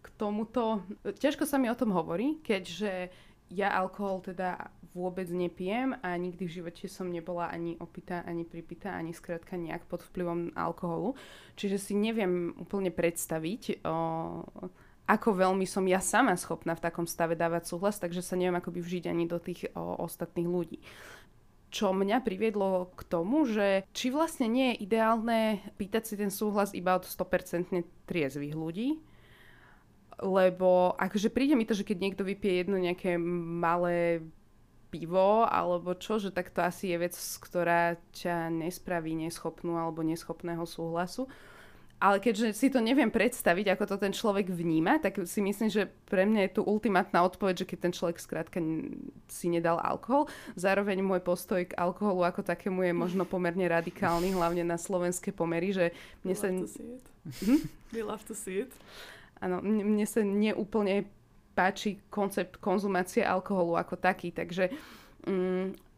k 0.01 0.07
tomuto... 0.17 0.81
Ťažko 1.05 1.45
sa 1.45 1.61
mi 1.61 1.69
o 1.69 1.77
tom 1.77 1.93
hovorí, 1.93 2.41
keďže 2.41 3.13
ja 3.53 3.69
alkohol 3.77 4.25
teda 4.25 4.73
vôbec 4.97 5.29
nepijem 5.29 5.97
a 6.01 6.17
nikdy 6.17 6.49
v 6.49 6.55
živote 6.61 6.85
som 6.89 7.09
nebola 7.09 7.53
ani 7.53 7.77
opitá, 7.81 8.25
ani 8.25 8.49
pripitá, 8.49 8.97
ani 8.97 9.13
skrátka 9.13 9.61
nejak 9.61 9.85
pod 9.89 10.05
vplyvom 10.09 10.57
alkoholu. 10.57 11.17
Čiže 11.57 11.77
si 11.77 11.93
neviem 11.93 12.57
úplne 12.57 12.89
predstaviť, 12.89 13.85
o, 13.85 13.97
ako 15.05 15.29
veľmi 15.37 15.69
som 15.69 15.85
ja 15.85 16.01
sama 16.01 16.37
schopná 16.37 16.77
v 16.77 16.85
takom 16.85 17.05
stave 17.05 17.37
dávať 17.37 17.73
súhlas, 17.73 18.01
takže 18.01 18.25
sa 18.25 18.37
neviem 18.37 18.57
akoby 18.57 18.81
vžiť 18.81 19.05
ani 19.09 19.25
do 19.29 19.37
tých 19.37 19.69
o, 19.73 20.01
ostatných 20.01 20.49
ľudí 20.49 20.81
čo 21.73 21.97
mňa 21.97 22.21
priviedlo 22.21 22.93
k 22.93 23.03
tomu, 23.09 23.49
že 23.49 23.89
či 23.97 24.13
vlastne 24.13 24.47
nie 24.47 24.77
je 24.77 24.85
ideálne 24.85 25.65
pýtať 25.81 26.03
si 26.05 26.15
ten 26.21 26.29
súhlas 26.29 26.77
iba 26.77 27.01
od 27.01 27.09
100% 27.09 27.73
triezvých 28.05 28.53
ľudí, 28.53 29.01
lebo 30.21 30.93
akože 31.01 31.33
príde 31.33 31.57
mi 31.57 31.65
to, 31.65 31.73
že 31.73 31.89
keď 31.89 31.99
niekto 31.99 32.23
vypije 32.29 32.63
jedno 32.63 32.77
nejaké 32.77 33.17
malé 33.17 34.21
pivo 34.93 35.49
alebo 35.49 35.97
čo, 35.97 36.21
že 36.21 36.29
tak 36.29 36.53
to 36.53 36.61
asi 36.61 36.93
je 36.93 37.01
vec, 37.01 37.17
ktorá 37.17 37.97
ťa 38.13 38.53
nespraví 38.53 39.17
neschopnú 39.17 39.81
alebo 39.81 40.05
neschopného 40.05 40.69
súhlasu. 40.69 41.27
Ale 42.03 42.19
keďže 42.19 42.51
si 42.59 42.67
to 42.67 42.83
neviem 42.83 43.15
predstaviť, 43.15 43.79
ako 43.79 43.95
to 43.95 43.97
ten 44.03 44.11
človek 44.11 44.51
vníma, 44.51 44.99
tak 44.99 45.23
si 45.23 45.39
myslím, 45.39 45.71
že 45.71 45.87
pre 46.11 46.27
mňa 46.27 46.51
je 46.51 46.55
tu 46.59 46.63
ultimátna 46.67 47.23
odpoveď, 47.23 47.63
že 47.63 47.69
keď 47.71 47.79
ten 47.79 47.95
človek 47.95 48.19
skrátka 48.19 48.59
si 49.31 49.47
nedal 49.47 49.79
alkohol. 49.79 50.27
Zároveň 50.59 50.99
môj 50.99 51.23
postoj 51.23 51.63
k 51.63 51.79
alkoholu 51.79 52.27
ako 52.27 52.43
takému 52.43 52.83
je 52.83 52.91
možno 52.91 53.23
pomerne 53.23 53.63
radikálny, 53.71 54.35
hlavne 54.39 54.67
na 54.67 54.83
slovenské 54.83 55.31
pomery, 55.31 55.71
že 55.71 55.95
mne 56.27 56.35
sa... 56.35 56.51
Hm? 56.51 57.71
We 57.95 58.03
love 58.03 58.27
to 58.27 58.35
see 58.35 58.67
it. 58.67 58.75
Áno, 59.39 59.63
mne 59.63 60.03
sa 60.03 60.27
neúplne 60.27 61.07
páči 61.55 62.03
koncept 62.11 62.59
konzumácie 62.59 63.23
alkoholu 63.23 63.79
ako 63.79 63.95
taký, 63.95 64.35
takže 64.35 64.75
mm, 65.23 65.92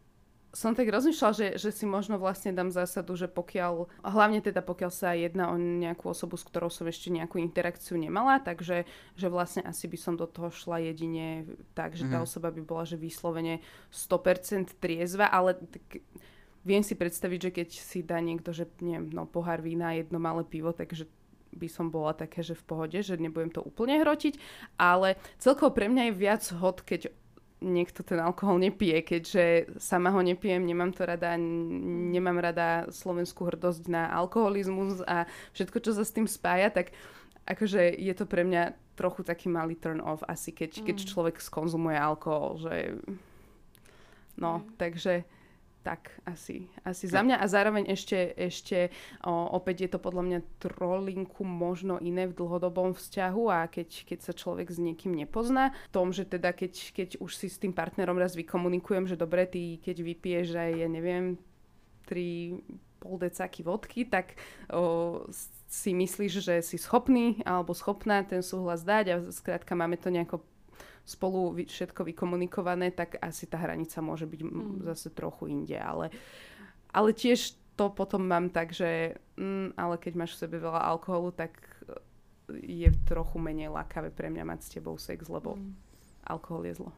som 0.55 0.73
tak 0.73 0.87
rozmýšľala, 0.87 1.35
že, 1.35 1.49
že 1.59 1.71
si 1.75 1.85
možno 1.85 2.17
vlastne 2.17 2.55
dám 2.55 2.71
zásadu, 2.71 3.19
že 3.19 3.27
pokiaľ, 3.27 3.91
hlavne 4.07 4.39
teda 4.39 4.63
pokiaľ 4.63 4.91
sa 4.95 5.13
jedná 5.13 5.51
o 5.51 5.59
nejakú 5.59 6.15
osobu, 6.15 6.39
s 6.39 6.47
ktorou 6.47 6.71
som 6.71 6.87
ešte 6.87 7.11
nejakú 7.11 7.43
interakciu 7.43 7.99
nemala, 7.99 8.39
takže 8.39 8.87
že 9.19 9.27
vlastne 9.27 9.67
asi 9.67 9.91
by 9.91 9.99
som 9.99 10.15
do 10.15 10.31
toho 10.31 10.55
šla 10.55 10.79
jedine 10.87 11.45
tak, 11.75 11.99
že 11.99 12.07
tá 12.07 12.23
mm-hmm. 12.23 12.27
osoba 12.31 12.55
by 12.55 12.63
bola, 12.63 12.87
že 12.87 12.95
vyslovene 12.95 13.61
100% 13.91 14.79
triezva, 14.79 15.27
ale 15.27 15.59
tak, 15.59 16.01
viem 16.63 16.87
si 16.87 16.95
predstaviť, 16.95 17.39
že 17.39 17.51
keď 17.51 17.69
si 17.75 18.01
dá 18.07 18.23
niekto, 18.23 18.55
že 18.55 18.71
neviem, 18.79 19.11
no 19.11 19.27
pohár 19.27 19.59
vína, 19.59 19.99
jedno 19.99 20.23
malé 20.23 20.47
pivo, 20.47 20.71
takže 20.71 21.11
by 21.55 21.69
som 21.71 21.91
bola 21.91 22.15
také, 22.15 22.43
že 22.43 22.59
v 22.59 22.67
pohode, 22.67 22.99
že 22.99 23.15
nebudem 23.19 23.51
to 23.51 23.63
úplne 23.63 24.03
hrotiť, 24.03 24.39
ale 24.79 25.15
celkovo 25.39 25.71
pre 25.71 25.87
mňa 25.87 26.11
je 26.11 26.19
viac 26.19 26.43
hod, 26.51 26.83
keď 26.83 27.15
niekto 27.63 28.03
ten 28.03 28.19
alkohol 28.21 28.59
nepije, 28.59 29.03
keďže 29.03 29.45
sama 29.79 30.11
ho 30.11 30.21
nepijem, 30.21 30.67
nemám 30.67 30.91
to 30.91 31.07
rada, 31.07 31.39
nemám 31.39 32.39
rada 32.43 32.91
slovenskú 32.91 33.47
hrdosť 33.47 33.89
na 33.89 34.11
alkoholizmus 34.11 35.01
a 35.07 35.25
všetko, 35.55 35.79
čo 35.81 35.91
sa 35.95 36.03
s 36.03 36.15
tým 36.15 36.27
spája, 36.27 36.71
tak 36.75 36.93
akože 37.47 37.95
je 37.95 38.15
to 38.17 38.25
pre 38.25 38.45
mňa 38.45 38.75
trochu 38.95 39.27
taký 39.27 39.51
malý 39.51 39.75
turn 39.75 39.99
off 40.01 40.23
asi, 40.27 40.55
keď, 40.55 40.87
keď 40.87 40.97
mm. 41.03 41.07
človek 41.11 41.37
skonzumuje 41.43 41.99
alkohol, 41.99 42.63
že 42.63 42.95
no, 44.39 44.63
mm. 44.63 44.79
takže 44.79 45.27
tak 45.85 46.17
asi, 46.25 46.73
asi 46.81 47.05
za 47.05 47.21
mňa. 47.21 47.37
A 47.37 47.45
zároveň 47.45 47.93
ešte, 47.93 48.33
ešte 48.33 48.89
o, 49.21 49.31
opäť 49.53 49.85
je 49.85 49.91
to 49.93 49.99
podľa 50.01 50.23
mňa 50.25 50.39
trolinku 50.57 51.45
možno 51.45 52.01
iné 52.01 52.25
v 52.25 52.33
dlhodobom 52.33 52.97
vzťahu 52.97 53.45
a 53.53 53.69
keď, 53.69 54.09
keď 54.09 54.19
sa 54.25 54.33
človek 54.33 54.73
s 54.73 54.81
niekým 54.81 55.13
nepozná, 55.13 55.77
v 55.93 55.93
tom, 55.93 56.09
že 56.09 56.25
teda 56.25 56.57
keď, 56.57 56.73
keď 56.97 57.09
už 57.21 57.31
si 57.37 57.53
s 57.53 57.61
tým 57.61 57.77
partnerom 57.77 58.17
raz 58.17 58.33
vykomunikujem, 58.33 59.05
že 59.05 59.21
dobre, 59.21 59.45
ty 59.45 59.77
keď 59.85 59.97
vypiješ 60.01 60.57
aj, 60.57 60.73
ja 60.81 60.89
neviem, 60.89 61.37
3 62.09 63.05
pol 63.05 63.21
decáky 63.21 63.61
vodky, 63.61 64.09
tak 64.09 64.41
o, 64.73 65.29
si 65.69 65.93
myslíš, 65.93 66.33
že 66.41 66.55
si 66.65 66.81
schopný 66.81 67.45
alebo 67.45 67.77
schopná 67.77 68.25
ten 68.25 68.41
súhlas 68.41 68.81
dať 68.81 69.05
a 69.13 69.17
skrátka 69.29 69.77
máme 69.77 70.01
to 70.01 70.09
nejako 70.09 70.41
spolu 71.05 71.53
všetko 71.53 72.09
vykomunikované, 72.09 72.89
tak 72.91 73.21
asi 73.21 73.45
tá 73.45 73.61
hranica 73.61 74.01
môže 74.01 74.25
byť 74.25 74.41
mm. 74.41 74.89
zase 74.89 75.13
trochu 75.13 75.53
inde. 75.53 75.77
Ale, 75.77 76.09
ale 76.91 77.13
tiež 77.13 77.61
to 77.77 77.93
potom 77.93 78.25
mám 78.25 78.49
tak, 78.49 78.73
že 78.73 79.21
mm, 79.37 79.77
ale 79.77 80.01
keď 80.01 80.13
máš 80.17 80.37
v 80.37 80.49
sebe 80.49 80.57
veľa 80.59 80.81
alkoholu, 80.81 81.31
tak 81.37 81.61
je 82.49 82.89
trochu 83.09 83.37
menej 83.41 83.73
lákavé 83.73 84.13
pre 84.13 84.29
mňa 84.29 84.45
mať 84.45 84.61
s 84.65 84.73
tebou 84.73 84.97
sex, 84.97 85.29
lebo 85.29 85.57
mm. 85.57 85.73
alkohol 86.29 86.65
je 86.69 86.75
zlo. 86.81 86.93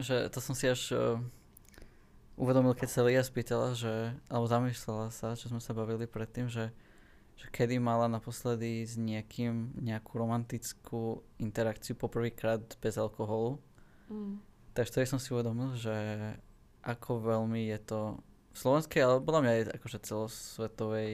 Že 0.00 0.28
to 0.32 0.38
som 0.42 0.54
si 0.58 0.66
až 0.66 0.82
uh, 0.90 1.20
uvedomil, 2.36 2.74
keď 2.74 2.88
sa 2.90 3.06
Lia 3.06 3.22
spýtala, 3.22 3.78
že, 3.78 4.12
alebo 4.26 4.46
zamýšľala 4.50 5.14
sa, 5.14 5.38
čo 5.38 5.48
sme 5.48 5.62
sa 5.62 5.76
bavili 5.76 6.04
predtým, 6.08 6.50
že 6.50 6.74
že 7.34 7.46
kedy 7.50 7.82
mala 7.82 8.06
naposledy 8.06 8.86
s 8.86 8.94
niekým 8.94 9.74
nejakú 9.82 10.16
romantickú 10.16 11.22
interakciu 11.42 11.98
poprvýkrát 11.98 12.62
bez 12.78 12.94
alkoholu. 12.94 13.58
Mm. 14.06 14.38
Takže 14.74 14.90
vtedy 14.90 15.06
som 15.06 15.20
si 15.22 15.34
uvedomil, 15.34 15.74
že 15.78 15.94
ako 16.82 17.24
veľmi 17.24 17.70
je 17.74 17.78
to 17.82 18.00
v 18.54 18.56
slovenskej, 18.58 19.00
ale 19.02 19.24
podľa 19.24 19.40
mňa 19.42 19.52
aj 19.52 19.62
akože 19.82 19.98
celosvetovej 20.06 21.10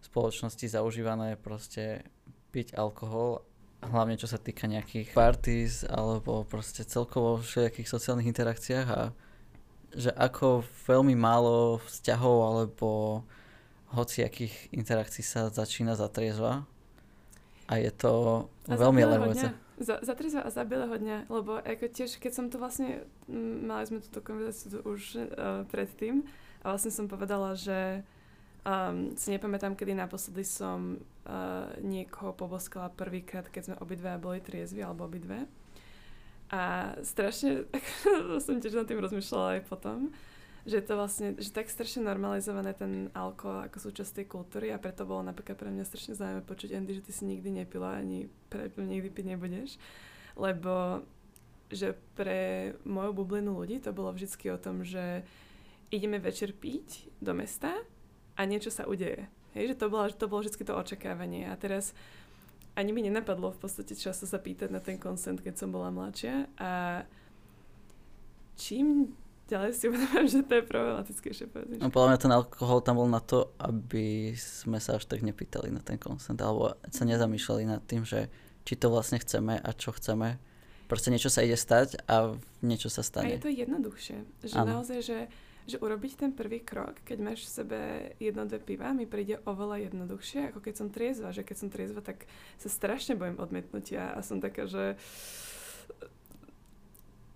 spoločnosti 0.00 0.66
zaužívané 0.70 1.36
proste 1.36 2.06
piť 2.54 2.78
alkohol, 2.78 3.44
hlavne 3.84 4.16
čo 4.16 4.30
sa 4.30 4.40
týka 4.40 4.64
nejakých 4.64 5.12
parties 5.12 5.84
alebo 5.84 6.46
proste 6.46 6.86
celkovo 6.86 7.42
všetkých 7.42 7.86
sociálnych 7.86 8.30
interakciách 8.30 8.88
a 8.88 9.12
že 9.92 10.12
ako 10.12 10.64
veľmi 10.84 11.16
málo 11.16 11.80
vzťahov 11.84 12.36
alebo 12.44 12.88
hociakých 13.92 14.72
interakcií 14.74 15.24
sa 15.24 15.48
začína 15.48 15.96
zatriezva 15.96 16.68
a 17.68 17.72
je 17.76 17.92
to 17.92 18.12
a 18.68 18.76
veľmi 18.76 19.00
alarmujúce. 19.04 19.48
Za, 19.78 20.02
za 20.02 20.14
triezva 20.18 20.42
a 20.42 20.50
za 20.50 20.66
bieleho 20.66 20.96
dňa, 20.98 21.30
lebo 21.30 21.62
ako 21.62 21.86
tiež, 21.86 22.18
keď 22.18 22.32
som 22.34 22.46
to 22.50 22.58
vlastne, 22.58 23.06
mali 23.62 23.86
sme 23.86 24.02
túto 24.02 24.18
konverzáciu 24.24 24.82
už 24.82 25.02
uh, 25.22 25.62
predtým 25.70 26.26
a 26.66 26.74
vlastne 26.74 26.90
som 26.90 27.06
povedala, 27.06 27.54
že 27.54 28.02
um, 28.66 29.14
si 29.14 29.30
nepamätám, 29.30 29.78
kedy 29.78 29.94
naposledy 29.94 30.42
som 30.42 30.98
uh, 30.98 31.70
niekoho 31.78 32.34
poboskala 32.34 32.90
prvýkrát, 32.90 33.46
keď 33.46 33.62
sme 33.70 33.76
obidve 33.78 34.10
boli 34.18 34.42
triezvi, 34.42 34.82
alebo 34.82 35.06
obidve. 35.06 35.46
A 36.48 36.96
strašne, 37.04 37.68
som 38.44 38.58
tiež 38.58 38.82
nad 38.82 38.88
tým 38.88 38.98
rozmýšľala 38.98 39.60
aj 39.60 39.62
potom, 39.68 40.10
že 40.68 40.84
to 40.84 41.00
vlastne, 41.00 41.32
že 41.40 41.48
tak 41.48 41.72
strašne 41.72 42.04
normalizované 42.04 42.76
ten 42.76 43.08
alkohol 43.16 43.64
ako 43.64 43.88
súčasť 43.88 44.20
tej 44.20 44.26
kultúry 44.28 44.68
a 44.68 44.76
preto 44.76 45.08
bolo 45.08 45.24
napríklad 45.24 45.56
pre 45.56 45.72
mňa 45.72 45.88
strašne 45.88 46.12
zaujímavé 46.12 46.44
počuť, 46.44 46.76
Andy, 46.76 47.00
že 47.00 47.04
ty 47.08 47.12
si 47.16 47.24
nikdy 47.24 47.64
nepila 47.64 47.96
ani 47.96 48.28
pre, 48.52 48.68
nikdy 48.76 49.08
piť 49.08 49.26
nebudeš, 49.32 49.70
lebo 50.36 51.00
že 51.72 51.96
pre 52.12 52.72
moju 52.84 53.16
bublinu 53.16 53.56
ľudí 53.56 53.80
to 53.80 53.96
bolo 53.96 54.12
vždy 54.12 54.28
o 54.52 54.60
tom, 54.60 54.84
že 54.84 55.24
ideme 55.88 56.20
večer 56.20 56.52
piť 56.52 57.16
do 57.16 57.32
mesta 57.32 57.72
a 58.36 58.40
niečo 58.44 58.68
sa 58.68 58.84
udeje. 58.84 59.24
Hej, 59.56 59.72
že 59.72 59.80
to 59.80 59.86
bolo, 59.88 60.04
to 60.12 60.28
bolo 60.28 60.44
vždy 60.44 60.60
to 60.60 60.76
očakávanie. 60.76 61.48
A 61.48 61.56
teraz 61.56 61.96
ani 62.76 62.92
mi 62.92 63.00
nenapadlo 63.00 63.56
v 63.56 63.60
podstate 63.64 63.96
často 63.96 64.28
sa 64.28 64.36
pýtať 64.36 64.68
na 64.68 64.84
ten 64.84 65.00
konsent, 65.00 65.40
keď 65.40 65.64
som 65.64 65.72
bola 65.72 65.88
mladšia. 65.88 66.46
A 66.60 67.02
čím 68.60 69.16
ďalej 69.48 69.72
si 69.72 69.84
uvedomujem, 69.88 70.26
že 70.28 70.40
to 70.44 70.52
je 70.54 70.64
problematickejšie 70.64 71.46
povedať. 71.48 71.76
No 71.80 71.88
podľa 71.88 72.08
mňa 72.12 72.18
ten 72.20 72.32
alkohol 72.32 72.78
tam 72.84 73.00
bol 73.00 73.08
na 73.08 73.18
to, 73.18 73.50
aby 73.56 74.36
sme 74.36 74.76
sa 74.78 75.00
až 75.00 75.08
tak 75.08 75.24
nepýtali 75.24 75.72
na 75.72 75.80
ten 75.80 75.96
konsent, 75.96 76.36
alebo 76.38 76.76
sa 76.92 77.02
nezamýšľali 77.02 77.64
nad 77.64 77.80
tým, 77.82 78.04
že 78.04 78.28
či 78.62 78.76
to 78.76 78.92
vlastne 78.92 79.16
chceme 79.16 79.56
a 79.56 79.70
čo 79.72 79.96
chceme. 79.96 80.36
proste 80.88 81.08
niečo 81.08 81.28
sa 81.28 81.44
ide 81.44 81.56
stať 81.56 82.00
a 82.08 82.36
niečo 82.60 82.88
sa 82.88 83.00
A 83.00 83.08
stane. 83.08 83.36
je 83.36 83.44
to 83.44 83.52
jednoduchšie. 83.52 84.16
Že 84.44 84.56
Áno. 84.56 84.80
naozaj, 84.80 85.00
že, 85.04 85.18
že 85.68 85.76
urobiť 85.76 86.12
ten 86.16 86.32
prvý 86.32 86.64
krok, 86.64 87.00
keď 87.04 87.18
máš 87.20 87.44
v 87.44 87.52
sebe 87.52 87.78
jedno, 88.16 88.48
dve 88.48 88.56
piva, 88.56 88.96
mi 88.96 89.04
príde 89.04 89.36
oveľa 89.44 89.84
jednoduchšie, 89.88 90.48
ako 90.48 90.64
keď 90.64 90.74
som 90.76 90.88
triezva. 90.88 91.28
Že 91.32 91.44
keď 91.44 91.56
som 91.60 91.68
triezva, 91.68 92.00
tak 92.00 92.24
sa 92.56 92.72
strašne 92.72 93.20
bojím 93.20 93.36
odmietnutia 93.36 94.16
a 94.16 94.24
som 94.24 94.40
taká, 94.40 94.64
že 94.64 94.96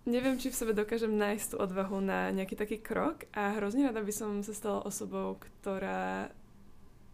neviem, 0.04 0.38
či 0.38 0.50
v 0.50 0.58
sebe 0.58 0.72
dokážem 0.74 1.14
nájsť 1.14 1.54
tú 1.54 1.56
odvahu 1.62 2.02
na 2.02 2.30
nejaký 2.34 2.58
taký 2.58 2.78
krok 2.82 3.26
a 3.30 3.54
hrozne 3.58 3.86
rada 3.86 4.02
by 4.02 4.14
som 4.14 4.42
sa 4.42 4.54
stala 4.54 4.82
osobou, 4.82 5.38
ktorá 5.38 6.30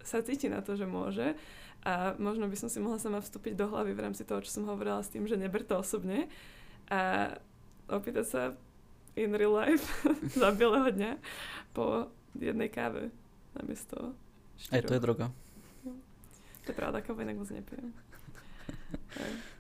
sa 0.01 0.25
cíti 0.25 0.49
na 0.49 0.65
to, 0.65 0.73
že 0.73 0.89
môže 0.89 1.37
a 1.85 2.17
možno 2.19 2.49
by 2.49 2.57
som 2.59 2.73
si 2.73 2.81
mohla 2.81 2.99
sama 2.99 3.21
vstúpiť 3.21 3.55
do 3.55 3.69
hlavy 3.71 3.93
v 3.95 4.03
rámci 4.09 4.25
toho, 4.25 4.43
čo 4.43 4.51
som 4.51 4.67
hovorila 4.67 5.05
s 5.05 5.13
tým, 5.13 5.29
že 5.29 5.39
neber 5.39 5.63
to 5.63 5.79
osobne 5.79 6.27
a 6.89 7.33
opýtať 7.93 8.27
sa 8.27 8.43
in 9.15 9.37
real 9.37 9.53
life 9.53 9.85
za 10.41 10.49
bieleho 10.53 10.89
dňa 10.89 11.13
po 11.77 12.09
jednej 12.35 12.73
káve 12.73 13.13
namiesto 13.53 14.17
Aj 14.73 14.81
to 14.81 14.97
je 14.97 15.01
štyroch. 15.01 15.03
droga. 15.05 15.27
To 16.65 16.69
je 16.73 16.77
pravda, 16.77 17.01
kávu 17.01 17.25
inak 17.25 17.41
moc 17.41 17.49
nepijem. 17.49 17.93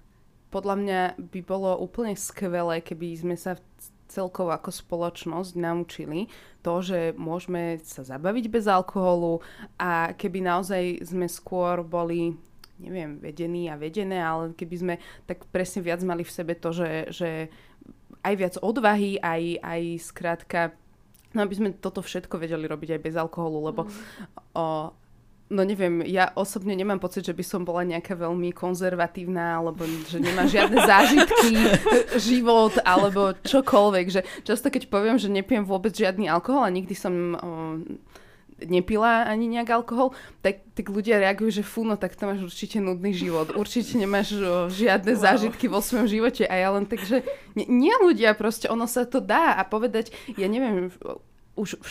Podľa 0.48 0.74
mňa 0.80 1.00
by 1.20 1.40
bolo 1.44 1.76
úplne 1.76 2.16
skvelé, 2.16 2.80
keby 2.80 3.14
sme 3.20 3.36
sa 3.36 3.60
celkovo 4.08 4.50
ako 4.56 4.72
spoločnosť 4.72 5.52
naučili 5.60 6.32
to, 6.64 6.80
že 6.80 7.12
môžeme 7.12 7.76
sa 7.84 8.00
zabaviť 8.00 8.48
bez 8.48 8.64
alkoholu 8.64 9.44
a 9.76 10.16
keby 10.16 10.40
naozaj 10.40 11.04
sme 11.04 11.28
skôr 11.28 11.84
boli 11.84 12.32
neviem, 12.78 13.18
vedení 13.18 13.66
a 13.68 13.76
vedené, 13.76 14.22
ale 14.22 14.54
keby 14.54 14.76
sme 14.78 14.94
tak 15.26 15.44
presne 15.50 15.82
viac 15.82 16.00
mali 16.06 16.22
v 16.22 16.30
sebe 16.30 16.54
to, 16.54 16.70
že, 16.70 17.10
že 17.10 17.30
aj 18.22 18.34
viac 18.38 18.54
odvahy, 18.62 19.18
aj, 19.18 19.42
aj 19.60 19.82
skrátka, 19.98 20.60
no 21.34 21.42
aby 21.42 21.54
sme 21.58 21.68
toto 21.74 22.00
všetko 22.00 22.38
vedeli 22.38 22.70
robiť 22.70 22.96
aj 22.96 23.00
bez 23.02 23.14
alkoholu, 23.18 23.66
lebo 23.66 23.82
Mm. 23.82 23.92
o, 24.54 24.66
no 25.48 25.64
neviem, 25.64 26.04
ja 26.04 26.28
osobne 26.36 26.76
nemám 26.76 27.00
pocit, 27.00 27.24
že 27.24 27.32
by 27.32 27.44
som 27.44 27.64
bola 27.64 27.84
nejaká 27.84 28.12
veľmi 28.12 28.52
konzervatívna, 28.52 29.60
alebo 29.60 29.88
že 30.08 30.20
nemá 30.20 30.44
žiadne 30.44 30.76
zážitky, 30.90 31.56
život, 32.20 32.76
alebo 32.84 33.32
čokoľvek. 33.44 34.06
Že 34.12 34.20
často 34.44 34.68
keď 34.68 34.92
poviem, 34.92 35.16
že 35.16 35.32
nepijem 35.32 35.64
vôbec 35.64 35.96
žiadny 35.96 36.28
alkohol 36.28 36.68
a 36.68 36.74
nikdy 36.74 36.92
som 36.92 37.14
o, 37.34 37.48
nepila 38.66 39.24
ani 39.24 39.46
nejak 39.46 39.70
alkohol, 39.70 40.12
tak, 40.42 40.66
tak 40.74 40.90
ľudia 40.90 41.22
reagujú, 41.22 41.62
že 41.62 41.64
fú, 41.64 41.86
no 41.86 41.94
tak 41.94 42.18
to 42.18 42.26
máš 42.26 42.42
určite 42.42 42.82
nudný 42.82 43.14
život. 43.14 43.54
Určite 43.54 43.96
nemáš 43.96 44.36
o, 44.36 44.66
žiadne 44.68 45.14
Wow. 45.14 45.22
zážitky 45.22 45.70
vo 45.70 45.80
svojom 45.80 46.10
živote 46.10 46.44
a 46.44 46.54
ja 46.58 46.68
len 46.74 46.84
tak, 46.84 47.00
že 47.06 47.24
nie, 47.56 47.64
nie 47.70 47.94
ľudia, 48.02 48.36
proste 48.36 48.66
ono 48.68 48.84
sa 48.84 49.06
to 49.08 49.22
dá 49.22 49.56
a 49.56 49.62
povedať, 49.64 50.10
ja 50.36 50.50
neviem, 50.50 50.90
už 51.58 51.82
v 51.82 51.88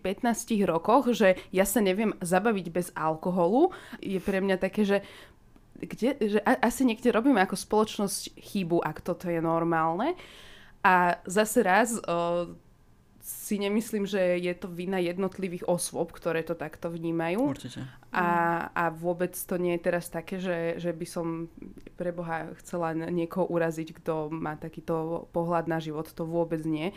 14-15 0.00 0.64
rokoch, 0.64 1.12
že 1.12 1.36
ja 1.52 1.68
sa 1.68 1.84
neviem 1.84 2.16
zabaviť 2.24 2.66
bez 2.72 2.88
alkoholu, 2.96 3.76
je 4.00 4.16
pre 4.18 4.40
mňa 4.40 4.56
také, 4.56 4.88
že 4.88 5.04
kde, 5.74 6.16
že 6.20 6.38
asi 6.40 6.86
niekde 6.86 7.12
robíme 7.12 7.42
ako 7.44 7.58
spoločnosť 7.58 8.40
chybu, 8.40 8.80
ak 8.80 9.04
toto 9.04 9.28
je 9.28 9.42
normálne. 9.42 10.16
A 10.84 11.20
zase 11.28 11.64
raz 11.64 11.96
si 13.24 13.56
nemyslím, 13.56 14.04
že 14.04 14.36
je 14.36 14.52
to 14.52 14.68
vina 14.68 15.00
jednotlivých 15.00 15.64
osôb, 15.64 16.12
ktoré 16.12 16.44
to 16.44 16.52
takto 16.52 16.92
vnímajú. 16.92 17.56
Určite. 17.56 17.80
A, 18.12 18.28
a 18.68 18.92
vôbec 18.92 19.32
to 19.32 19.56
nie 19.56 19.80
je 19.80 19.84
teraz 19.88 20.12
také, 20.12 20.36
že, 20.36 20.76
že 20.76 20.92
by 20.92 21.06
som 21.08 21.48
pre 21.96 22.12
Boha 22.12 22.52
chcela 22.60 22.92
niekoho 22.92 23.48
uraziť, 23.48 23.96
kto 23.96 24.28
má 24.28 24.60
takýto 24.60 25.24
pohľad 25.32 25.72
na 25.72 25.80
život. 25.80 26.04
To 26.12 26.28
vôbec 26.28 26.60
nie. 26.68 26.92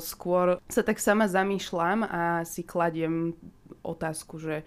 Skôr 0.00 0.64
sa 0.64 0.80
tak 0.80 0.96
sama 0.96 1.28
zamýšľam 1.28 2.08
a 2.08 2.40
si 2.48 2.64
kladiem 2.64 3.36
otázku, 3.84 4.40
že 4.40 4.64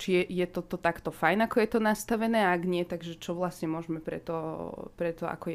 či 0.00 0.24
je, 0.24 0.42
je 0.42 0.46
toto 0.48 0.80
takto 0.80 1.12
fajn, 1.12 1.44
ako 1.44 1.60
je 1.60 1.68
to 1.68 1.78
nastavené, 1.78 2.40
a 2.40 2.56
ak 2.56 2.64
nie, 2.64 2.88
takže 2.88 3.20
čo 3.20 3.36
vlastne 3.36 3.68
môžeme 3.68 4.00
preto, 4.00 4.72
preto 4.96 5.28
ako 5.28 5.52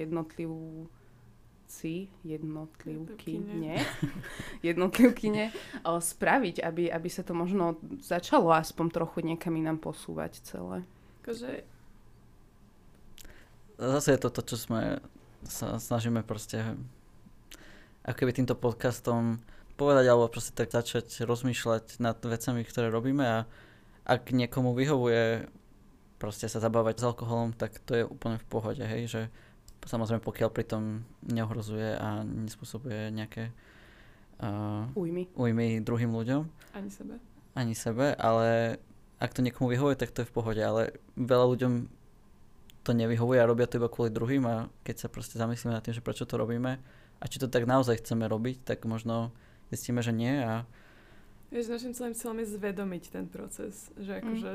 jednotlivci, 1.68 2.08
jednotlivky, 2.24 3.32
Jednotlivkyne. 3.44 3.76
jednotlivkyne 4.68 5.46
spraviť, 5.84 6.64
aby, 6.64 6.88
aby 6.88 7.10
sa 7.12 7.28
to 7.28 7.36
možno 7.36 7.76
začalo 8.00 8.56
aspoň 8.56 8.86
trochu 8.92 9.20
niekam 9.22 9.54
inám 9.60 9.78
posúvať 9.78 10.40
celé. 10.48 10.88
Akože, 11.24 11.68
Zase 13.78 14.18
je 14.18 14.22
to 14.26 14.30
to, 14.34 14.42
čo 14.42 14.56
sme 14.58 14.98
sa 15.46 15.78
snažíme 15.78 16.26
proste 16.26 16.74
ako 18.02 18.18
keby 18.18 18.34
týmto 18.34 18.58
podcastom 18.58 19.38
povedať 19.78 20.10
alebo 20.10 20.34
proste 20.34 20.58
tak 20.58 20.74
začať 20.74 21.22
rozmýšľať 21.30 22.02
nad 22.02 22.18
vecami, 22.18 22.66
ktoré 22.66 22.90
robíme 22.90 23.22
a 23.22 23.38
ak 24.08 24.34
niekomu 24.34 24.74
vyhovuje 24.74 25.46
proste 26.18 26.50
sa 26.50 26.58
zabávať 26.58 26.98
s 26.98 27.04
alkoholom, 27.06 27.54
tak 27.54 27.78
to 27.86 27.94
je 27.94 28.04
úplne 28.08 28.42
v 28.42 28.50
pohode, 28.50 28.82
hej, 28.82 29.06
že 29.06 29.22
samozrejme 29.88 30.22
pokiaľ 30.22 30.50
pritom 30.52 31.02
neohrozuje 31.26 31.96
a 31.98 32.22
nespôsobuje 32.24 33.10
nejaké 33.16 33.50
uh, 34.44 34.86
Ujmi. 34.94 35.32
újmy 35.34 35.82
druhým 35.82 36.12
ľuďom 36.14 36.44
ani 36.76 36.92
sebe. 36.92 37.16
ani 37.56 37.74
sebe, 37.74 38.14
ale 38.20 38.78
ak 39.18 39.34
to 39.34 39.42
niekomu 39.42 39.74
vyhovuje, 39.74 39.98
tak 39.98 40.14
to 40.14 40.22
je 40.22 40.30
v 40.30 40.36
pohode, 40.36 40.62
ale 40.62 40.94
veľa 41.18 41.46
ľuďom 41.58 41.74
to 42.86 42.92
nevyhovuje 42.94 43.42
a 43.42 43.50
robia 43.50 43.66
to 43.68 43.82
iba 43.82 43.90
kvôli 43.92 44.14
druhým 44.14 44.46
a 44.46 44.70
keď 44.86 44.96
sa 44.96 45.08
proste 45.10 45.42
zamyslíme 45.42 45.74
nad 45.74 45.84
tým, 45.84 45.98
že 45.98 46.06
prečo 46.06 46.30
to 46.30 46.38
robíme 46.38 46.80
a 47.18 47.24
či 47.26 47.42
to 47.42 47.50
tak 47.50 47.66
naozaj 47.66 48.00
chceme 48.00 48.30
robiť, 48.30 48.64
tak 48.64 48.86
možno 48.86 49.34
zistíme, 49.74 50.00
že 50.06 50.14
nie 50.14 50.38
a 50.38 50.64
Vieš, 51.48 51.72
našim 51.72 51.96
celým 51.96 52.12
cieľom 52.12 52.44
je 52.44 52.60
zvedomiť 52.60 53.04
ten 53.08 53.24
proces. 53.24 53.88
Že 53.96 54.20
akože 54.20 54.52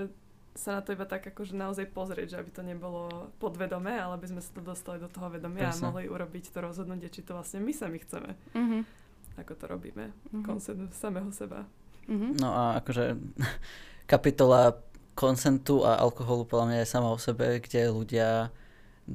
sa 0.53 0.77
na 0.77 0.81
to 0.81 0.93
iba 0.93 1.05
tak 1.05 1.25
akože 1.25 1.53
naozaj 1.53 1.89
pozrieť, 1.89 2.29
že 2.29 2.39
aby 2.39 2.51
to 2.51 2.61
nebolo 2.61 3.09
podvedomé, 3.37 3.97
ale 3.97 4.17
aby 4.17 4.29
sme 4.29 4.41
sa 4.41 4.53
to 4.53 4.61
dostali 4.61 5.01
do 5.01 5.09
toho 5.09 5.29
vedomia 5.29 5.69
Presne. 5.69 5.81
a 5.81 5.89
mohli 5.89 6.05
urobiť 6.07 6.45
to 6.49 6.59
rozhodnutie, 6.61 7.09
či 7.09 7.21
to 7.21 7.33
vlastne 7.33 7.59
my 7.59 7.73
sami 7.73 7.99
chceme. 7.99 8.37
Mhm. 8.53 8.79
Ako 9.39 9.57
to 9.57 9.65
robíme. 9.67 10.13
Mhm. 10.31 10.45
Koncept 10.45 10.93
samého 10.93 11.33
seba. 11.33 11.65
Mhm. 12.05 12.37
no 12.37 12.51
a 12.51 12.77
akože 12.79 13.17
kapitola 14.11 14.77
konsentu 15.15 15.85
a 15.85 15.97
alkoholu 15.97 16.45
podľa 16.45 16.67
mňa 16.67 16.79
je 16.81 16.91
sama 16.91 17.09
o 17.09 17.17
sebe, 17.17 17.61
kde 17.61 17.89
ľudia 17.89 18.49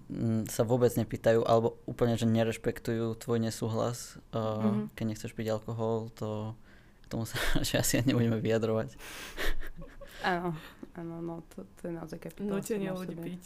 mm, 0.07 0.45
sa 0.45 0.63
vôbec 0.63 0.93
nepýtajú 0.93 1.41
alebo 1.41 1.77
úplne, 1.83 2.15
že 2.15 2.25
nerešpektujú 2.25 3.17
tvoj 3.17 3.39
nesúhlas, 3.39 4.15
uh, 4.31 4.61
Mhm. 4.63 4.81
keď 4.95 5.05
nechceš 5.05 5.31
piť 5.33 5.47
alkohol, 5.51 6.09
to 6.13 6.53
k 7.03 7.05
tomu 7.07 7.25
sa 7.25 7.37
že 7.67 7.77
asi 7.77 7.97
ani 7.97 8.11
nebudeme 8.11 8.39
vyjadrovať. 8.39 8.93
Áno, 10.23 10.57
áno, 10.97 11.21
no 11.21 11.45
to, 11.53 11.63
to 11.77 11.87
je 11.87 11.93
naozaj 11.93 12.17
kapitola. 12.17 12.57
Nutenie 12.57 12.91
ľudí 12.91 13.15
piť. 13.15 13.43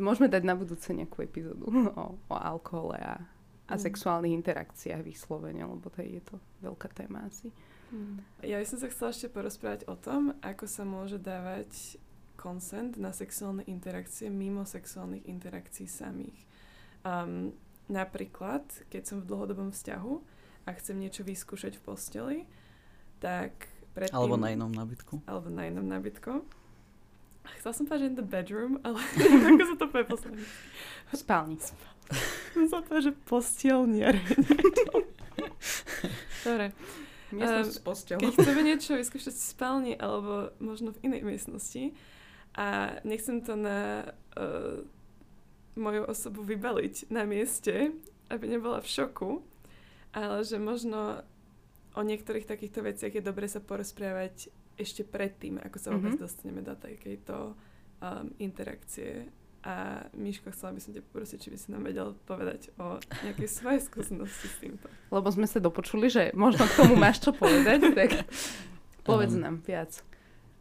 Môžeme 0.00 0.32
dať 0.32 0.42
na 0.42 0.56
budúce 0.56 0.88
nejakú 0.90 1.20
epizódu 1.20 1.68
o, 2.00 2.16
o 2.16 2.36
alkohole 2.36 2.96
a, 2.98 3.20
a 3.68 3.74
Mm. 3.74 3.80
sexuálnych 3.80 4.36
interakciách 4.44 5.00
vyslovene, 5.04 5.64
lebo 5.64 5.88
to 5.88 6.04
je 6.04 6.20
to 6.20 6.36
veľká 6.60 6.88
téma 6.92 7.24
asi. 7.28 7.48
Ja 8.42 8.58
by 8.58 8.66
som 8.66 8.78
sa 8.82 8.90
chcela 8.90 9.14
ešte 9.14 9.30
porozprávať 9.30 9.86
o 9.86 9.94
tom, 9.94 10.34
ako 10.42 10.66
sa 10.66 10.82
môže 10.82 11.16
dávať 11.16 11.96
consent 12.34 12.98
na 12.98 13.14
sexuálne 13.14 13.62
interakcie 13.70 14.26
mimo 14.28 14.66
sexuálnych 14.66 15.24
interakcií 15.30 15.86
samých. 15.86 16.34
Um, 17.06 17.54
napríklad, 17.86 18.66
keď 18.90 19.02
som 19.06 19.16
v 19.22 19.28
dlhodobom 19.30 19.70
vzťahu 19.70 20.14
a 20.66 20.70
chcem 20.74 20.96
niečo 20.98 21.22
vyskúšať 21.22 21.78
v 21.78 21.84
posteli, 21.86 22.38
tak 23.22 23.70
predtým... 23.94 24.14
Alebo 24.14 24.36
na 24.36 24.50
inom 24.50 24.70
nábytku. 24.74 25.22
Alebo 25.24 25.48
na 25.48 25.70
inom 25.70 25.86
nábytku. 25.86 26.42
Chcela 27.60 27.72
som 27.76 27.84
povedať, 27.88 28.00
že 28.02 28.08
in 28.12 28.16
the 28.18 28.26
bedroom, 28.26 28.80
ale 28.82 28.98
ako 29.54 29.62
sa 29.64 29.74
to 29.78 29.86
povie 29.88 30.06
posledný? 30.08 30.44
V 31.12 31.14
spálni. 31.14 31.56
Som 32.52 32.64
sa 32.68 32.84
povedať, 32.84 33.12
že 33.12 33.14
postielniar. 33.24 34.16
Dobre. 36.44 36.76
Miestnosť 37.34 37.70
Ehm, 37.70 37.76
s 37.76 37.80
posťou. 37.82 38.18
Keď 38.20 38.32
chceme 38.36 38.62
niečo 38.62 38.92
vyskúšať 38.94 39.34
v 39.34 39.44
spálni 39.44 39.92
alebo 39.98 40.54
možno 40.62 40.94
v 40.94 41.10
inej 41.10 41.22
miestnosti 41.26 41.84
a 42.54 42.98
nechcem 43.02 43.42
to 43.42 43.58
na 43.58 44.12
uh, 44.38 44.78
moju 45.74 46.06
osobu 46.06 46.46
vybaliť 46.46 47.10
na 47.10 47.26
mieste, 47.26 47.90
aby 48.30 48.44
nebola 48.46 48.78
v 48.78 48.88
šoku, 48.88 49.42
ale 50.14 50.46
že 50.46 50.62
možno 50.62 51.26
o 51.94 52.00
niektorých 52.02 52.44
takýchto 52.44 52.82
veciach 52.82 53.10
je 53.10 53.22
dobre 53.22 53.46
sa 53.46 53.58
porozprávať 53.58 54.50
ešte 54.74 55.02
predtým, 55.02 55.58
ako 55.58 55.76
sa 55.78 55.88
vôbec 55.90 56.14
Mhm. 56.14 56.20
dostaneme 56.20 56.60
do 56.60 56.74
takejto 56.74 57.54
um, 58.00 58.26
interakcie. 58.36 59.30
A 59.64 60.04
Miško, 60.12 60.52
chcela 60.52 60.76
by 60.76 60.80
som 60.82 60.92
ťa 60.92 61.00
poprosiť, 61.02 61.38
či 61.40 61.48
by 61.48 61.56
si 61.56 61.72
nám 61.72 61.88
vedel 61.88 62.12
povedať 62.28 62.68
o 62.76 63.00
nejakej 63.22 63.48
svojej 63.48 63.80
skúsenosti 63.88 64.44
s 64.44 64.56
týmto. 64.60 64.86
Lebo 65.08 65.24
sme 65.30 65.46
sa 65.46 65.56
dopočuli, 65.56 66.12
že 66.12 66.22
možno 66.34 66.68
k 66.68 66.76
tomu 66.76 66.94
máš 66.94 67.24
čo 67.24 67.32
povedať, 67.32 67.80
tak 67.96 68.28
povedz 69.02 69.32
Ehm, 69.32 69.40
nám 69.40 69.56
viac. 69.62 70.04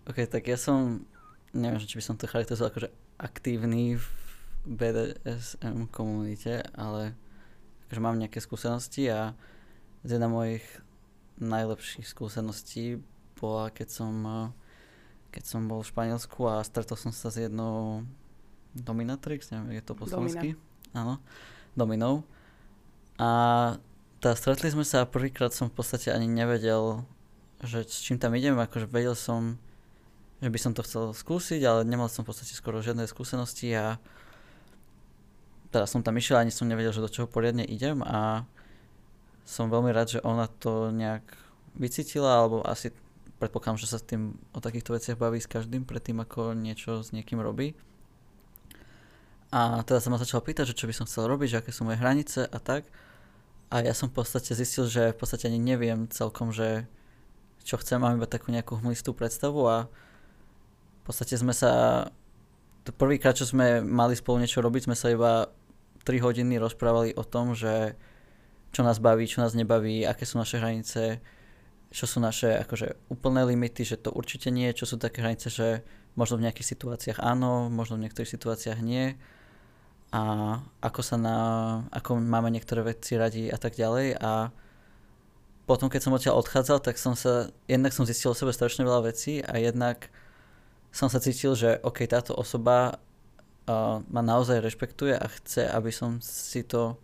Ok, 0.06 0.24
tak 0.24 0.48
ja 0.48 0.56
som, 0.56 1.04
neviem, 1.52 1.80
či 1.80 2.00
by 2.00 2.04
som 2.06 2.16
to 2.16 2.28
charakterizoval 2.28 2.72
akože 2.72 2.90
aktívny 3.18 4.00
v 4.00 4.06
BDSM 4.64 5.90
komunite, 5.90 6.64
ale 6.72 7.12
akože 7.88 8.00
mám 8.00 8.16
nejaké 8.16 8.40
skúsenosti 8.40 9.12
a 9.12 9.36
jedna 10.02 10.28
mojich 10.28 10.64
najlepších 11.40 12.06
skúseností 12.06 13.02
bola, 13.38 13.74
keď 13.74 13.90
som, 13.92 14.14
keď 15.34 15.44
som 15.44 15.68
bol 15.68 15.84
v 15.84 15.92
Španielsku 15.92 16.40
a 16.48 16.64
stretol 16.64 16.96
som 16.96 17.12
sa 17.12 17.28
s 17.28 17.38
jednou 17.42 18.08
dominatrix, 18.72 19.52
neviem, 19.52 19.78
je 19.78 19.84
to 19.84 19.94
po 19.94 20.08
slovensky? 20.08 20.56
Áno, 20.96 21.20
dominou. 21.76 22.24
A 23.20 23.30
tá 24.24 24.32
stretli 24.40 24.72
sme 24.72 24.88
sa 24.88 25.04
a 25.04 25.10
prvýkrát 25.10 25.52
som 25.52 25.68
v 25.68 25.76
podstate 25.76 26.10
ani 26.10 26.32
nevedel, 26.32 27.04
že 27.60 27.84
s 27.84 28.00
čím 28.00 28.16
tam 28.18 28.32
idem, 28.34 28.56
akože 28.56 28.88
vedel 28.88 29.14
som, 29.20 29.60
že 30.40 30.48
by 30.48 30.60
som 30.60 30.72
to 30.72 30.82
chcel 30.88 31.12
skúsiť, 31.12 31.62
ale 31.68 31.84
nemal 31.84 32.08
som 32.08 32.24
v 32.24 32.32
podstate 32.32 32.56
skoro 32.56 32.80
žiadne 32.80 33.04
skúsenosti 33.04 33.76
a 33.76 34.00
teda 35.74 35.90
som 35.90 36.06
tam 36.06 36.16
išiel, 36.16 36.38
ani 36.38 36.54
som 36.54 36.70
nevedel, 36.70 36.94
že 36.94 37.02
do 37.02 37.10
čoho 37.10 37.26
poriadne 37.26 37.66
idem 37.66 38.06
a 38.06 38.46
som 39.44 39.68
veľmi 39.68 39.92
rád, 39.92 40.20
že 40.20 40.24
ona 40.24 40.48
to 40.48 40.92
nejak 40.92 41.24
vycítila, 41.76 42.40
alebo 42.40 42.64
asi 42.64 42.96
predpokladám, 43.40 43.82
že 43.82 43.92
sa 43.92 44.00
s 44.00 44.08
tým 44.08 44.40
o 44.56 44.64
takýchto 44.64 44.96
veciach 44.96 45.20
baví 45.20 45.44
s 45.44 45.52
každým 45.52 45.84
predtým, 45.84 46.24
ako 46.24 46.56
niečo 46.56 47.04
s 47.04 47.12
niekým 47.12 47.44
robí. 47.44 47.76
A 49.54 49.86
teda 49.86 50.02
sa 50.02 50.10
ma 50.10 50.18
začal 50.18 50.42
pýtať, 50.42 50.74
že 50.74 50.78
čo 50.80 50.90
by 50.90 50.94
som 50.96 51.06
chcel 51.06 51.30
robiť, 51.30 51.48
že 51.52 51.60
aké 51.62 51.72
sú 51.76 51.86
moje 51.86 52.02
hranice 52.02 52.48
a 52.48 52.58
tak. 52.58 52.90
A 53.70 53.86
ja 53.86 53.94
som 53.94 54.10
v 54.10 54.22
podstate 54.22 54.56
zistil, 54.58 54.90
že 54.90 55.14
v 55.14 55.18
podstate 55.18 55.46
ani 55.46 55.62
neviem 55.62 56.10
celkom, 56.10 56.50
že 56.50 56.90
čo 57.62 57.78
chcem, 57.78 58.02
mám 58.02 58.18
iba 58.18 58.26
takú 58.26 58.50
nejakú 58.50 58.82
hmlistú 58.82 59.14
predstavu 59.14 59.66
a 59.70 59.78
v 59.88 61.04
podstate 61.06 61.38
sme 61.38 61.54
sa 61.54 62.06
prvýkrát, 62.98 63.36
čo 63.36 63.48
sme 63.48 63.80
mali 63.80 64.16
spolu 64.18 64.44
niečo 64.44 64.60
robiť, 64.60 64.92
sme 64.92 64.98
sa 64.98 65.12
iba 65.12 65.48
3 66.04 66.20
hodiny 66.20 66.60
rozprávali 66.60 67.16
o 67.16 67.24
tom, 67.24 67.56
že 67.56 67.96
čo 68.74 68.82
nás 68.82 68.98
baví, 68.98 69.30
čo 69.30 69.46
nás 69.46 69.54
nebaví, 69.54 70.02
aké 70.02 70.26
sú 70.26 70.42
naše 70.42 70.58
hranice, 70.58 71.22
čo 71.94 72.10
sú 72.10 72.18
naše 72.18 72.58
akože 72.66 73.14
úplné 73.14 73.46
limity, 73.46 73.86
že 73.86 74.02
to 74.02 74.10
určite 74.10 74.50
nie, 74.50 74.74
čo 74.74 74.90
sú 74.90 74.98
také 74.98 75.22
hranice, 75.22 75.54
že 75.54 75.86
možno 76.18 76.42
v 76.42 76.50
nejakých 76.50 76.74
situáciách 76.74 77.20
áno, 77.22 77.70
možno 77.70 78.02
v 78.02 78.10
niektorých 78.10 78.34
situáciách 78.34 78.82
nie. 78.82 79.14
A 80.10 80.58
ako 80.82 81.02
sa 81.06 81.18
na, 81.22 81.38
ako 81.94 82.18
máme 82.18 82.50
niektoré 82.50 82.82
veci 82.82 83.14
radi 83.14 83.50
a 83.50 83.58
tak 83.62 83.78
ďalej. 83.78 84.18
A 84.18 84.50
potom 85.70 85.90
keď 85.90 86.02
som 86.06 86.14
odtiaľ 86.18 86.42
odchádzal, 86.42 86.82
tak 86.82 86.98
som 86.98 87.14
sa, 87.14 87.54
jednak 87.70 87.94
som 87.94 88.10
zistil 88.10 88.34
o 88.34 88.38
sebe 88.38 88.54
strašne 88.54 88.86
veľa 88.86 89.14
vecí 89.14 89.46
a 89.46 89.58
jednak 89.62 90.10
som 90.94 91.10
sa 91.10 91.22
cítil, 91.22 91.54
že 91.54 91.78
ok, 91.82 92.06
táto 92.06 92.38
osoba 92.38 93.02
uh, 93.66 94.02
ma 94.06 94.22
naozaj 94.22 94.62
rešpektuje 94.62 95.18
a 95.18 95.26
chce, 95.30 95.66
aby 95.66 95.90
som 95.90 96.22
si 96.22 96.62
to 96.62 96.98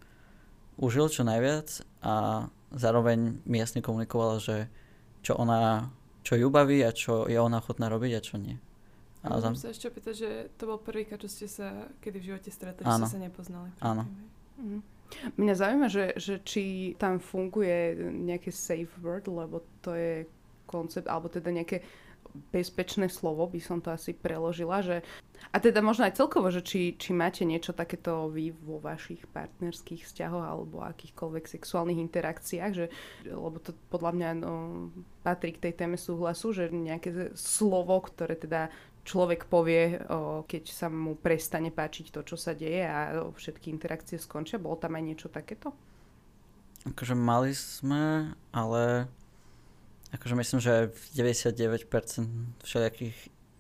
užil 0.80 1.12
čo 1.12 1.28
najviac 1.28 1.84
a 2.02 2.48
zároveň 2.72 3.44
mi 3.44 3.60
jasne 3.60 3.84
komunikovala, 3.84 4.40
že 4.40 4.72
čo 5.20 5.36
ona, 5.36 5.92
čo 6.24 6.40
ju 6.40 6.48
baví 6.48 6.80
a 6.82 6.96
čo 6.96 7.28
je 7.28 7.36
ona 7.36 7.60
ochotná 7.60 7.92
robiť 7.92 8.12
a 8.16 8.22
čo 8.24 8.40
nie. 8.40 8.56
A 9.20 9.36
Môžem 9.36 9.52
zam... 9.60 9.68
sa 9.68 9.76
ešte 9.76 9.92
opýtať, 9.92 10.16
že 10.16 10.30
to 10.56 10.64
bol 10.72 10.80
prvýkrát, 10.80 11.20
čo 11.20 11.28
ste 11.28 11.52
sa 11.52 11.92
kedy 12.00 12.18
v 12.24 12.28
živote 12.32 12.50
stretli, 12.56 12.88
že 12.88 12.96
ste 13.04 13.16
sa 13.20 13.20
nepoznali. 13.20 13.70
Áno. 13.84 14.08
Mhm. 14.56 14.80
Mňa 15.42 15.54
zaujíma, 15.58 15.88
že, 15.90 16.14
že 16.22 16.38
či 16.46 16.94
tam 17.02 17.18
funguje 17.18 17.98
nejaké 18.14 18.54
safe 18.54 18.94
word, 19.02 19.26
lebo 19.26 19.66
to 19.82 19.98
je 19.98 20.30
koncept, 20.70 21.10
alebo 21.10 21.28
teda 21.28 21.50
nejaké 21.50 21.82
bezpečné 22.54 23.10
slovo, 23.10 23.50
by 23.50 23.58
som 23.58 23.82
to 23.82 23.90
asi 23.90 24.14
preložila, 24.14 24.86
že 24.86 25.02
a 25.50 25.58
teda 25.58 25.82
možno 25.82 26.06
aj 26.06 26.20
celkovo, 26.20 26.54
že 26.54 26.62
či, 26.62 26.94
či 27.00 27.16
máte 27.16 27.48
niečo 27.48 27.74
takéto 27.74 28.30
vy 28.30 28.54
vo 28.54 28.78
vašich 28.78 29.26
partnerských 29.32 30.06
vzťahoch 30.06 30.46
alebo 30.46 30.86
akýchkoľvek 30.86 31.46
sexuálnych 31.48 32.00
interakciách, 32.00 32.72
že, 32.76 32.86
lebo 33.26 33.58
to 33.58 33.74
podľa 33.90 34.12
mňa 34.14 34.30
no, 34.38 34.52
patrí 35.26 35.56
k 35.56 35.70
tej 35.70 35.74
téme 35.86 35.98
súhlasu, 35.98 36.54
že 36.54 36.70
nejaké 36.70 37.34
slovo, 37.34 37.98
ktoré 38.04 38.38
teda 38.38 38.70
človek 39.08 39.50
povie, 39.50 39.98
o, 40.06 40.46
keď 40.46 40.64
sa 40.70 40.88
mu 40.92 41.18
prestane 41.18 41.74
páčiť 41.74 42.14
to, 42.14 42.22
čo 42.22 42.38
sa 42.38 42.54
deje 42.54 42.86
a 42.86 43.26
o, 43.26 43.34
všetky 43.34 43.74
interakcie 43.74 44.22
skončia. 44.22 44.62
Bolo 44.62 44.78
tam 44.78 45.00
aj 45.00 45.04
niečo 45.04 45.28
takéto? 45.34 45.74
Akože 46.86 47.18
mali 47.18 47.58
sme, 47.58 48.38
ale 48.54 49.10
Akože 50.10 50.36
myslím, 50.36 50.60
že 50.60 50.90
99% 51.14 51.86
všelijakých 52.66 53.18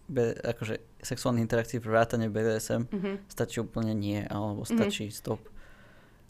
be, 0.09 0.33
akože 0.33 0.81
sexuálnych 0.99 1.47
interakcií 1.47 1.79
v 1.79 1.87
vrátane 1.87 2.27
BDSM 2.27 2.87
mm-hmm. 2.87 3.15
stačí 3.31 3.63
úplne 3.63 3.95
nie, 3.95 4.23
alebo 4.27 4.63
mhm. 4.63 4.69
stačí 4.69 5.09
mm-hmm. 5.09 5.19
stop. 5.19 5.41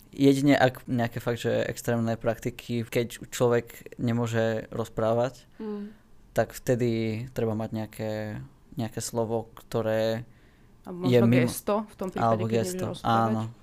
Jedine 0.09 0.57
ak 0.57 0.89
nejaké 0.89 1.22
fakt, 1.22 1.45
že 1.45 1.53
extrémne 1.70 2.17
praktiky, 2.17 2.82
keď 2.82 3.30
človek 3.30 3.93
nemôže 4.01 4.65
rozprávať, 4.74 5.45
mm. 5.61 5.93
tak 6.34 6.57
vtedy 6.57 7.26
treba 7.38 7.53
mať 7.53 7.70
nejaké, 7.78 8.11
nejaké 8.74 9.05
slovo, 9.05 9.53
ktoré 9.53 10.26
alebo 10.82 11.05
je 11.05 11.20
mimo. 11.22 11.45
gesto 11.45 11.86
v 11.86 11.95
tom 11.95 12.09
prípade, 12.09 12.26
alebo 12.26 12.49
keď 12.49 12.53
gesto, 12.57 12.86
áno. 13.05 13.53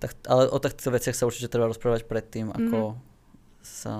Tak, 0.00 0.24
ale 0.24 0.48
o 0.48 0.56
takýchto 0.56 0.88
veciach 0.88 1.16
sa 1.20 1.28
určite 1.28 1.52
treba 1.52 1.68
rozprávať 1.68 2.08
predtým, 2.08 2.48
ako 2.48 2.96
mm-hmm. 2.96 3.60
sa 3.60 3.94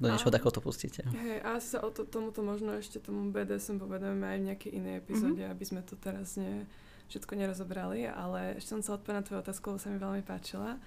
do 0.00 0.08
niečoho 0.08 0.32
takéhoto 0.32 0.64
pustíte. 0.64 1.04
Hej, 1.04 1.44
a 1.44 1.60
asi 1.60 1.76
sa 1.76 1.84
o 1.84 1.92
to, 1.92 2.08
tomuto 2.08 2.40
možno 2.40 2.72
ešte 2.80 2.96
tomu 2.96 3.28
BDSM 3.28 3.76
povedeme 3.76 4.24
aj 4.24 4.38
v 4.40 4.46
nejakej 4.48 4.72
inej 4.72 4.94
epizóde, 5.04 5.44
mm-hmm. 5.44 5.54
aby 5.54 5.64
sme 5.68 5.80
to 5.84 5.94
teraz 6.00 6.40
ne, 6.40 6.64
všetko 7.12 7.36
nerozobrali, 7.36 8.08
ale 8.08 8.56
ešte 8.56 8.72
som 8.72 8.80
sa 8.80 8.96
odpovedať 8.96 9.18
na 9.20 9.26
tvoju 9.28 9.40
otázku, 9.44 9.64
lebo 9.68 9.78
sa 9.78 9.92
mi 9.92 9.98
veľmi 10.00 10.22
páčila. 10.24 10.80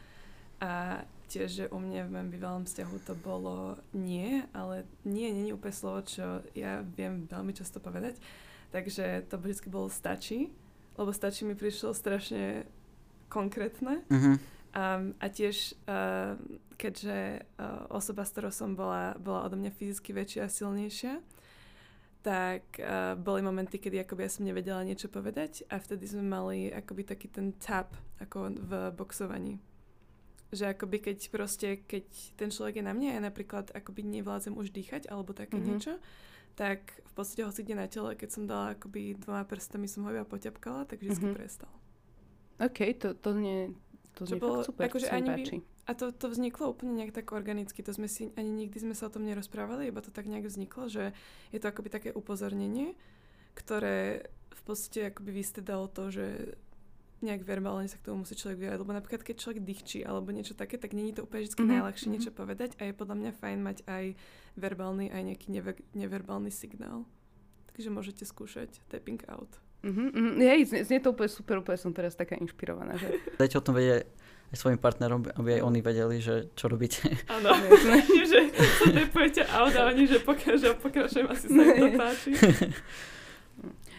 A 0.58 1.04
tiež, 1.30 1.50
že 1.54 1.66
u 1.70 1.78
mňa 1.78 2.10
v 2.10 2.14
mojom 2.14 2.30
bývalom 2.34 2.64
vzťahu 2.66 2.96
to 3.06 3.14
bolo 3.22 3.78
nie, 3.94 4.42
ale 4.56 4.90
nie 5.06 5.30
nie 5.30 5.54
je 5.54 5.56
úplne 5.56 5.76
slovo, 5.76 6.00
čo 6.02 6.42
ja 6.58 6.82
viem 6.98 7.30
veľmi 7.30 7.54
často 7.54 7.78
povedať. 7.78 8.18
Takže 8.74 9.30
to 9.30 9.38
vždy 9.38 9.70
bolo 9.70 9.94
stačí, 9.94 10.50
lebo 10.98 11.14
stačí 11.14 11.46
mi 11.46 11.54
prišlo 11.54 11.94
strašne 11.94 12.66
konkrétne. 13.30 14.02
Mm-hmm 14.10 14.53
Um, 14.74 15.14
a 15.22 15.30
tiež, 15.30 15.78
uh, 15.86 16.34
keďže 16.82 17.46
uh, 17.62 17.86
osoba, 17.94 18.26
s 18.26 18.34
ktorou 18.34 18.50
som 18.50 18.74
bola, 18.74 19.14
bola 19.22 19.46
odo 19.46 19.54
mňa 19.54 19.70
fyzicky 19.70 20.18
väčšia 20.18 20.50
a 20.50 20.50
silnejšia, 20.50 21.22
tak 22.26 22.82
uh, 22.82 23.14
boli 23.14 23.46
momenty, 23.46 23.78
kedy 23.78 24.02
akoby 24.02 24.26
ja 24.26 24.34
som 24.34 24.50
nevedela 24.50 24.82
niečo 24.82 25.14
povedať 25.14 25.62
a 25.70 25.78
vtedy 25.78 26.10
sme 26.10 26.26
mali 26.26 26.74
akoby 26.74 27.06
taký 27.06 27.30
ten 27.30 27.54
tap 27.62 27.94
ako 28.18 28.50
v 28.50 28.72
boxovaní. 28.98 29.62
Že 30.50 30.74
akoby 30.74 30.98
keď 31.06 31.18
proste, 31.30 31.86
keď 31.86 32.10
ten 32.34 32.50
človek 32.50 32.82
je 32.82 32.88
na 32.90 32.98
mne 32.98 33.14
a 33.14 33.16
ja 33.20 33.22
napríklad 33.22 33.70
akoby 33.78 34.02
nevládzem 34.10 34.58
už 34.58 34.74
dýchať 34.74 35.06
alebo 35.06 35.38
také 35.38 35.62
mm-hmm. 35.62 35.70
niečo, 35.70 36.02
tak 36.58 36.98
v 36.98 37.14
podstate 37.14 37.46
ho 37.46 37.54
si 37.54 37.62
na 37.78 37.86
tele, 37.86 38.18
keď 38.18 38.30
som 38.30 38.50
dala 38.50 38.74
akoby 38.74 39.22
dvoma 39.22 39.46
prstami 39.46 39.86
som 39.86 40.02
ho 40.06 40.10
iba 40.10 40.26
poťapkala, 40.26 40.90
tak 40.90 40.98
vždy 40.98 41.30
mm-hmm. 41.30 41.38
prestal. 41.38 41.70
OK, 42.58 42.80
to, 42.98 43.14
to, 43.18 43.34
nie, 43.38 43.74
to 44.14 44.30
znie 44.30 44.42
bolo, 44.42 44.62
super, 44.62 44.90
akože 44.90 45.10
ani 45.10 45.30
by, 45.30 45.44
A 45.90 45.92
to, 45.98 46.14
to 46.14 46.30
vzniklo 46.30 46.70
úplne 46.70 46.94
nejak 46.96 47.18
tak 47.18 47.34
organicky, 47.34 47.82
to 47.82 47.92
sme 47.92 48.06
si, 48.06 48.30
ani 48.38 48.54
nikdy 48.54 48.78
sme 48.78 48.94
sa 48.94 49.10
o 49.10 49.14
tom 49.14 49.26
nerozprávali, 49.26 49.90
iba 49.90 50.06
to 50.06 50.14
tak 50.14 50.30
nejak 50.30 50.46
vzniklo, 50.46 50.86
že 50.88 51.18
je 51.50 51.60
to 51.60 51.70
akoby 51.70 51.90
také 51.90 52.10
upozornenie, 52.14 52.94
ktoré 53.58 54.30
v 54.54 54.62
podstate 54.64 55.10
akoby 55.10 55.44
vystedalo 55.44 55.90
to, 55.90 56.14
že 56.14 56.56
nejak 57.24 57.48
verbálne 57.48 57.88
sa 57.88 57.96
k 57.98 58.12
tomu 58.12 58.28
musí 58.28 58.36
človek 58.36 58.60
vyjadriť. 58.60 58.82
Lebo 58.84 58.94
napríklad, 58.94 59.24
keď 59.24 59.36
človek 59.40 59.64
dýchčí 59.64 60.00
alebo 60.04 60.36
niečo 60.36 60.54
také, 60.54 60.76
tak 60.76 60.92
není 60.92 61.16
to 61.16 61.24
úplne 61.24 61.48
vždy 61.48 61.56
mm-hmm. 61.56 61.72
najľahšie 61.72 62.06
mm-hmm. 62.12 62.20
niečo 62.20 62.32
povedať 62.36 62.70
a 62.78 62.92
je 62.92 62.94
podľa 63.00 63.16
mňa 63.16 63.32
fajn 63.40 63.60
mať 63.64 63.78
aj 63.88 64.06
verbálny, 64.60 65.08
aj 65.10 65.24
nejaký 65.24 65.48
never, 65.50 65.76
neverbálny 65.96 66.52
signál. 66.52 67.08
Takže 67.74 67.90
môžete 67.90 68.24
skúšať 68.28 68.84
tapping 68.92 69.24
out. 69.32 69.50
Mm-hmm, 69.84 70.08
mm, 70.16 70.34
hej, 70.40 70.62
znie, 70.72 70.82
znie 70.88 71.00
to 71.04 71.12
úplne 71.12 71.28
super, 71.28 71.60
úplne 71.60 71.76
som 71.76 71.92
teraz 71.92 72.16
taká 72.16 72.40
inšpirovaná. 72.40 72.96
Že... 72.96 73.20
Dajte 73.36 73.56
o 73.60 73.66
tom 73.68 73.76
vedieť 73.76 74.08
aj 74.54 74.58
svojim 74.58 74.80
partnerom, 74.80 75.28
aby 75.36 75.60
aj 75.60 75.62
oni 75.66 75.80
vedeli, 75.84 76.18
že 76.24 76.54
čo 76.56 76.72
robíte. 76.72 77.04
Áno, 77.28 77.52
že 78.32 78.40
sa 78.54 78.88
nepojete 78.96 79.44
out 79.52 79.76
a 79.76 79.92
oni, 79.92 80.08
že 80.08 80.24
pokiaľ, 80.24 80.80
pokračujem, 80.80 81.28
asi 81.28 81.46
sa 81.52 81.62
im 81.68 81.76
to 81.76 81.88
páči. 82.00 82.30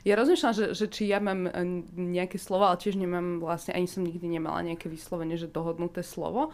Ja 0.04 0.20
rozmýšľam, 0.20 0.52
že, 0.52 0.64
že 0.76 0.86
či 0.88 1.08
ja 1.08 1.20
mám 1.20 1.48
eh, 1.48 1.52
nejaké 1.96 2.36
slovo, 2.36 2.64
ale 2.64 2.80
tiež 2.80 2.96
nemám 2.96 3.40
vlastne, 3.44 3.76
ani 3.76 3.88
som 3.88 4.04
nikdy 4.04 4.24
nemala 4.24 4.64
nejaké 4.64 4.88
vyslovene, 4.88 5.36
že 5.36 5.52
dohodnuté 5.52 6.00
slovo 6.00 6.52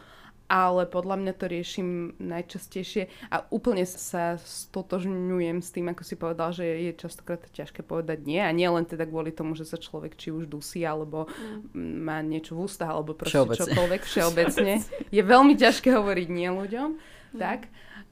ale 0.50 0.82
podľa 0.82 1.16
mňa 1.22 1.32
to 1.38 1.46
riešim 1.46 2.18
najčastejšie 2.18 3.06
a 3.30 3.46
úplne 3.54 3.86
sa 3.86 4.34
stotožňujem 4.34 5.62
s 5.62 5.70
tým, 5.70 5.86
ako 5.94 6.02
si 6.02 6.18
povedal, 6.18 6.50
že 6.50 6.66
je 6.66 6.92
častokrát 6.98 7.38
ťažké 7.54 7.86
povedať 7.86 8.26
nie 8.26 8.42
a 8.42 8.50
nie 8.50 8.66
len 8.66 8.82
teda 8.82 9.06
kvôli 9.06 9.30
tomu, 9.30 9.54
že 9.54 9.62
sa 9.62 9.78
človek 9.78 10.18
či 10.18 10.34
už 10.34 10.50
dusí 10.50 10.82
alebo 10.82 11.30
mm. 11.30 11.78
má 12.02 12.18
niečo 12.26 12.58
v 12.58 12.66
ústach 12.66 12.90
alebo 12.90 13.14
proste 13.14 13.38
všeobecne. 13.38 13.62
čokoľvek 13.62 14.02
všeobecne. 14.10 14.72
je 15.14 15.22
veľmi 15.22 15.54
ťažké 15.54 15.88
hovoriť 15.94 16.28
nie 16.34 16.50
ľuďom. 16.50 16.88
Mm. 16.98 17.38
Tak, 17.38 17.60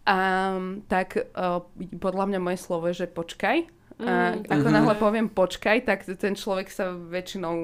um, 0.07 0.87
tak 0.87 1.19
uh, 1.35 1.67
podľa 1.99 2.25
mňa 2.31 2.39
moje 2.39 2.59
slovo 2.63 2.87
je, 2.87 3.03
že 3.03 3.07
počkaj 3.11 3.78
A 3.99 4.31
Mm, 4.31 4.47
ako 4.47 4.69
Mhm. 4.69 4.75
náhle 4.75 4.95
poviem 4.95 5.27
počkaj, 5.29 5.83
tak 5.83 6.07
ten 6.07 6.33
človek 6.33 6.71
sa 6.71 6.95
väčšinou 6.95 7.55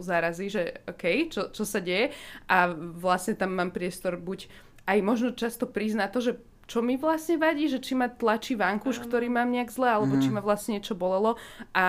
zarazí, 0.00 0.48
že 0.48 0.80
OK, 0.88 1.28
čo, 1.28 1.52
čo 1.52 1.64
sa 1.64 1.78
deje 1.78 2.16
a 2.48 2.68
vlastne 2.74 3.36
tam 3.36 3.52
mám 3.52 3.68
priestor 3.68 4.16
buď 4.16 4.48
aj 4.82 4.98
možno 5.00 5.28
často 5.32 5.68
prísť 5.68 5.96
na 5.96 6.08
to, 6.08 6.18
že 6.18 6.32
čo 6.64 6.80
mi 6.80 6.96
vlastne 6.96 7.36
vadí, 7.36 7.68
že 7.68 7.76
či 7.76 7.92
ma 7.92 8.08
tlačí 8.08 8.56
vankúš, 8.56 9.04
ktorý 9.04 9.28
mám 9.28 9.52
nejak 9.52 9.68
zle, 9.68 9.92
alebo 9.92 10.16
či 10.16 10.32
Mhm. 10.32 10.34
ma 10.34 10.40
vlastne 10.40 10.80
niečo 10.80 10.96
bolelo 10.96 11.36
a 11.70 11.86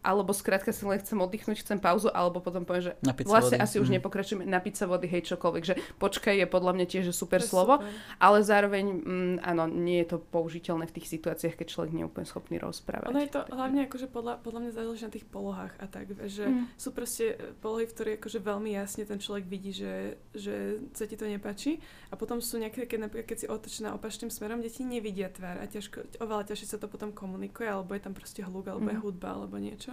alebo 0.00 0.30
skrátka 0.30 0.70
si 0.70 0.82
len 0.82 0.96
chcem 0.96 1.16
oddychnúť, 1.16 1.60
chcem 1.60 1.76
pauzu, 1.76 2.08
alebo 2.08 2.38
potom 2.38 2.62
poviem, 2.62 2.82
že 2.84 2.92
vlastne 3.24 3.56
vody. 3.56 3.62
asi 3.62 3.76
už 3.76 3.88
Mhm. 3.88 3.94
nepokračujeme, 3.96 4.44
napiť 4.44 4.74
sa 4.74 4.84
vody, 4.84 5.06
hej, 5.06 5.22
čokoľvek, 5.26 5.62
že 5.62 5.74
počkaj 5.96 6.34
je 6.34 6.46
podľa 6.46 6.72
mňa 6.72 6.86
tiež 6.86 7.04
super 7.10 7.38
To 7.38 7.44
je 7.44 7.48
slovo, 7.48 7.74
super. 7.76 7.90
ale 8.18 8.38
zároveň, 8.40 8.84
mm, 8.94 9.36
áno, 9.42 9.64
nie 9.66 9.98
je 10.00 10.08
to 10.08 10.18
použiteľné 10.20 10.84
v 10.84 10.94
tých 10.94 11.10
situáciách, 11.10 11.54
keď 11.54 11.66
človek 11.68 11.90
nie 11.90 12.02
je 12.02 12.08
úplne 12.08 12.24
schopný 12.24 12.56
rozprávať. 12.56 13.08
Ono 13.08 13.18
je 13.18 13.28
to 13.28 13.42
hlavne 13.48 13.80
akože 13.84 14.06
podľa, 14.06 14.34
podľa 14.38 14.60
mňa 14.60 14.72
záleží 14.72 15.02
na 15.02 15.10
tých 15.10 15.26
polohách 15.26 15.74
a 15.76 15.86
tak, 15.86 16.06
že 16.24 16.44
Mm. 16.46 16.64
sú 16.74 16.88
proste 16.90 17.24
e, 17.30 17.56
polohy, 17.56 17.84
v 17.84 17.92
ktorých 17.92 18.16
akože 18.18 18.38
veľmi 18.40 18.70
jasne 18.72 19.02
ten 19.02 19.18
človek 19.18 19.44
vidí, 19.44 19.72
že, 19.72 19.92
že 20.32 20.54
sa 20.92 21.04
ti 21.04 21.14
to 21.14 21.24
nepáči 21.24 21.82
a 22.06 22.16
potom 22.16 22.38
sú 22.38 22.56
nejaké, 22.56 22.84
keď, 22.84 22.98
napríklad, 23.02 23.26
keď 23.26 23.38
si 23.38 23.46
otočená 23.46 23.92
opačným 23.92 24.28
smerom, 24.28 24.58
deti 24.58 24.80
nevidia 24.80 25.28
tvár 25.28 25.58
a 25.58 25.66
ťažko, 25.66 26.18
oveľa 26.18 26.44
ťažšie 26.46 26.66
sa 26.66 26.78
to 26.78 26.86
potom 26.86 27.10
komunikuje, 27.10 27.66
alebo 27.66 27.92
je 27.92 28.00
tam 28.00 28.12
proste 28.12 28.40
hluk, 28.40 28.66
alebo 28.66 28.86
je 28.86 28.94
Mhm. 28.94 29.02
hudba, 29.02 29.28
alebo 29.32 29.56
niečo 29.58 29.87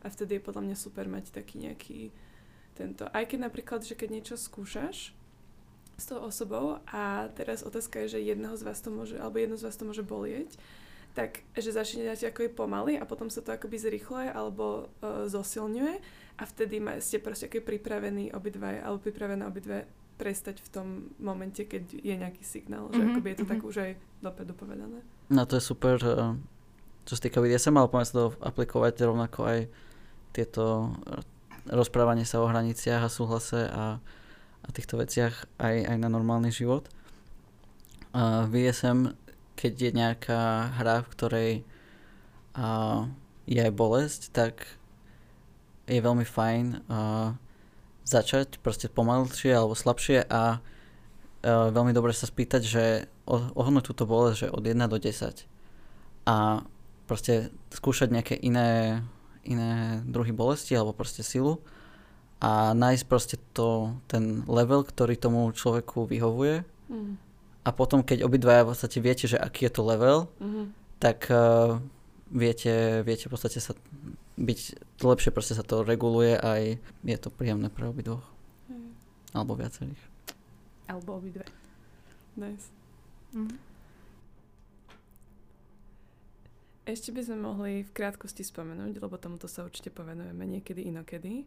a 0.00 0.06
vtedy 0.08 0.40
je 0.40 0.46
podľa 0.46 0.62
mňa 0.64 0.76
super 0.78 1.04
mať 1.10 1.34
taký 1.34 1.60
nejaký 1.60 2.00
tento, 2.76 3.08
aj 3.12 3.24
keď 3.28 3.38
napríklad, 3.48 3.80
že 3.84 3.96
keď 3.96 4.08
niečo 4.12 4.36
skúšaš 4.36 5.12
s 5.96 6.04
tou 6.04 6.20
osobou 6.20 6.80
a 6.92 7.32
teraz 7.32 7.64
otázka 7.64 8.04
je, 8.04 8.20
že 8.20 8.28
jedného 8.32 8.52
z 8.56 8.62
vás 8.68 8.84
to 8.84 8.92
môže, 8.92 9.16
alebo 9.16 9.40
jedno 9.40 9.56
z 9.56 9.64
vás 9.64 9.76
to 9.80 9.88
môže 9.88 10.04
bolieť, 10.04 10.60
tak 11.16 11.40
že 11.56 11.72
začínate 11.72 12.28
ako 12.28 12.52
pomaly 12.52 13.00
a 13.00 13.08
potom 13.08 13.32
sa 13.32 13.40
to 13.40 13.56
akoby 13.56 13.80
zrýchluje 13.80 14.28
alebo 14.28 14.92
uh, 15.00 15.24
zosilňuje 15.24 15.94
a 16.36 16.42
vtedy 16.44 16.76
ma, 16.76 17.00
ste 17.00 17.16
proste 17.16 17.48
ako 17.48 17.64
pripravení 17.64 18.36
obidva 18.36 18.84
alebo 18.84 19.00
pripravené 19.00 19.48
obidve 19.48 19.88
prestať 20.20 20.60
v 20.60 20.68
tom 20.68 20.86
momente, 21.16 21.64
keď 21.64 21.96
je 22.04 22.14
nejaký 22.16 22.44
signál, 22.44 22.88
že 22.92 23.04
Mhm, 23.04 23.08
akoby 23.12 23.28
je 23.32 23.38
to 23.40 23.46
tak 23.48 23.60
mhm. 23.60 23.68
už 23.68 23.76
aj 23.80 23.92
dopredu 24.20 24.52
povedané. 24.52 25.00
No 25.32 25.44
to 25.48 25.56
je 25.56 25.64
super, 25.64 25.96
eh, 26.00 26.36
čo 27.06 27.14
sa 27.14 27.22
týka 27.22 27.38
BDSM, 27.38 27.78
ale 27.78 27.86
poďme 27.86 28.06
sa 28.06 28.14
to 28.18 28.24
aplikovať 28.42 29.06
rovnako 29.06 29.40
aj 29.46 29.58
tieto 30.34 30.92
eh, 31.06 31.22
rozprávanie 31.70 32.26
sa 32.26 32.42
o 32.42 32.50
hraniciach 32.50 33.06
a 33.06 33.10
súhlase 33.10 33.70
a, 33.70 34.02
a 34.62 34.68
týchto 34.74 34.98
veciach 34.98 35.46
aj, 35.62 35.76
aj 35.86 35.96
na 35.98 36.06
normálny 36.10 36.54
život. 36.54 36.86
Uh, 38.16 38.48
VSM, 38.48 39.12
keď 39.58 39.72
je 39.76 39.90
nejaká 39.92 40.72
hra, 40.78 41.02
v 41.04 41.10
ktorej 41.10 41.52
uh, 42.54 43.10
je 43.50 43.60
aj 43.60 43.72
bolesť, 43.74 44.20
tak 44.30 44.64
je 45.90 45.98
veľmi 45.98 46.22
fajn 46.22 46.86
uh, 46.86 47.34
začať 48.06 48.62
proste 48.62 48.86
pomalšie 48.86 49.52
alebo 49.52 49.74
slabšie 49.74 50.22
a 50.32 50.62
uh, 50.62 51.68
veľmi 51.74 51.90
dobre 51.90 52.14
sa 52.14 52.30
spýtať, 52.30 52.62
že 52.62 52.84
ohnúť 53.26 53.90
túto 53.90 54.06
bolesť, 54.06 54.46
že 54.46 54.54
od 54.54 54.62
1 54.62 54.86
do 54.86 54.98
10 55.02 55.44
a 56.26 56.62
proste 57.06 57.48
skúšať 57.70 58.10
nejaké 58.10 58.34
iné, 58.36 59.00
iné 59.46 60.02
druhy 60.04 60.34
bolesti 60.34 60.74
alebo 60.74 60.92
proste 60.92 61.22
silu 61.22 61.62
a 62.42 62.74
nájsť 62.76 63.04
proste 63.08 63.36
to, 63.56 63.96
ten 64.10 64.44
level, 64.44 64.84
ktorý 64.84 65.16
tomu 65.16 65.48
človeku 65.50 66.04
vyhovuje 66.06 66.66
Mm. 66.86 67.18
a 67.66 67.74
potom 67.74 67.98
keď 68.06 68.22
obidvaja 68.22 68.62
v 68.62 68.70
podstate 68.70 69.02
viete, 69.02 69.26
že 69.26 69.34
aký 69.34 69.66
je 69.66 69.74
to 69.74 69.82
level, 69.82 70.30
Mm-hmm. 70.38 70.66
tak 71.02 71.26
uh, 71.34 71.82
viete, 72.30 73.02
viete 73.02 73.26
v 73.26 73.34
podstate 73.34 73.58
sa 73.58 73.74
byť 74.38 74.58
lepšie, 75.02 75.34
proste 75.34 75.58
sa 75.58 75.66
to 75.66 75.82
reguluje 75.82 76.38
aj 76.38 76.78
je 77.02 77.18
to 77.18 77.34
príjemné 77.34 77.74
pre 77.74 77.90
obidvoch 77.90 78.22
alebo 79.34 79.58
viacerých. 79.58 79.98
Alebo 80.86 81.18
obidve. 81.18 81.42
Nice. 82.38 82.70
Mhm. 83.34 83.65
Ešte 86.86 87.10
by 87.10 87.18
sme 87.18 87.42
mohli 87.42 87.82
v 87.82 87.90
krátkosti 87.90 88.46
spomenúť, 88.46 89.02
lebo 89.02 89.18
tomuto 89.18 89.50
sa 89.50 89.66
určite 89.66 89.90
povenujeme 89.90 90.46
niekedy 90.46 90.86
inokedy. 90.86 91.42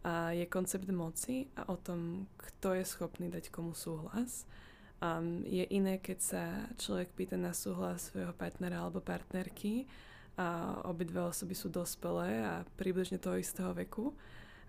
A 0.00 0.32
je 0.32 0.48
koncept 0.48 0.88
moci 0.88 1.44
a 1.60 1.68
o 1.68 1.76
tom, 1.76 2.24
kto 2.40 2.72
je 2.72 2.88
schopný 2.88 3.28
dať 3.28 3.52
komu 3.52 3.76
súhlas. 3.76 4.48
Um, 5.04 5.44
je 5.44 5.68
iné, 5.68 6.00
keď 6.00 6.18
sa 6.18 6.42
človek 6.80 7.12
pýta 7.12 7.36
na 7.36 7.52
súhlas 7.52 8.08
svojho 8.08 8.32
partnera 8.32 8.80
alebo 8.80 9.04
partnerky 9.04 9.84
a 10.40 10.80
obidve 10.88 11.20
osoby 11.20 11.52
sú 11.52 11.68
dospelé 11.68 12.40
a 12.40 12.64
približne 12.80 13.20
toho 13.20 13.36
istého 13.36 13.76
veku 13.76 14.16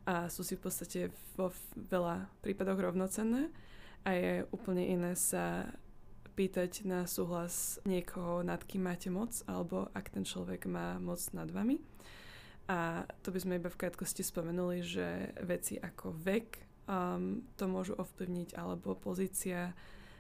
a 0.03 0.28
sú 0.28 0.43
si 0.43 0.59
v 0.59 0.67
podstate 0.67 0.99
vo 1.39 1.49
veľa 1.74 2.28
prípadoch 2.43 2.91
rovnocenné 2.91 3.47
a 4.03 4.09
je 4.11 4.43
úplne 4.51 4.84
iné 4.84 5.15
sa 5.15 5.63
pýtať 6.40 6.88
na 6.88 7.04
súhlas 7.04 7.84
niekoho, 7.84 8.40
nad 8.48 8.64
kým 8.64 8.88
máte 8.88 9.12
moc, 9.12 9.36
alebo 9.44 9.92
ak 9.92 10.16
ten 10.16 10.24
človek 10.24 10.72
má 10.72 10.96
moc 10.96 11.20
nad 11.36 11.52
vami. 11.52 11.84
A 12.72 13.04
to 13.20 13.36
by 13.36 13.44
sme 13.44 13.60
iba 13.60 13.68
v 13.68 13.76
krátkosti 13.76 14.24
spomenuli, 14.24 14.80
že 14.80 15.36
veci 15.44 15.76
ako 15.76 16.16
vek 16.16 16.48
um, 16.88 17.44
to 17.60 17.68
môžu 17.68 18.00
ovplyvniť, 18.00 18.56
alebo 18.56 18.96
pozícia 18.96 19.76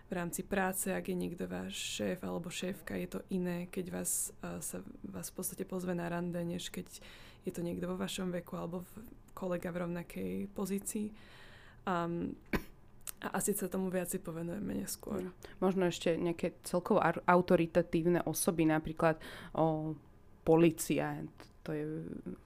v 0.09 0.11
rámci 0.11 0.43
práce, 0.43 0.91
ak 0.91 1.07
je 1.07 1.15
niekto 1.15 1.47
váš 1.47 1.79
šéf 1.79 2.19
alebo 2.27 2.51
šéfka, 2.51 2.99
je 2.99 3.15
to 3.15 3.19
iné, 3.31 3.71
keď 3.71 4.03
vás, 4.03 4.35
uh, 4.43 4.59
sa 4.59 4.83
vás 5.07 5.31
v 5.31 5.35
podstate 5.39 5.63
pozve 5.63 5.95
na 5.95 6.11
rande, 6.11 6.43
než 6.43 6.67
keď 6.67 6.99
je 7.47 7.51
to 7.55 7.63
niekto 7.63 7.87
vo 7.87 7.95
vašom 7.95 8.27
veku 8.35 8.59
alebo 8.59 8.83
v, 8.83 9.07
kolega 9.31 9.71
v 9.71 9.87
rovnakej 9.87 10.33
pozícii. 10.51 11.15
Um, 11.87 12.35
a 13.19 13.35
asi 13.35 13.51
sa 13.51 13.67
tomu 13.67 13.91
viac 13.91 14.07
povenujeme 14.23 14.79
neskôr. 14.79 15.27
Možno 15.59 15.91
ešte 15.91 16.15
nejaké 16.15 16.55
celkovo 16.63 17.03
autoritatívne 17.03 18.23
osoby, 18.23 18.63
napríklad 18.63 19.19
o, 19.51 19.95
policia. 20.47 21.19
To 21.67 21.75
je 21.75 21.85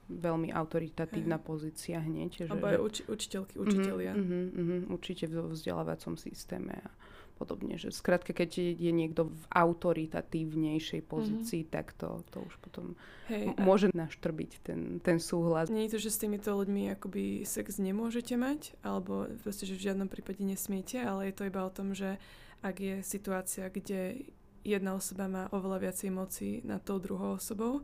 veľmi 0.09 0.49
autoritatívna 0.49 1.37
Hej. 1.37 1.45
pozícia 1.45 1.97
hneď. 2.01 2.43
Že, 2.43 2.43
Alebo 2.49 2.67
aj 2.67 2.79
uči- 2.81 3.05
učiteľky, 3.05 3.55
učitelia. 3.61 4.17
Mhm, 4.17 4.25
mhm, 4.25 4.41
mhm, 4.49 4.77
určite 4.89 5.29
v 5.29 5.53
vzdelávacom 5.53 6.17
systéme 6.17 6.73
a 6.81 6.89
podobne. 7.35 7.75
Že 7.75 7.91
skrátka, 7.91 8.31
keď 8.31 8.77
je, 8.77 8.91
niekto 8.93 9.29
v 9.33 9.43
autoritatívnejšej 9.51 11.01
pozícii, 11.05 11.65
tak 11.67 11.91
to, 11.97 12.21
to 12.29 12.45
už 12.45 12.55
potom 12.61 12.95
Hej, 13.27 13.53
m- 13.53 13.57
môže 13.61 13.87
naštrbiť 13.91 14.51
ten, 14.63 15.03
ten 15.03 15.17
súhlas. 15.17 15.67
Nie 15.67 15.89
je 15.89 15.97
to, 15.97 16.03
že 16.05 16.13
s 16.13 16.21
týmito 16.21 16.53
ľuďmi 16.53 16.93
akoby 16.95 17.43
sex 17.43 17.81
nemôžete 17.81 18.37
mať, 18.37 18.77
alebo 18.85 19.27
proste, 19.41 19.65
že 19.65 19.75
v 19.75 19.85
žiadnom 19.91 20.07
prípade 20.07 20.41
nesmiete, 20.45 21.01
ale 21.01 21.29
je 21.29 21.35
to 21.35 21.49
iba 21.49 21.61
o 21.65 21.73
tom, 21.73 21.91
že 21.97 22.21
ak 22.63 22.75
je 22.79 22.95
situácia, 23.03 23.67
kde 23.67 24.31
jedna 24.63 24.95
osoba 24.95 25.27
má 25.27 25.43
oveľa 25.51 25.91
viacej 25.91 26.09
moci 26.09 26.49
nad 26.63 26.79
tou 26.79 26.97
druhou 26.97 27.35
osobou, 27.35 27.83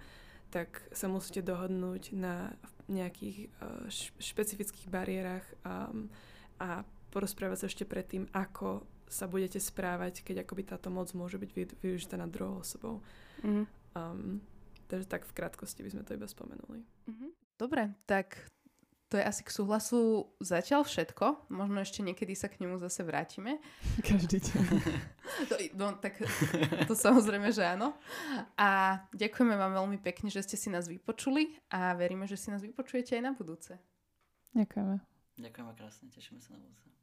tak 0.49 0.81
sa 0.95 1.11
musíte 1.11 1.43
dohodnúť 1.45 2.15
na 2.15 2.55
nejakých 2.89 3.53
š- 3.91 4.09
špecifických 4.17 4.89
bariérach 4.89 5.45
um, 5.61 6.09
a 6.57 6.81
porozprávať 7.13 7.57
sa 7.61 7.69
ešte 7.69 7.85
predtým, 7.85 8.25
ako 8.33 8.81
sa 9.09 9.25
budete 9.25 9.57
správať, 9.57 10.21
keď 10.21 10.45
akoby 10.45 10.63
táto 10.69 10.93
moc 10.93 11.09
môže 11.17 11.41
byť 11.41 11.51
vy- 11.51 11.77
využitá 11.81 12.15
nad 12.15 12.29
druhou 12.29 12.61
osobou. 12.61 13.01
Mhm. 13.41 13.65
Um, 13.97 14.41
takže 14.85 15.09
tak 15.09 15.25
v 15.25 15.33
krátkosti 15.33 15.81
by 15.81 15.89
sme 15.89 16.03
to 16.05 16.13
iba 16.13 16.29
spomenuli. 16.29 16.85
Mhm. 17.09 17.27
Dobre, 17.57 17.91
tak 18.05 18.47
to 19.09 19.17
je 19.17 19.25
asi 19.25 19.41
k 19.41 19.49
súhlasu 19.49 20.29
zatiaľ 20.37 20.85
všetko. 20.85 21.49
Možno 21.49 21.81
ešte 21.81 22.05
niekedy 22.05 22.37
sa 22.37 22.45
k 22.45 22.61
nemu 22.61 22.77
zase 22.77 23.01
vrátime. 23.01 23.57
Každý 24.07 24.37
deň. 24.39 24.63
To, 25.29 25.55
no, 25.77 25.93
tak 26.01 26.17
to 26.89 26.97
samozrejme, 26.97 27.53
že 27.53 27.61
áno. 27.61 27.93
A 28.57 28.97
ďakujeme 29.13 29.53
vám 29.53 29.77
veľmi 29.77 30.01
pekne, 30.01 30.33
že 30.33 30.41
ste 30.41 30.57
si 30.57 30.73
nás 30.73 30.89
vypočuli 30.89 31.53
a 31.69 31.93
veríme, 31.93 32.25
že 32.25 32.33
si 32.33 32.49
nás 32.49 32.65
vypočujete 32.65 33.13
aj 33.13 33.23
na 33.23 33.31
budúce. 33.37 33.77
Ďakujeme. 34.57 34.97
Ďakujeme 35.37 35.71
krásne, 35.77 36.09
tešíme 36.09 36.41
sa 36.41 36.57
na 36.57 36.65
budúce. 36.65 36.98